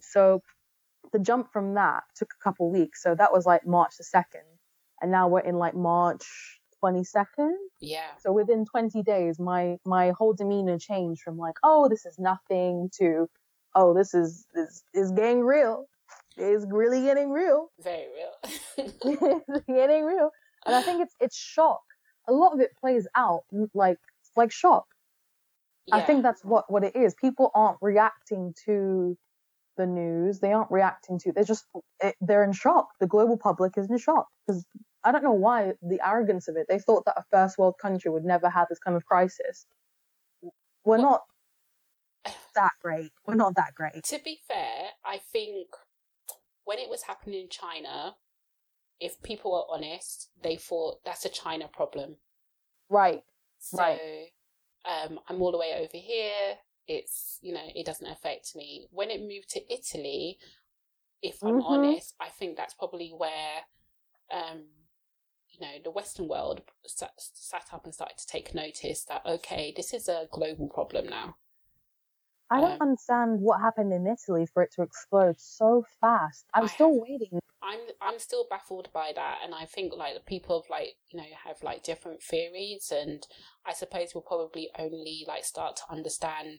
so 0.00 0.40
the 1.12 1.18
jump 1.18 1.52
from 1.52 1.74
that 1.74 2.04
took 2.16 2.30
a 2.40 2.44
couple 2.44 2.70
weeks 2.70 3.02
so 3.02 3.14
that 3.14 3.32
was 3.32 3.44
like 3.44 3.66
march 3.66 3.94
the 3.98 4.04
2nd 4.04 4.46
and 5.00 5.10
now 5.10 5.26
we're 5.26 5.40
in 5.40 5.56
like 5.56 5.74
march 5.74 6.60
22nd 6.82 7.52
Yeah. 7.80 8.10
so 8.18 8.32
within 8.32 8.64
20 8.64 9.02
days 9.02 9.38
my 9.38 9.78
my 9.84 10.10
whole 10.10 10.32
demeanor 10.32 10.78
changed 10.78 11.22
from 11.22 11.36
like 11.38 11.54
oh 11.62 11.88
this 11.88 12.04
is 12.06 12.18
nothing 12.18 12.90
to 12.98 13.28
oh 13.74 13.94
this 13.94 14.14
is 14.14 14.46
this 14.54 14.82
is 14.94 15.12
getting 15.12 15.42
real. 15.42 15.86
It's 16.36 16.64
really 16.68 17.02
getting 17.02 17.30
real. 17.30 17.70
Very 17.80 18.06
real. 18.16 18.34
it's 19.48 19.66
getting 19.66 20.04
real. 20.04 20.30
And 20.66 20.74
i 20.74 20.82
think 20.82 21.02
it's 21.02 21.14
it's 21.20 21.36
shock. 21.36 21.82
A 22.28 22.32
lot 22.32 22.52
of 22.52 22.60
it 22.60 22.70
plays 22.80 23.06
out 23.16 23.42
mm, 23.52 23.68
like 23.74 23.98
like 24.36 24.52
shock. 24.52 24.86
I 25.90 26.00
think 26.00 26.22
that's 26.22 26.44
what 26.44 26.70
what 26.70 26.84
it 26.84 26.94
is. 26.94 27.14
People 27.14 27.50
aren't 27.54 27.78
reacting 27.80 28.54
to 28.66 29.16
the 29.76 29.86
news. 29.86 30.38
They 30.38 30.52
aren't 30.52 30.70
reacting 30.70 31.18
to 31.20 31.32
they're 31.32 31.44
just 31.44 31.64
it, 32.00 32.14
they're 32.20 32.44
in 32.44 32.52
shock. 32.52 32.88
The 33.00 33.06
global 33.06 33.36
public 33.36 33.76
is 33.76 33.90
in 33.90 33.98
shock 33.98 34.28
because 34.46 34.64
i 35.04 35.12
don't 35.12 35.24
know 35.24 35.32
why 35.32 35.72
the 35.82 36.00
arrogance 36.06 36.48
of 36.48 36.56
it 36.56 36.66
they 36.68 36.78
thought 36.78 37.04
that 37.04 37.14
a 37.18 37.24
first 37.30 37.58
world 37.58 37.74
country 37.80 38.10
would 38.10 38.24
never 38.24 38.48
have 38.48 38.68
this 38.68 38.78
kind 38.78 38.96
of 38.96 39.04
crisis 39.04 39.66
we're 40.84 40.98
Well- 40.98 41.02
not 41.02 41.22
that 42.54 42.72
great 42.80 43.10
we're 43.26 43.34
not 43.34 43.54
that 43.56 43.74
great 43.74 44.04
To 44.04 44.18
be 44.24 44.38
fair, 44.46 44.90
I 45.04 45.18
think 45.18 45.68
when 46.64 46.78
it 46.78 46.88
was 46.88 47.02
happening 47.02 47.40
in 47.42 47.48
China, 47.48 48.16
if 49.00 49.20
people 49.22 49.50
were 49.52 49.74
honest, 49.74 50.30
they 50.42 50.54
thought 50.56 51.02
that's 51.04 51.24
a 51.24 51.28
China 51.28 51.66
problem. 51.68 52.16
right 52.88 53.22
So 53.58 53.78
Right. 53.78 54.30
um, 54.84 55.18
I'm 55.28 55.40
all 55.42 55.50
the 55.52 55.58
way 55.58 55.74
over 55.74 55.96
here. 55.96 56.58
It's, 56.86 57.38
you 57.42 57.52
know, 57.54 57.66
it 57.74 57.86
doesn't 57.86 58.06
affect 58.06 58.54
me. 58.56 58.86
When 58.90 59.10
it 59.10 59.20
moved 59.22 59.48
to 59.50 59.72
Italy, 59.72 60.38
if 61.22 61.42
I'm 61.44 61.60
Mhm. 61.60 61.64
honest, 61.64 62.14
I 62.20 62.28
think 62.28 62.56
that's 62.56 62.74
probably 62.74 63.10
where, 63.10 63.64
um, 64.30 64.68
know, 65.62 65.76
the 65.82 65.90
Western 65.90 66.28
world 66.28 66.60
sat, 66.86 67.12
sat 67.16 67.64
up 67.72 67.84
and 67.86 67.94
started 67.94 68.18
to 68.18 68.26
take 68.26 68.54
notice 68.54 69.04
that, 69.04 69.22
okay, 69.24 69.72
this 69.74 69.94
is 69.94 70.08
a 70.08 70.28
global 70.30 70.68
problem 70.68 71.06
now. 71.08 71.36
i 72.50 72.60
don't 72.60 72.72
Um, 72.72 72.78
understand 72.88 73.40
what 73.40 73.60
happened 73.60 73.92
in 73.94 74.06
italy 74.06 74.44
for 74.52 74.62
it 74.62 74.70
to 74.74 74.82
explode 74.82 75.36
so 75.38 75.84
fast 76.00 76.44
i'm 76.54 76.64
I 76.64 76.66
still 76.66 76.88
have- 76.92 77.02
waiting 77.08 77.38
I'm 77.64 77.78
I'm 78.00 78.18
still 78.18 78.44
baffled 78.50 78.88
by 78.92 79.12
that, 79.14 79.38
and 79.44 79.54
I 79.54 79.66
think 79.66 79.92
like 79.94 80.14
the 80.14 80.20
people 80.34 80.60
have 80.60 80.68
like 80.68 80.96
you 81.10 81.16
know 81.18 81.28
have 81.46 81.62
like 81.62 81.84
different 81.84 82.20
theories, 82.20 82.92
and 82.92 83.24
I 83.64 83.72
suppose 83.72 84.08
we'll 84.12 84.22
probably 84.22 84.68
only 84.76 85.24
like 85.28 85.44
start 85.44 85.76
to 85.76 85.82
understand 85.88 86.58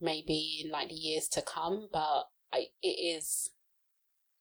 maybe 0.00 0.62
in 0.64 0.70
like 0.70 0.88
the 0.88 0.94
years 0.94 1.28
to 1.28 1.42
come. 1.42 1.90
But 1.92 2.20
I 2.54 2.68
it 2.82 2.98
is 3.18 3.50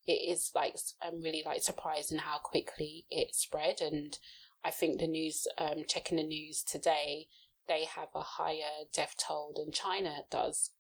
it 0.06 0.12
is 0.32 0.52
like 0.56 0.76
I'm 1.02 1.22
really 1.22 1.44
like 1.46 1.64
surprised 1.64 2.12
in 2.12 2.20
how 2.20 2.38
quickly 2.40 3.06
it 3.10 3.36
spread, 3.36 3.82
and 3.82 4.18
I 4.64 4.72
think 4.72 5.00
the 5.00 5.08
news 5.08 5.48
um 5.58 5.84
checking 5.88 6.18
the 6.18 6.24
news 6.24 6.64
today 6.64 7.28
they 7.68 7.86
have 7.86 8.10
a 8.14 8.20
higher 8.22 8.84
death 8.94 9.16
toll 9.18 9.54
than 9.56 9.72
China 9.72 10.26
does. 10.30 10.72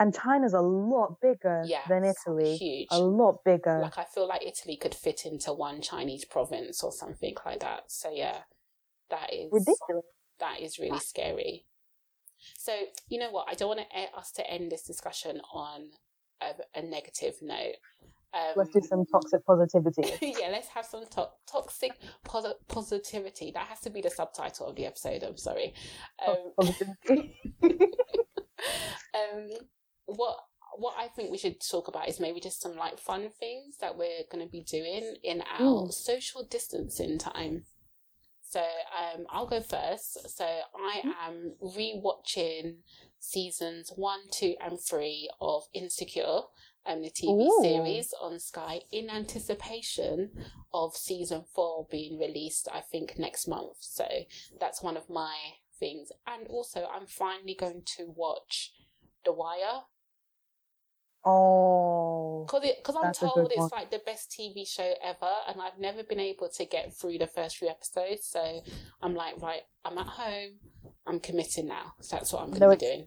and 0.00 0.14
china's 0.14 0.54
a 0.54 0.60
lot 0.60 1.20
bigger 1.20 1.62
Yeah, 1.66 1.86
than 1.88 2.04
italy 2.04 2.56
huge. 2.58 2.88
a 2.90 2.98
lot 2.98 3.44
bigger 3.44 3.80
Like 3.82 3.98
I 3.98 4.04
feel 4.04 4.26
like 4.26 4.42
Italy 4.44 4.76
could 4.76 4.94
fit 4.94 5.24
into 5.24 5.52
one 5.52 5.80
Chinese 5.82 6.24
province 6.24 6.82
or 6.82 6.90
something 6.92 7.36
like 7.44 7.60
that. 7.60 7.84
So 7.92 8.10
yeah, 8.10 8.38
that 9.10 9.32
is 9.32 9.50
ridiculous 9.52 10.04
that 10.40 10.60
is 10.60 10.78
really 10.78 10.98
scary. 11.00 11.66
So 12.56 12.72
you 13.08 13.18
know 13.18 13.30
what? 13.30 13.46
I 13.48 13.54
don't 13.54 13.68
want 13.68 13.80
to, 13.80 14.18
us 14.18 14.32
to 14.32 14.50
end 14.50 14.72
this 14.72 14.82
discussion 14.82 15.40
on 15.52 15.90
a, 16.40 16.54
a 16.78 16.82
negative 16.82 17.34
note. 17.42 17.76
Um, 18.32 18.52
let's 18.56 18.70
do 18.70 18.80
some 18.80 19.04
toxic 19.06 19.44
positivity 19.44 20.04
yeah, 20.38 20.48
let's 20.50 20.68
have 20.68 20.86
some 20.86 21.04
to- 21.10 21.30
toxic 21.50 21.92
posi- 22.24 22.54
positivity. 22.68 23.50
That 23.52 23.66
has 23.66 23.80
to 23.80 23.90
be 23.90 24.00
the 24.02 24.10
subtitle 24.10 24.68
of 24.68 24.76
the 24.76 24.86
episode. 24.86 25.24
I'm 25.24 25.36
sorry. 25.36 25.74
Um, 26.26 26.52
um, 29.14 29.48
what 30.06 30.36
what 30.76 30.94
I 30.96 31.08
think 31.08 31.30
we 31.32 31.38
should 31.38 31.56
talk 31.60 31.88
about 31.88 32.08
is 32.08 32.20
maybe 32.20 32.38
just 32.40 32.60
some 32.62 32.76
like 32.76 32.98
fun 32.98 33.28
things 33.40 33.78
that 33.80 33.98
we're 33.98 34.22
going 34.30 34.44
to 34.44 34.50
be 34.50 34.62
doing 34.62 35.16
in 35.24 35.42
our 35.42 35.60
Mm. 35.86 35.92
social 35.92 36.44
distancing 36.44 37.18
time. 37.18 37.64
So 38.48 38.60
um, 38.60 39.26
I'll 39.30 39.46
go 39.46 39.60
first. 39.60 40.28
So 40.36 40.44
I 40.44 41.00
Mm. 41.04 41.12
am 41.26 41.52
rewatching 41.60 42.76
seasons 43.18 43.92
one, 43.96 44.20
two, 44.30 44.54
and 44.60 44.78
three 44.80 45.28
of 45.40 45.64
Insecure, 45.74 46.42
um, 46.86 47.02
the 47.02 47.10
TV 47.10 47.46
Ooh. 47.46 47.62
series 47.62 48.14
on 48.20 48.38
Sky, 48.38 48.80
in 48.90 49.10
anticipation 49.10 50.30
of 50.72 50.96
season 50.96 51.44
four 51.54 51.86
being 51.90 52.18
released. 52.18 52.68
I 52.72 52.80
think 52.80 53.18
next 53.18 53.46
month. 53.48 53.76
So 53.80 54.06
that's 54.58 54.82
one 54.82 54.96
of 54.96 55.08
my 55.10 55.34
things. 55.78 56.10
And 56.26 56.46
also, 56.48 56.86
I'm 56.92 57.06
finally 57.06 57.56
going 57.58 57.82
to 57.96 58.12
watch 58.14 58.72
The 59.24 59.32
Wire 59.32 59.82
oh 61.22 62.46
because 62.50 62.96
I'm 62.96 63.12
told 63.12 63.52
it's 63.54 63.72
like 63.72 63.90
the 63.90 64.00
best 64.06 64.30
TV 64.30 64.66
show 64.66 64.94
ever, 65.04 65.30
and 65.48 65.60
I've 65.60 65.78
never 65.78 66.02
been 66.02 66.20
able 66.20 66.48
to 66.48 66.64
get 66.64 66.94
through 66.96 67.18
the 67.18 67.26
first 67.26 67.58
few 67.58 67.68
episodes. 67.68 68.26
So 68.26 68.62
I'm 69.02 69.14
like, 69.14 69.40
right, 69.40 69.62
I'm 69.84 69.98
at 69.98 70.06
home. 70.06 70.52
I'm 71.06 71.20
committing 71.20 71.66
now. 71.66 71.94
So 72.00 72.16
that's 72.16 72.32
what 72.32 72.42
I'm 72.42 72.48
going 72.50 72.60
to 72.60 72.66
No, 72.66 72.70
be 72.70 72.76
doing. 72.76 73.04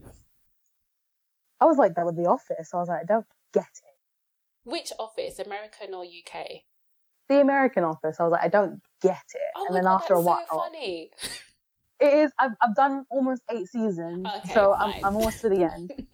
I 1.60 1.66
was 1.66 1.78
like 1.78 1.96
that 1.96 2.06
with 2.06 2.16
The 2.16 2.26
Office. 2.28 2.72
I 2.74 2.78
was 2.78 2.90
like, 2.90 3.08
don't 3.08 3.26
get 3.54 3.64
it. 3.64 4.70
Which 4.70 4.92
office, 5.00 5.40
American 5.40 5.94
or 5.94 6.04
UK? 6.04 6.46
The 7.30 7.42
American 7.42 7.84
Office. 7.84 8.18
I 8.20 8.24
was 8.24 8.32
like, 8.32 8.44
I 8.44 8.48
don't 8.50 8.82
get 9.02 9.18
it. 9.34 9.42
Oh 9.56 9.66
and 9.68 9.76
then 9.76 9.84
god, 9.84 9.96
after 10.02 10.14
a 10.16 10.22
while, 10.22 10.46
so 10.50 10.58
funny. 10.58 11.12
it 12.00 12.14
is. 12.14 12.32
I've 12.40 12.52
I've 12.62 12.76
done 12.76 13.06
almost 13.10 13.42
eight 13.50 13.68
seasons, 13.68 14.26
Okay, 14.28 14.54
so 14.54 14.74
fine. 14.78 14.96
I'm 15.00 15.06
I'm 15.06 15.16
almost 15.16 15.42
to 15.42 15.50
the 15.50 15.64
end. 15.64 15.92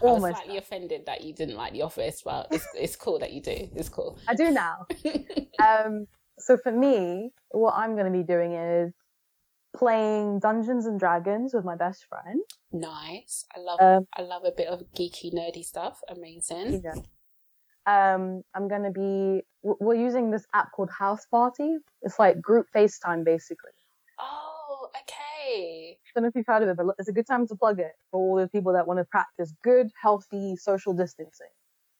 I 0.00 0.04
was 0.04 0.14
Almost. 0.14 0.36
slightly 0.36 0.56
offended 0.58 1.06
that 1.06 1.22
you 1.22 1.32
didn't 1.32 1.56
like 1.56 1.72
The 1.72 1.82
Office, 1.82 2.22
but 2.24 2.46
it's 2.50 2.66
it's 2.74 2.96
cool 2.96 3.18
that 3.20 3.32
you 3.32 3.40
do. 3.40 3.68
It's 3.74 3.88
cool. 3.88 4.18
I 4.28 4.34
do 4.34 4.50
now. 4.50 4.86
Um. 5.62 6.06
So 6.38 6.56
for 6.56 6.72
me, 6.72 7.30
what 7.50 7.74
I'm 7.74 7.94
going 7.94 8.10
to 8.10 8.16
be 8.18 8.24
doing 8.24 8.52
is 8.54 8.92
playing 9.76 10.38
Dungeons 10.40 10.86
and 10.86 10.98
Dragons 10.98 11.54
with 11.54 11.64
my 11.64 11.76
best 11.76 12.04
friend. 12.04 12.40
nice. 12.72 13.46
I 13.56 13.60
love 13.60 13.80
Um, 13.80 14.06
I 14.16 14.22
love 14.22 14.44
a 14.44 14.52
bit 14.52 14.68
of 14.68 14.80
geeky 14.94 15.32
nerdy 15.32 15.64
stuff. 15.64 16.00
Amazing. 16.08 16.82
Yeah. 16.84 16.94
Um, 17.86 18.42
I'm 18.54 18.68
going 18.68 18.84
to 18.84 18.90
be. 18.90 19.42
We're 19.62 19.94
using 19.94 20.30
this 20.30 20.46
app 20.54 20.72
called 20.72 20.90
House 20.90 21.26
Party. 21.26 21.76
It's 22.02 22.18
like 22.18 22.40
group 22.40 22.66
FaceTime, 22.74 23.24
basically. 23.24 23.72
Oh, 24.20 24.88
okay. 25.02 25.98
don't 26.14 26.22
know 26.22 26.28
if 26.28 26.34
you've 26.36 26.46
heard 26.46 26.62
of 26.62 26.68
it, 26.68 26.76
but 26.76 26.94
it's 26.98 27.08
a 27.08 27.12
good 27.12 27.26
time 27.26 27.46
to 27.48 27.56
plug 27.56 27.80
it 27.80 27.92
for 28.10 28.20
all 28.20 28.36
the 28.36 28.48
people 28.48 28.72
that 28.72 28.86
want 28.86 28.98
to 28.98 29.04
practice 29.04 29.52
good, 29.64 29.90
healthy 30.00 30.56
social 30.56 30.92
distancing. 30.92 31.48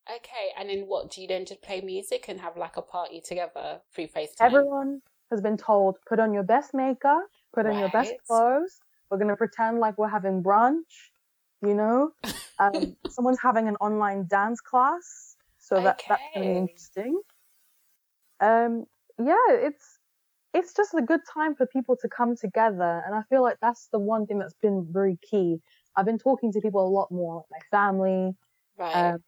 Okay, 0.09 0.51
and 0.59 0.69
then 0.69 0.81
what? 0.87 1.11
Do 1.11 1.23
you 1.23 1.29
then 1.29 1.47
just 1.47 1.63
play 1.63 1.81
music 1.81 2.27
and 2.29 2.41
have 2.41 2.57
like 2.57 2.77
a 2.77 2.83
party 2.83 3.21
together 3.21 3.81
through 3.95 4.09
FaceTime? 4.09 4.41
Everyone 4.41 5.01
has 5.31 5.41
been 5.41 5.57
told 5.57 5.99
put 6.09 6.21
on 6.21 6.33
your 6.33 6.43
best 6.43 6.75
makeup, 6.75 7.29
put 7.55 7.67
on 7.67 7.79
your 7.79 7.89
best 7.89 8.15
clothes. 8.27 8.81
We're 9.11 9.19
gonna 9.19 9.37
pretend 9.37 9.79
like 9.79 9.99
we're 9.99 10.09
having 10.09 10.43
brunch. 10.43 11.11
You 11.63 11.75
know, 11.75 12.11
um, 12.59 12.97
someone's 13.09 13.41
having 13.41 13.69
an 13.69 13.77
online 13.77 14.27
dance 14.29 14.61
class, 14.61 15.37
so 15.59 15.81
that 15.83 15.99
that's 16.09 16.23
gonna 16.35 16.47
be 16.47 16.59
interesting. 16.59 17.21
Um, 18.41 18.85
yeah, 19.19 19.37
it's 19.51 19.99
it's 20.55 20.75
just 20.75 20.95
a 20.95 21.03
good 21.03 21.21
time 21.33 21.55
for 21.55 21.67
people 21.67 21.97
to 22.03 22.09
come 22.09 22.37
together, 22.37 23.03
and 23.07 23.15
I 23.15 23.23
feel 23.29 23.43
like 23.43 23.59
that's 23.61 23.89
the 23.93 23.99
one 23.99 24.27
thing 24.27 24.39
that's 24.39 24.55
been 24.61 24.87
very 24.91 25.19
key. 25.31 25.61
I've 25.97 26.07
been 26.07 26.19
talking 26.19 26.53
to 26.53 26.61
people 26.61 26.87
a 26.87 26.89
lot 26.89 27.11
more, 27.11 27.37
like 27.37 27.63
my 27.73 27.77
family, 27.79 28.33
Right. 28.79 29.15
um, 29.15 29.19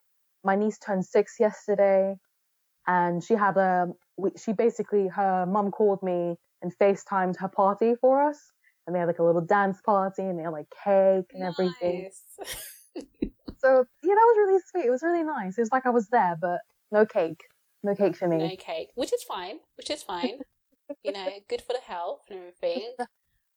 my 0.42 0.56
niece 0.56 0.78
turned 0.78 1.04
six 1.06 1.36
yesterday, 1.38 2.16
and 2.86 3.22
she 3.22 3.34
had 3.34 3.56
a. 3.56 3.88
She 4.36 4.52
basically 4.52 5.08
her 5.08 5.46
mum 5.46 5.70
called 5.70 6.02
me 6.02 6.36
and 6.64 6.76
FaceTimed 6.76 7.36
her 7.38 7.48
party 7.48 7.94
for 8.00 8.28
us, 8.28 8.50
and 8.86 8.96
they 8.96 8.98
had 8.98 9.06
like 9.06 9.20
a 9.20 9.24
little 9.24 9.40
dance 9.40 9.80
party, 9.84 10.22
and 10.22 10.38
they 10.38 10.42
had 10.42 10.52
like 10.52 10.66
cake 10.84 11.30
and 11.32 11.44
everything. 11.44 12.10
So 13.64 13.82
yeah, 14.02 14.14
that 14.14 14.26
was 14.26 14.36
really 14.36 14.60
sweet. 14.70 14.84
It 14.84 14.90
was 14.90 15.02
really 15.02 15.22
nice. 15.22 15.56
It 15.56 15.62
was 15.62 15.72
like 15.72 15.86
I 15.86 15.90
was 15.90 16.08
there, 16.08 16.36
but 16.38 16.60
no 16.92 17.06
cake, 17.06 17.44
no 17.82 17.94
cake 17.94 18.14
for 18.14 18.28
me. 18.28 18.36
no 18.36 18.56
cake, 18.56 18.90
which 18.94 19.10
is 19.14 19.22
fine. 19.22 19.56
Which 19.76 19.88
is 19.88 20.02
fine. 20.02 20.40
you 21.02 21.12
know, 21.12 21.28
good 21.48 21.62
for 21.62 21.72
the 21.72 21.80
health 21.80 22.24
and 22.28 22.40
everything. 22.40 22.92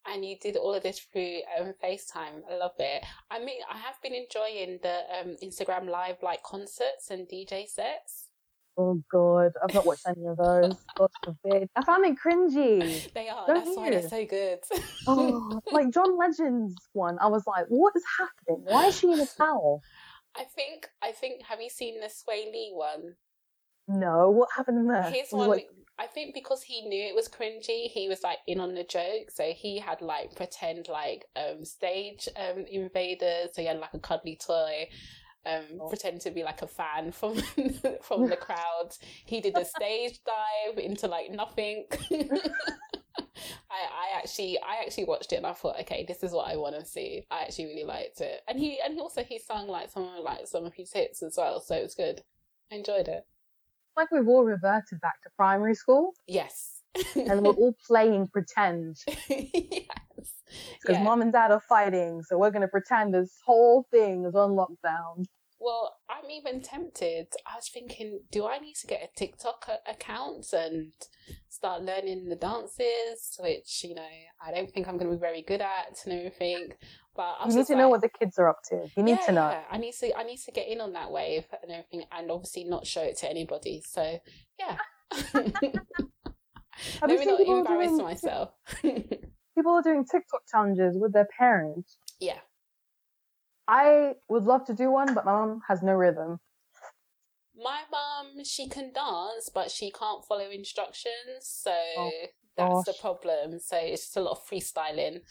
And 0.09 0.23
you 0.23 0.37
did 0.39 0.55
all 0.55 0.73
of 0.73 0.83
this 0.83 0.99
through 0.99 1.41
um, 1.59 1.73
FaceTime. 1.83 2.43
I 2.49 2.55
love 2.55 2.71
it. 2.79 3.03
I 3.29 3.39
mean, 3.39 3.59
I 3.69 3.77
have 3.79 4.01
been 4.01 4.13
enjoying 4.13 4.79
the 4.81 4.99
um, 5.19 5.35
Instagram 5.43 5.89
live 5.89 6.23
like 6.23 6.41
concerts 6.43 7.09
and 7.09 7.27
DJ 7.27 7.67
sets. 7.67 8.26
Oh 8.80 9.01
god, 9.11 9.53
I've 9.63 9.73
not 9.73 9.88
watched 9.88 10.07
any 10.07 10.28
of 10.28 10.38
those. 10.38 10.75
God 10.95 11.09
forbid. 11.23 11.67
I 11.75 11.84
found 11.84 12.05
it 12.05 12.15
cringy. 12.23 13.11
They 13.13 13.28
are. 13.28 13.47
Don't 13.47 13.65
That's 13.65 13.75
why 13.75 13.89
they're 13.89 14.07
so 14.07 14.25
good. 14.25 14.59
Oh, 15.07 15.59
like 15.71 15.91
John 15.91 16.15
Legend's 16.17 16.75
one. 16.93 17.17
I 17.19 17.28
was 17.28 17.43
like, 17.47 17.65
what 17.69 17.93
is 17.95 18.03
happening? 18.19 18.65
Why 18.65 18.88
is 18.88 18.97
she 18.99 19.11
in 19.11 19.19
a 19.19 19.25
towel? 19.38 19.82
I 20.36 20.43
think. 20.43 20.88
I 21.01 21.11
think. 21.11 21.43
Have 21.43 21.59
you 21.59 21.69
seen 21.69 21.99
the 21.99 22.07
Swae 22.07 22.51
Lee 22.51 22.71
one? 22.71 23.15
No, 23.88 24.30
what 24.30 24.49
happened 24.55 24.80
in 24.80 24.88
there? 24.88 25.03
His 25.03 25.32
one. 25.32 25.49
like, 25.49 25.69
I 25.97 26.05
think 26.05 26.36
because 26.36 26.61
he 26.61 26.82
knew 26.82 27.07
it 27.07 27.15
was 27.15 27.28
cringy, 27.28 27.88
he 27.89 28.07
was 28.07 28.21
like 28.21 28.38
in 28.45 28.59
on 28.59 28.75
the 28.75 28.84
joke. 28.84 29.32
So 29.34 29.51
he 29.55 29.80
had 29.80 30.01
like 30.01 30.36
pretend 30.36 30.88
like 30.88 31.25
um 31.36 31.65
stage 31.65 32.30
um 32.36 32.65
invaders. 32.69 33.55
So 33.55 33.61
he 33.61 33.67
had 33.67 33.80
like 33.80 33.95
a 33.95 33.99
cuddly 33.99 34.38
toy. 34.45 34.89
Um, 35.47 35.79
Oh. 35.79 35.87
pretend 35.87 36.19
to 36.21 36.31
be 36.31 36.43
like 36.43 36.61
a 36.61 36.67
fan 36.67 37.11
from 37.11 37.35
from 38.01 38.27
the 38.29 38.35
crowd. 38.37 38.89
He 39.25 39.39
did 39.41 39.57
a 39.57 39.63
stage 39.65 40.19
dive 40.25 40.77
into 40.77 41.07
like 41.07 41.31
nothing. 41.31 41.85
I, 43.69 43.81
I 44.15 44.17
actually 44.17 44.57
I 44.59 44.81
actually 44.85 45.05
watched 45.05 45.31
it 45.33 45.37
and 45.37 45.45
I 45.45 45.53
thought, 45.53 45.79
okay, 45.81 46.05
this 46.07 46.23
is 46.23 46.31
what 46.31 46.47
I 46.51 46.55
want 46.57 46.75
to 46.79 46.85
see. 46.85 47.25
I 47.31 47.43
actually 47.43 47.65
really 47.65 47.83
liked 47.83 48.19
it, 48.21 48.41
and 48.47 48.59
he 48.59 48.79
and 48.83 48.93
he 48.93 48.99
also 48.99 49.23
he 49.23 49.39
sung 49.39 49.67
like 49.67 49.89
some 49.91 50.03
of 50.03 50.23
like 50.23 50.47
some 50.47 50.65
of 50.65 50.73
his 50.73 50.91
hits 50.91 51.21
as 51.23 51.35
well, 51.37 51.59
so 51.61 51.75
it 51.75 51.83
was 51.83 51.95
good. 51.95 52.21
I 52.71 52.75
enjoyed 52.75 53.07
it. 53.07 53.23
like 53.95 54.11
we've 54.11 54.27
all 54.27 54.43
reverted 54.43 54.99
back 55.01 55.21
to 55.23 55.29
primary 55.37 55.75
school 55.75 56.13
Yes, 56.27 56.81
and 57.15 57.41
we're 57.43 57.53
all 57.53 57.75
playing 57.87 58.27
pretend 58.27 58.97
yes, 59.29 59.87
because 60.81 60.97
Yeah. 60.97 61.03
mom 61.03 61.21
and 61.21 61.31
dad 61.31 61.51
are 61.51 61.59
fighting. 61.61 62.21
So 62.23 62.37
we're 62.37 62.51
going 62.51 62.61
to 62.63 62.67
pretend 62.67 63.13
this 63.13 63.33
whole 63.45 63.85
thing 63.91 64.25
is 64.25 64.35
on 64.35 64.51
lockdown. 64.51 65.25
Well, 65.59 65.95
I'm 66.09 66.29
even 66.29 66.61
tempted. 66.61 67.27
I 67.45 67.55
was 67.55 67.69
thinking, 67.69 68.19
do 68.31 68.45
I 68.45 68.59
need 68.59 68.75
to 68.75 68.87
get 68.87 69.01
a 69.01 69.17
TikTok 69.17 69.67
account 69.89 70.53
and 70.53 70.91
start 71.49 71.81
learning 71.81 72.29
the 72.29 72.35
dances, 72.35 73.37
which 73.39 73.83
you 73.83 73.95
know 73.95 74.07
I 74.45 74.51
don't 74.51 74.71
think 74.71 74.87
I'm 74.87 74.97
going 74.97 75.09
to 75.09 75.17
be 75.17 75.19
very 75.19 75.41
good 75.41 75.61
at 75.61 75.97
and 76.05 76.13
everything. 76.13 76.69
But 77.15 77.37
I 77.39 77.47
You 77.47 77.55
need 77.55 77.65
to 77.67 77.75
know 77.75 77.89
what 77.89 78.01
the 78.01 78.09
kids 78.09 78.37
are 78.37 78.47
up 78.47 78.59
to. 78.69 78.87
You 78.95 79.03
need 79.03 79.17
yeah, 79.21 79.25
to 79.25 79.31
know. 79.31 79.63
I 79.71 79.77
need 79.77 79.93
to 79.99 80.15
I 80.15 80.23
need 80.23 80.39
to 80.45 80.51
get 80.51 80.67
in 80.67 80.79
on 80.79 80.93
that 80.93 81.11
wave 81.11 81.45
and 81.63 81.71
everything, 81.71 82.03
and 82.11 82.29
obviously 82.29 82.63
not 82.63 82.85
show 82.85 83.01
it 83.01 83.17
to 83.17 83.29
anybody. 83.29 83.81
So 83.85 84.19
yeah. 84.59 84.77
Let 87.01 87.19
me 87.19 87.25
not 87.25 87.39
embarrass 87.39 87.89
doing, 87.89 88.03
myself. 88.03 88.49
people 88.81 89.73
are 89.73 89.81
doing 89.81 90.05
TikTok 90.05 90.41
challenges 90.51 90.95
with 90.99 91.13
their 91.13 91.27
parents? 91.37 91.97
yeah. 92.19 92.39
I 93.68 94.13
would 94.30 94.43
love 94.43 94.65
to 94.65 94.74
do 94.74 94.91
one, 94.91 95.13
but 95.13 95.26
my 95.26 95.34
mom 95.34 95.61
has 95.68 95.84
no 95.84 95.93
rhythm. 95.93 96.39
My 97.59 97.82
mum, 97.91 98.43
she 98.45 98.70
can 98.70 98.93
dance, 98.93 99.49
but 99.53 99.72
she 99.72 99.91
can't 99.91 100.24
follow 100.24 100.49
instructions, 100.49 101.41
so 101.41 101.74
Oh, 101.97 102.11
that's 102.55 102.86
the 102.86 102.93
problem. 103.01 103.59
So 103.59 103.78
it's 103.78 104.03
just 104.03 104.18
a 104.18 104.22
lot 104.22 104.32
of 104.32 104.47
freestyling. 104.47 105.22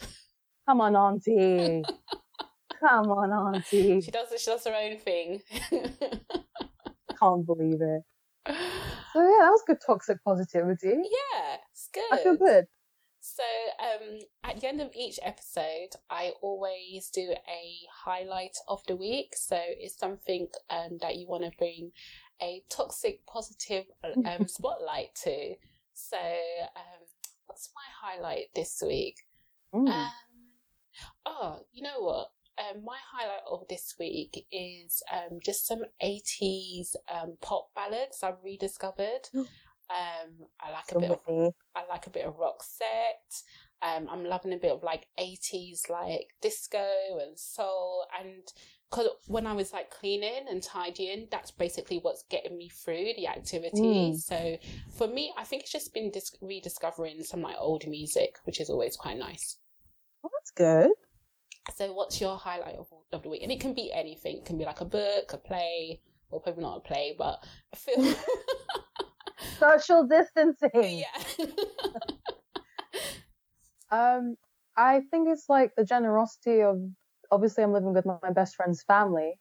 Come 0.68 0.80
on, 0.80 0.96
auntie. 0.96 1.84
Come 2.80 3.10
on, 3.10 3.30
auntie. 3.54 4.00
She 4.00 4.10
does 4.10 4.28
she 4.38 4.50
does 4.50 4.64
her 4.64 4.74
own 4.74 4.98
thing. 4.98 5.42
Can't 7.18 7.46
believe 7.46 7.80
it. 7.80 8.02
So 9.12 9.22
yeah, 9.22 9.44
that 9.44 9.50
was 9.50 9.62
good 9.66 9.78
toxic 9.86 10.22
positivity. 10.22 10.88
yeah, 10.88 11.56
it's 11.72 11.88
good. 11.90 12.02
I 12.12 12.18
feel 12.18 12.36
good. 12.36 12.66
So, 13.20 13.42
um, 13.80 14.18
at 14.56 14.62
the 14.62 14.68
end 14.68 14.80
of 14.80 14.90
each 14.94 15.18
episode, 15.22 15.90
I 16.08 16.32
always 16.40 17.10
do 17.12 17.34
a 17.46 17.78
highlight 18.04 18.56
of 18.68 18.80
the 18.88 18.96
week. 18.96 19.34
So, 19.36 19.58
it's 19.60 19.98
something 19.98 20.48
um, 20.70 20.98
that 21.02 21.16
you 21.16 21.26
want 21.28 21.44
to 21.44 21.50
bring 21.58 21.92
a 22.40 22.62
toxic 22.70 23.26
positive 23.26 23.84
um, 24.02 24.46
spotlight 24.48 25.14
to. 25.24 25.54
So, 25.92 26.16
um, 26.16 27.06
what's 27.46 27.70
my 27.74 28.08
highlight 28.08 28.46
this 28.54 28.82
week? 28.84 29.16
Mm. 29.74 29.90
Um, 29.90 30.10
oh, 31.26 31.58
you 31.72 31.82
know 31.82 32.00
what? 32.00 32.28
Um, 32.58 32.82
my 32.82 32.96
highlight 33.12 33.42
of 33.50 33.68
this 33.68 33.94
week 34.00 34.46
is 34.50 35.02
um, 35.12 35.38
just 35.44 35.66
some 35.66 35.82
80s 36.02 36.96
um, 37.14 37.36
pop 37.42 37.68
ballads 37.74 38.22
I've 38.22 38.42
rediscovered. 38.42 39.28
I 40.60 40.72
like 40.72 40.92
a 40.92 40.98
bit 40.98 41.10
of 41.10 41.54
I 41.76 41.86
like 41.88 42.06
a 42.08 42.10
bit 42.10 42.24
of 42.26 42.36
rock 42.38 42.62
set. 42.62 43.42
Um, 43.82 44.08
I'm 44.10 44.24
loving 44.24 44.52
a 44.52 44.56
bit 44.56 44.72
of 44.72 44.82
like 44.82 45.06
80s 45.18 45.90
like 45.90 46.28
disco 46.40 46.86
and 47.20 47.38
soul 47.38 48.06
and 48.18 48.42
because 48.90 49.08
when 49.26 49.46
I 49.46 49.52
was 49.52 49.72
like 49.72 49.90
cleaning 49.90 50.46
and 50.48 50.62
tidying, 50.62 51.26
that's 51.30 51.50
basically 51.50 51.98
what's 51.98 52.22
getting 52.30 52.56
me 52.56 52.68
through 52.68 53.12
the 53.16 53.26
activity. 53.26 54.12
Mm. 54.12 54.16
So 54.16 54.58
for 54.96 55.08
me, 55.08 55.32
I 55.36 55.44
think 55.44 55.62
it's 55.62 55.72
just 55.72 55.92
been 55.92 56.10
dis- 56.10 56.36
rediscovering 56.40 57.22
some 57.24 57.42
like 57.42 57.56
old 57.58 57.86
music, 57.88 58.36
which 58.44 58.60
is 58.60 58.70
always 58.70 58.96
quite 58.96 59.18
nice. 59.18 59.58
Well, 60.22 60.30
that's 60.38 60.50
good. 60.52 60.90
So 61.74 61.92
what's 61.92 62.20
your 62.20 62.36
highlight 62.36 62.76
of, 62.76 62.86
of 63.12 63.22
the 63.22 63.28
week? 63.28 63.42
And 63.42 63.50
it 63.50 63.60
can 63.60 63.74
be 63.74 63.92
anything. 63.92 64.38
It 64.38 64.44
can 64.44 64.56
be 64.56 64.64
like 64.64 64.80
a 64.80 64.84
book, 64.84 65.32
a 65.32 65.36
play, 65.36 66.00
or 66.30 66.40
probably 66.40 66.62
not 66.62 66.76
a 66.76 66.80
play, 66.80 67.14
but 67.18 67.44
a 67.72 67.76
film. 67.76 68.14
Social 69.58 70.06
distancing. 70.06 70.70
yeah. 71.04 71.46
Um, 73.90 74.36
I 74.76 75.00
think 75.10 75.28
it's 75.28 75.48
like 75.48 75.74
the 75.76 75.84
generosity 75.84 76.62
of 76.62 76.80
obviously 77.30 77.64
I'm 77.64 77.72
living 77.72 77.94
with 77.94 78.06
my, 78.06 78.30
best 78.30 78.56
friend's 78.56 78.82
family. 78.82 79.38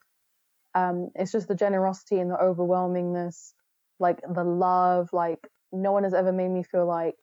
Um, 0.74 1.10
it's 1.16 1.32
just 1.32 1.48
the 1.48 1.56
generosity 1.56 2.20
and 2.20 2.32
the 2.32 2.36
overwhelmingness, 2.36 3.54
like 4.00 4.22
the 4.22 4.44
love. 4.44 5.10
Like 5.14 5.48
no 5.72 5.92
one 5.92 6.04
has 6.04 6.14
ever 6.14 6.32
made 6.32 6.50
me 6.50 6.64
feel 6.64 6.86
like 6.86 7.16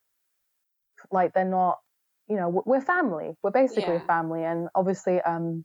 like 1.10 1.34
they're 1.34 1.44
not. 1.44 1.80
You 2.28 2.36
know, 2.36 2.48
we're- 2.48 2.80
family. 2.80 3.36
We're 3.42 3.50
basically 3.50 3.94
Yeah. 3.94 4.02
a 4.02 4.06
family, 4.06 4.44
and 4.44 4.68
obviously, 4.74 5.20
um, 5.20 5.64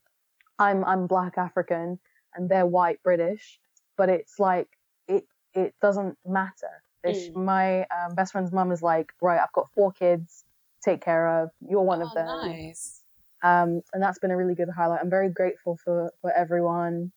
I'm 0.59 0.83
I'm 0.83 1.07
Black 1.07 1.37
African 1.37 1.99
and 2.33 2.49
they're 2.49 2.65
white 2.65 3.01
British, 3.03 3.59
but 3.95 4.09
it's 4.09 4.39
like 4.39 4.67
it 5.07 5.25
it 5.53 5.75
doesn't 5.81 6.17
matter. 6.25 6.83
Mm. 7.05 7.35
My 7.35 7.81
um, 7.83 8.15
best 8.15 8.33
friend's 8.33 8.51
mum 8.51 8.71
is 8.71 8.81
like, 8.81 9.13
right, 9.21 9.39
I've 9.39 9.51
got 9.53 9.71
four 9.71 9.93
kids 9.93 10.43
take 10.83 11.01
care 11.01 11.43
of. 11.43 11.49
You're 11.61 11.81
one 11.81 12.01
of 12.01 12.09
Oh, 12.11 12.15
them. 12.15 12.51
Nice. 12.51 13.01
Um, 13.43 13.81
and 13.93 14.01
that's 14.01 14.19
been 14.19 14.31
a 14.31 14.37
really 14.37 14.55
good 14.55 14.69
highlight. 14.69 15.01
I'm 15.01 15.09
very 15.09 15.29
grateful 15.29 15.77
for, 15.83 16.11
for 16.21 16.31
everyone. 16.31 17.11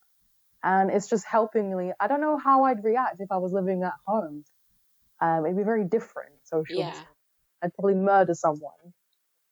And 0.63 0.91
it's 0.91 1.07
just 1.07 1.25
helping 1.25 1.75
me. 1.75 1.91
I 1.99 2.07
don't 2.07 2.21
know 2.21 2.37
how 2.37 2.65
I'd 2.65 2.83
react 2.83 3.19
if 3.19 3.31
I 3.31 3.37
was 3.37 3.51
living 3.51 3.83
at 3.83 3.93
home. 4.05 4.45
Um, 5.19 5.45
it'd 5.45 5.57
be 5.57 5.63
very 5.63 5.83
different 5.85 6.33
social. 6.43 6.79
Yeah. 6.79 6.99
I'd 7.63 7.73
probably 7.73 7.95
murder 7.95 8.35
someone. 8.35 8.93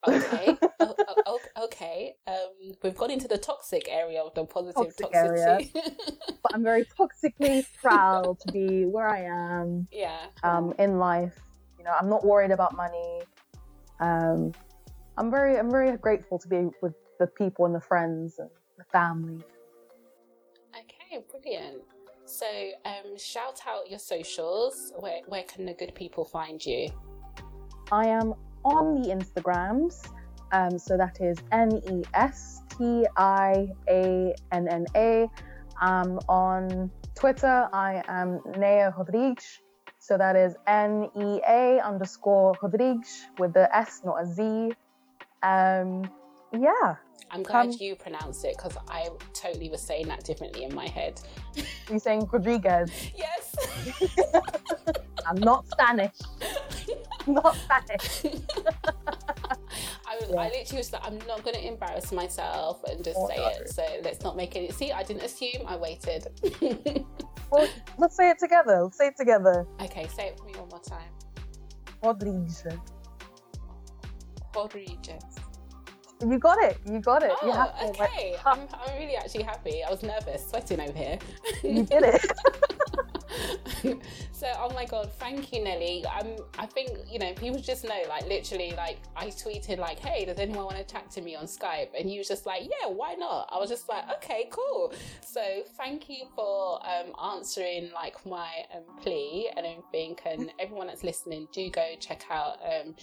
Okay. 0.07 0.55
o- 0.79 0.95
o- 1.07 1.15
o- 1.25 1.63
okay. 1.65 2.15
Um, 2.27 2.75
we've 2.83 2.95
gone 2.95 3.11
into 3.11 3.27
the 3.27 3.37
toxic 3.37 3.87
area 3.89 4.21
of 4.21 4.33
the 4.33 4.45
positive 4.45 4.95
Toxic 4.95 5.09
area. 5.13 5.59
toxicity. 5.61 5.95
But 6.41 6.53
I'm 6.53 6.63
very 6.63 6.85
toxically 6.85 7.65
proud 7.81 8.39
to 8.41 8.51
be 8.51 8.85
where 8.85 9.07
I 9.07 9.23
am 9.23 9.87
yeah. 9.91 10.27
um, 10.43 10.73
in 10.79 10.99
life. 10.99 11.37
You 11.77 11.83
know, 11.83 11.93
I'm 11.99 12.09
not 12.09 12.23
worried 12.25 12.51
about 12.51 12.75
money. 12.75 13.21
Um, 13.99 14.53
I'm 15.17 15.29
very, 15.29 15.57
I'm 15.57 15.69
very 15.69 15.95
grateful 15.97 16.39
to 16.39 16.47
be 16.47 16.69
with 16.81 16.93
the 17.19 17.27
people 17.27 17.65
and 17.65 17.75
the 17.75 17.81
friends 17.81 18.39
and 18.39 18.49
the 18.77 18.85
family. 18.85 19.43
Okay. 20.71 21.23
Brilliant. 21.29 21.81
So, 22.25 22.45
um, 22.85 23.17
shout 23.17 23.61
out 23.67 23.89
your 23.89 23.99
socials. 23.99 24.93
Where 24.97 25.21
where 25.27 25.43
can 25.43 25.65
the 25.65 25.73
good 25.73 25.95
people 25.95 26.23
find 26.25 26.63
you? 26.63 26.89
I 27.91 28.07
am 28.07 28.35
on 28.63 29.01
the 29.01 29.09
Instagrams. 29.09 30.07
Um, 30.51 30.77
so 30.79 30.97
that 30.97 31.17
is 31.21 31.37
N 31.51 31.81
E 31.91 32.03
S 32.13 32.61
T 32.77 33.05
I 33.17 33.67
A 33.89 34.33
N 34.51 34.67
N 34.67 34.85
A. 34.95 35.27
I'm 35.81 36.19
on 36.27 36.91
Twitter, 37.15 37.67
I 37.73 38.03
am 38.07 38.41
Nea 38.57 38.93
Rodrigues. 38.97 39.59
So 39.99 40.17
that 40.17 40.35
is 40.35 40.55
N 40.67 41.09
E 41.15 41.41
A 41.47 41.79
underscore 41.83 42.55
Rodrigues 42.61 43.25
with 43.37 43.53
the 43.53 43.73
S, 43.75 44.01
not 44.05 44.23
a 44.23 44.25
Z. 44.25 44.71
Um, 45.43 46.09
yeah, 46.53 46.95
I'm 47.31 47.43
glad 47.43 47.67
Um, 47.67 47.75
you 47.79 47.95
pronounced 47.95 48.43
it 48.45 48.55
because 48.57 48.75
I 48.89 49.09
totally 49.33 49.69
was 49.69 49.81
saying 49.81 50.07
that 50.07 50.23
differently 50.23 50.63
in 50.63 50.73
my 50.73 50.87
head. 50.87 51.21
you're 51.89 51.99
saying 51.99 52.27
Rodriguez. 52.31 52.91
Yes. 53.15 53.55
I'm 55.27 55.37
not 55.37 55.67
Spanish. 55.67 56.15
not 57.27 57.55
Spanish. 57.55 58.25
I, 60.07 60.15
was, 60.15 60.29
Yeah. 60.31 60.39
I 60.41 60.47
literally 60.47 60.77
was 60.77 60.91
like, 60.93 61.05
I'm 61.05 61.19
not 61.27 61.43
going 61.43 61.55
to 61.55 61.67
embarrass 61.67 62.11
myself 62.11 62.83
and 62.85 63.03
just 63.03 63.17
Oh, 63.19 63.27
say 63.27 63.35
no. 63.37 63.47
it. 63.49 63.69
So 63.69 63.83
let's 64.03 64.23
not 64.23 64.35
make 64.35 64.55
it. 64.55 64.73
See, 64.73 64.91
I 64.91 65.03
didn't 65.03 65.23
assume. 65.23 65.67
I 65.67 65.75
waited. 65.75 66.27
Well, 67.51 67.67
let's 67.97 68.15
say 68.15 68.29
it 68.29 68.39
together. 68.39 68.83
Let's 68.83 68.97
say 68.97 69.07
it 69.07 69.17
together. 69.17 69.65
okay, 69.81 70.07
say 70.07 70.27
it 70.27 70.37
for 70.39 70.45
me 70.45 70.53
one 70.55 70.69
more 70.69 70.81
time. 70.81 71.09
Rodriguez. 72.03 72.63
Rodriguez. 74.55 75.23
You 76.21 76.37
got 76.37 76.61
it. 76.63 76.77
You 76.85 76.99
got 76.99 77.23
it. 77.23 77.31
you 77.41 77.49
Oh, 77.49 77.51
have 77.53 77.79
to, 77.79 77.85
like, 77.99 78.01
okay. 78.11 78.35
I'm, 78.45 78.59
I'm 78.73 78.99
really 78.99 79.15
actually 79.15 79.43
happy. 79.43 79.83
I 79.87 79.89
was 79.89 80.03
nervous, 80.03 80.47
sweating 80.49 80.81
over 80.81 80.97
here. 80.97 81.17
you 81.63 81.83
did 81.83 82.03
it. 82.03 82.25
so 84.31 84.47
oh 84.57 84.71
my 84.73 84.85
god 84.85 85.11
thank 85.13 85.53
you 85.53 85.63
nelly. 85.63 86.05
Um 86.19 86.35
i 86.57 86.65
think 86.65 86.89
you 87.09 87.19
know 87.19 87.33
people 87.33 87.59
just 87.59 87.83
know 87.83 88.01
like 88.07 88.27
literally 88.27 88.73
like 88.75 88.97
i 89.15 89.27
tweeted 89.27 89.77
like 89.77 89.99
hey 89.99 90.25
does 90.25 90.39
anyone 90.39 90.65
want 90.65 90.77
to 90.77 90.83
chat 90.83 91.09
to 91.11 91.21
me 91.21 91.35
on 91.35 91.45
skype? 91.45 91.89
And 91.97 92.11
you 92.11 92.19
was 92.19 92.27
just 92.27 92.45
like 92.45 92.63
yeah 92.63 92.87
why 92.89 93.13
not? 93.15 93.49
I 93.51 93.57
was 93.57 93.69
just 93.69 93.87
like 93.89 94.03
okay 94.17 94.49
cool. 94.51 94.93
So 95.25 95.41
thank 95.77 96.09
you 96.09 96.25
for 96.35 96.79
um 96.85 97.13
answering 97.35 97.91
like 97.93 98.25
my 98.25 98.49
um, 98.75 98.83
plea 99.01 99.49
and 99.55 99.65
everything. 99.65 100.17
And 100.25 100.51
everyone 100.59 100.87
that's 100.87 101.03
listening 101.03 101.47
do 101.51 101.69
go 101.69 101.85
check 101.99 102.23
out 102.29 102.57
um 102.63 102.95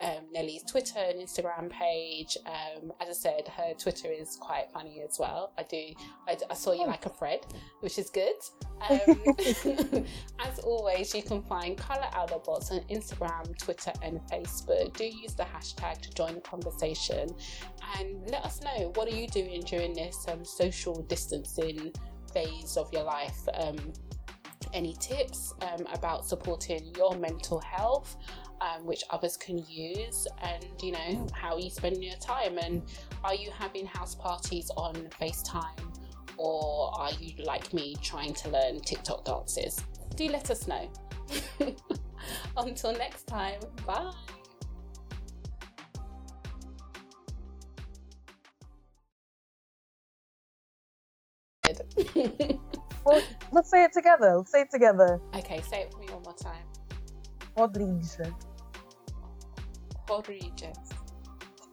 um, 0.00 0.24
Nelly's 0.32 0.62
Twitter 0.64 0.98
and 0.98 1.20
Instagram 1.20 1.70
page. 1.70 2.36
Um, 2.46 2.92
as 3.00 3.08
I 3.08 3.12
said, 3.12 3.48
her 3.48 3.74
Twitter 3.74 4.08
is 4.08 4.36
quite 4.40 4.70
funny 4.72 5.02
as 5.06 5.18
well. 5.18 5.52
I 5.58 5.62
do, 5.64 5.82
I, 6.28 6.36
I 6.50 6.54
saw 6.54 6.72
you 6.72 6.86
like 6.86 7.06
a 7.06 7.10
Fred, 7.10 7.40
which 7.80 7.98
is 7.98 8.10
good. 8.10 8.34
Um, 8.88 9.36
as 10.40 10.58
always, 10.60 11.14
you 11.14 11.22
can 11.22 11.42
find 11.42 11.76
Colour 11.76 12.06
Out 12.14 12.28
the 12.28 12.38
Box 12.38 12.70
on 12.70 12.80
Instagram, 12.90 13.54
Twitter, 13.58 13.92
and 14.02 14.20
Facebook. 14.20 14.96
Do 14.96 15.04
use 15.04 15.34
the 15.34 15.42
hashtag 15.42 16.00
to 16.00 16.10
join 16.14 16.36
the 16.36 16.40
conversation 16.40 17.28
and 17.98 18.30
let 18.30 18.42
us 18.42 18.62
know 18.62 18.90
what 18.94 19.06
are 19.06 19.14
you 19.14 19.28
doing 19.28 19.60
during 19.64 19.92
this 19.92 20.24
um, 20.28 20.46
social 20.46 21.02
distancing 21.02 21.92
phase 22.32 22.78
of 22.78 22.90
your 22.90 23.02
life. 23.02 23.38
Um, 23.52 23.76
any 24.72 24.94
tips 24.94 25.52
um, 25.62 25.86
about 25.92 26.26
supporting 26.26 26.92
your 26.96 27.16
mental 27.16 27.60
health? 27.60 28.16
Um, 28.60 28.84
which 28.86 29.02
others 29.10 29.36
can 29.36 29.64
use, 29.68 30.26
and 30.42 30.64
you 30.82 30.92
know 30.92 31.26
how 31.32 31.56
you 31.56 31.70
spend 31.70 32.02
your 32.02 32.16
time. 32.16 32.58
And 32.58 32.82
are 33.24 33.34
you 33.34 33.50
having 33.50 33.86
house 33.86 34.14
parties 34.14 34.70
on 34.76 34.94
FaceTime, 35.20 35.78
or 36.36 36.90
are 36.94 37.12
you 37.20 37.42
like 37.44 37.72
me 37.72 37.96
trying 38.02 38.34
to 38.34 38.50
learn 38.50 38.80
TikTok 38.80 39.24
dances? 39.24 39.82
Do 40.14 40.28
let 40.28 40.50
us 40.50 40.66
know. 40.66 40.90
Until 42.56 42.92
next 42.92 43.26
time, 43.26 43.60
bye. 43.86 44.12
well, 53.04 53.22
let's 53.52 53.70
say 53.70 53.84
it 53.84 53.92
together. 53.92 54.36
Let's 54.36 54.50
say 54.52 54.62
it 54.62 54.70
together. 54.70 55.20
Okay, 55.34 55.60
say 55.62 55.82
it 55.82 55.92
for 55.92 55.98
me 55.98 56.06
one 56.10 56.22
more 56.22 56.34
time. 56.34 56.64
Rodriguez. 60.10 60.76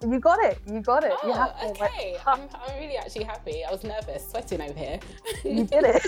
You 0.05 0.19
got 0.19 0.39
it. 0.43 0.59
You 0.67 0.79
got 0.79 1.03
it. 1.03 1.13
Oh, 1.23 1.27
you 1.27 1.33
have 1.33 1.59
to, 1.59 1.65
okay. 1.69 2.13
Like, 2.13 2.27
I'm, 2.27 2.41
I'm 2.53 2.79
really 2.79 2.97
actually 2.97 3.23
happy. 3.23 3.65
I 3.65 3.71
was 3.71 3.83
nervous, 3.83 4.29
sweating 4.29 4.61
over 4.61 4.77
here. 4.77 4.99
you 5.43 5.65
did 5.65 5.85
it. 5.85 6.05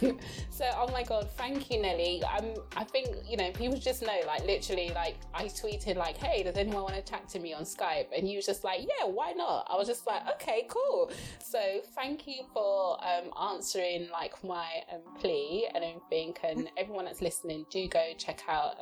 so, 0.50 0.64
oh 0.76 0.90
my 0.92 1.04
god, 1.04 1.30
thank 1.36 1.70
you, 1.70 1.80
Nelly. 1.80 2.24
Um, 2.24 2.54
I 2.76 2.82
think 2.82 3.08
you 3.28 3.36
know 3.36 3.52
people 3.52 3.76
just 3.78 4.02
know, 4.02 4.20
like 4.26 4.44
literally, 4.44 4.90
like 4.96 5.16
I 5.32 5.44
tweeted, 5.44 5.94
like, 5.94 6.16
"Hey, 6.16 6.42
does 6.42 6.56
anyone 6.56 6.82
want 6.82 6.94
to 6.94 7.02
chat 7.02 7.28
to 7.30 7.38
me 7.38 7.54
on 7.54 7.62
Skype?" 7.62 8.06
And 8.16 8.28
you 8.28 8.36
was 8.36 8.46
just 8.46 8.64
like, 8.64 8.80
"Yeah, 8.80 9.06
why 9.06 9.32
not?" 9.32 9.68
I 9.70 9.76
was 9.76 9.86
just 9.86 10.04
like, 10.04 10.22
"Okay, 10.34 10.66
cool." 10.68 11.12
So, 11.38 11.60
thank 11.94 12.26
you 12.26 12.42
for 12.52 12.98
um, 13.04 13.30
answering 13.54 14.08
like 14.10 14.42
my 14.42 14.66
um, 14.92 15.02
plea 15.20 15.68
and 15.72 15.84
everything. 15.84 16.34
And 16.42 16.68
everyone 16.76 17.04
that's 17.04 17.22
listening, 17.22 17.64
do 17.70 17.86
go 17.88 18.12
check 18.18 18.42
out 18.48 18.74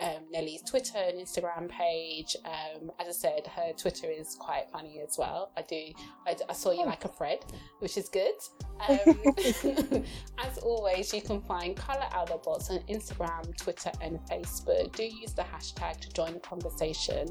um, 0.00 0.30
Nelly's 0.30 0.62
Twitter 0.62 0.98
and 0.98 1.18
Instagram 1.18 1.68
page. 1.68 2.36
Um, 2.44 2.90
as 3.00 3.08
I 3.08 3.12
said, 3.12 3.46
her 3.46 3.72
Twitter 3.72 4.08
is 4.10 4.36
quite 4.38 4.64
funny 4.70 5.00
as 5.06 5.16
well. 5.18 5.52
I 5.56 5.62
do, 5.62 5.92
I, 6.26 6.36
I 6.48 6.52
saw 6.52 6.72
you 6.72 6.84
like 6.84 7.04
a 7.04 7.08
Fred, 7.08 7.44
which 7.80 7.96
is 7.96 8.08
good. 8.08 8.34
Um, 8.90 9.32
as 10.38 10.58
always, 10.58 11.14
you 11.14 11.22
can 11.22 11.40
find 11.40 11.74
Colour 11.74 12.04
Out 12.12 12.26
the 12.26 12.36
Box 12.36 12.68
on 12.68 12.80
Instagram, 12.90 13.56
Twitter, 13.56 13.90
and 14.02 14.18
Facebook. 14.30 14.94
Do 14.94 15.02
use 15.02 15.32
the 15.32 15.44
hashtag 15.44 15.98
to 16.00 16.10
join 16.10 16.34
the 16.34 16.40
conversation 16.40 17.26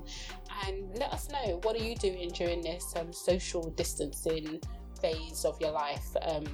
and 0.66 0.98
let 0.98 1.14
us 1.14 1.30
know 1.30 1.60
what 1.62 1.76
are 1.76 1.84
you 1.84 1.96
doing 1.98 2.30
during 2.30 2.62
this 2.62 2.96
um, 2.96 3.14
social 3.14 3.70
distancing 3.70 4.60
phase 5.00 5.46
of 5.46 5.62
your 5.62 5.70
life. 5.70 6.16
Um, 6.24 6.46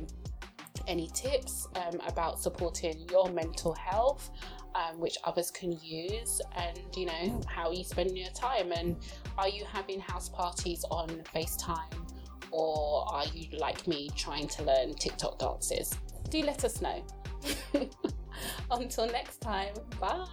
any 0.87 1.09
tips 1.13 1.67
um, 1.75 1.99
about 2.07 2.39
supporting 2.39 3.07
your 3.09 3.29
mental 3.29 3.73
health 3.73 4.29
um, 4.75 4.99
which 4.99 5.17
others 5.23 5.51
can 5.51 5.77
use, 5.83 6.41
and 6.55 6.79
you 6.95 7.05
know 7.05 7.41
how 7.47 7.71
you 7.71 7.83
spend 7.83 8.17
your 8.17 8.31
time. 8.31 8.71
And 8.71 8.95
are 9.37 9.49
you 9.49 9.65
having 9.65 9.99
house 9.99 10.29
parties 10.29 10.85
on 10.91 11.09
FaceTime, 11.35 11.93
or 12.51 13.05
are 13.11 13.25
you 13.33 13.57
like 13.57 13.87
me 13.87 14.09
trying 14.15 14.47
to 14.49 14.63
learn 14.63 14.93
TikTok 14.93 15.39
dances? 15.39 15.93
Do 16.29 16.41
let 16.43 16.63
us 16.63 16.81
know. 16.81 17.03
Until 18.71 19.07
next 19.07 19.41
time, 19.41 19.73
bye. 19.99 20.25